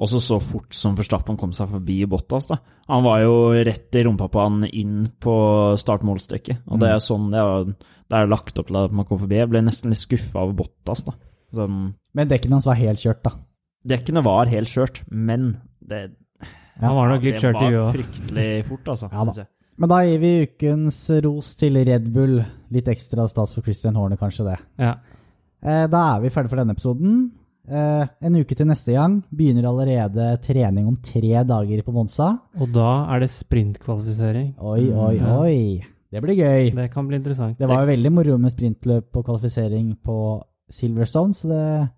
Også 0.02 0.18
så 0.24 0.40
fort 0.42 0.74
som 0.74 0.96
Forstappen 0.98 1.38
kom 1.38 1.52
seg 1.54 1.70
forbi 1.70 2.00
Bottas. 2.10 2.48
da. 2.50 2.58
Han 2.90 3.04
var 3.06 3.22
jo 3.22 3.34
rett 3.54 3.94
i 3.96 4.02
rumpa 4.08 4.28
på 4.34 4.42
han 4.42 4.64
inn 4.66 5.12
på 5.22 5.34
startmålstrekket. 5.78 6.64
Og 6.74 6.82
det 6.82 6.90
er 6.90 7.04
sånn 7.06 7.28
det 7.30 7.38
er, 7.42 7.70
det 8.10 8.18
er 8.18 8.32
lagt 8.32 8.58
opp 8.58 8.72
til 8.72 8.80
at 8.82 8.96
man 8.98 9.06
kom 9.06 9.20
forbi. 9.22 9.38
Jeg 9.38 9.52
ble 9.52 9.62
nesten 9.62 9.94
litt 9.94 10.02
skuffa 10.02 10.42
over 10.42 10.58
Bottas. 10.64 11.04
da. 11.06 11.14
Så, 11.54 11.68
Men 11.70 12.32
dekkene 12.32 12.58
hans 12.58 12.66
var 12.66 12.80
helt 12.80 13.02
kjørt, 13.04 13.22
da. 13.28 13.36
Dekkene 13.92 14.24
var 14.26 14.50
helt 14.50 14.70
kjørt, 14.72 15.04
men 15.10 15.58
det, 15.82 16.12
Han 16.82 16.96
var 16.98 17.10
nok 17.10 17.24
litt 17.26 17.38
det 17.38 17.42
kjørt 17.44 17.62
i 17.62 17.70
huet 17.70 17.82
var 17.82 17.96
fryktelig 17.98 18.50
fort, 18.70 18.88
altså. 18.96 19.10
Ja 19.12 19.18
da. 19.18 19.24
synes 19.26 19.42
jeg. 19.44 19.52
Men 19.82 19.90
da 19.90 19.98
gir 20.06 20.20
vi 20.22 20.32
ukens 20.46 20.98
ros 21.26 21.56
til 21.58 21.78
Red 21.88 22.10
Bull. 22.14 22.36
Litt 22.74 22.90
ekstra 22.92 23.28
stas 23.30 23.54
for 23.56 23.66
Christian 23.66 23.98
Horne, 23.98 24.18
kanskje 24.20 24.46
det. 24.50 24.58
Ja. 24.82 24.96
Eh, 25.62 25.86
da 25.90 26.02
er 26.16 26.22
vi 26.22 26.30
ferdig 26.34 26.52
for 26.52 26.62
denne 26.62 26.74
episoden. 26.76 27.32
Eh, 27.72 28.08
en 28.28 28.36
uke 28.36 28.56
til 28.58 28.68
neste 28.68 28.92
gang. 28.98 29.22
Begynner 29.32 29.70
allerede 29.70 30.26
trening 30.44 30.90
om 30.90 30.98
tre 31.00 31.44
dager 31.48 31.84
på 31.88 31.94
Monza. 31.96 32.34
Og 32.60 32.74
da 32.76 32.90
er 33.14 33.24
det 33.24 33.30
sprintkvalifisering. 33.32 34.54
Oi, 34.60 34.92
oi, 34.92 35.16
Ja. 35.16 35.38
oi. 35.40 35.86
Det 36.12 36.22
blir 36.22 36.36
gøy. 36.36 36.76
Det 36.76 36.92
kan 36.92 37.08
bli 37.08 37.16
interessant. 37.16 37.58
Det 37.58 37.68
var 37.70 37.86
jo 37.86 37.92
veldig 37.94 38.12
moro 38.12 38.38
med 38.38 38.52
sprintløp 38.52 39.16
og 39.16 39.26
kvalifisering 39.26 39.96
på 40.04 40.44
Silverstone, 40.70 41.34
så 41.34 41.48
det 41.48 41.90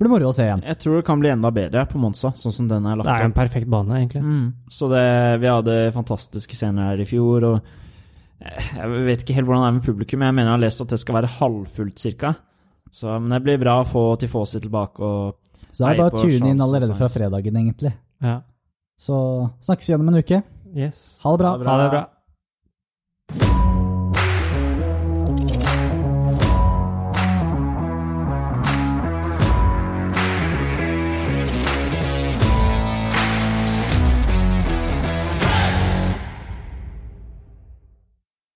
blir 0.00 0.08
moro 0.08 0.30
å 0.30 0.34
se 0.34 0.44
igjen. 0.46 0.62
Jeg 0.64 0.78
tror 0.78 0.96
det 0.96 1.04
kan 1.04 1.20
bli 1.20 1.28
enda 1.28 1.50
bedre 1.52 1.84
på 1.86 1.98
Monza, 2.00 2.30
sånn 2.32 2.52
som 2.52 2.68
den 2.68 2.86
er 2.86 2.96
lagt 2.96 3.06
opp. 3.06 3.18
Det 3.18 3.26
er 3.26 3.28
en 3.28 3.36
perfekt 3.36 3.68
bane, 3.68 3.90
egentlig. 4.00 4.22
Mm. 4.22 4.54
Så 4.70 4.88
det, 4.88 5.40
vi 5.42 5.46
hadde 5.52 5.92
fantastiske 5.92 6.56
scener 6.56 6.92
her 6.94 7.00
i 7.04 7.04
fjor, 7.04 7.44
og 7.44 7.60
jeg 8.40 9.04
vet 9.04 9.24
ikke 9.24 9.34
helt 9.34 9.46
hvordan 9.50 9.64
det 9.64 9.68
er 9.68 9.76
med 9.80 9.84
publikum, 9.88 10.18
men 10.22 10.28
jeg 10.30 10.34
mener 10.38 10.48
jeg 10.52 10.56
har 10.56 10.64
lest 10.64 10.80
at 10.80 10.88
det 10.94 11.00
skal 11.02 11.18
være 11.18 11.32
halvfullt 11.38 11.98
cirka. 11.98 12.34
Så, 12.92 13.18
men 13.20 13.30
det 13.36 13.42
blir 13.44 13.58
bra 13.60 13.80
å 13.82 13.88
få 13.88 14.04
Tifosi 14.20 14.60
tilbake 14.64 15.02
og 15.04 15.36
Så 15.70 15.84
det 15.84 15.90
er 15.90 16.00
bare 16.00 16.14
å 16.14 16.22
tune 16.22 16.52
inn 16.52 16.62
allerede 16.64 16.96
fra 16.98 17.08
fredagen, 17.12 17.58
egentlig. 17.60 17.92
Ja. 18.24 18.40
Så 18.98 19.16
snakkes 19.62 19.88
vi 19.88 19.92
igjen 19.92 20.06
om 20.06 20.14
en 20.14 20.22
uke. 20.22 20.42
Yes. 20.74 21.20
Ha 21.22 21.32
det 21.34 21.42
bra. 21.42 21.50
Ha 21.50 21.58
det 21.58 21.64
bra. 21.64 21.74
Ha 21.74 21.82
det 21.82 21.90
bra. 21.92 22.04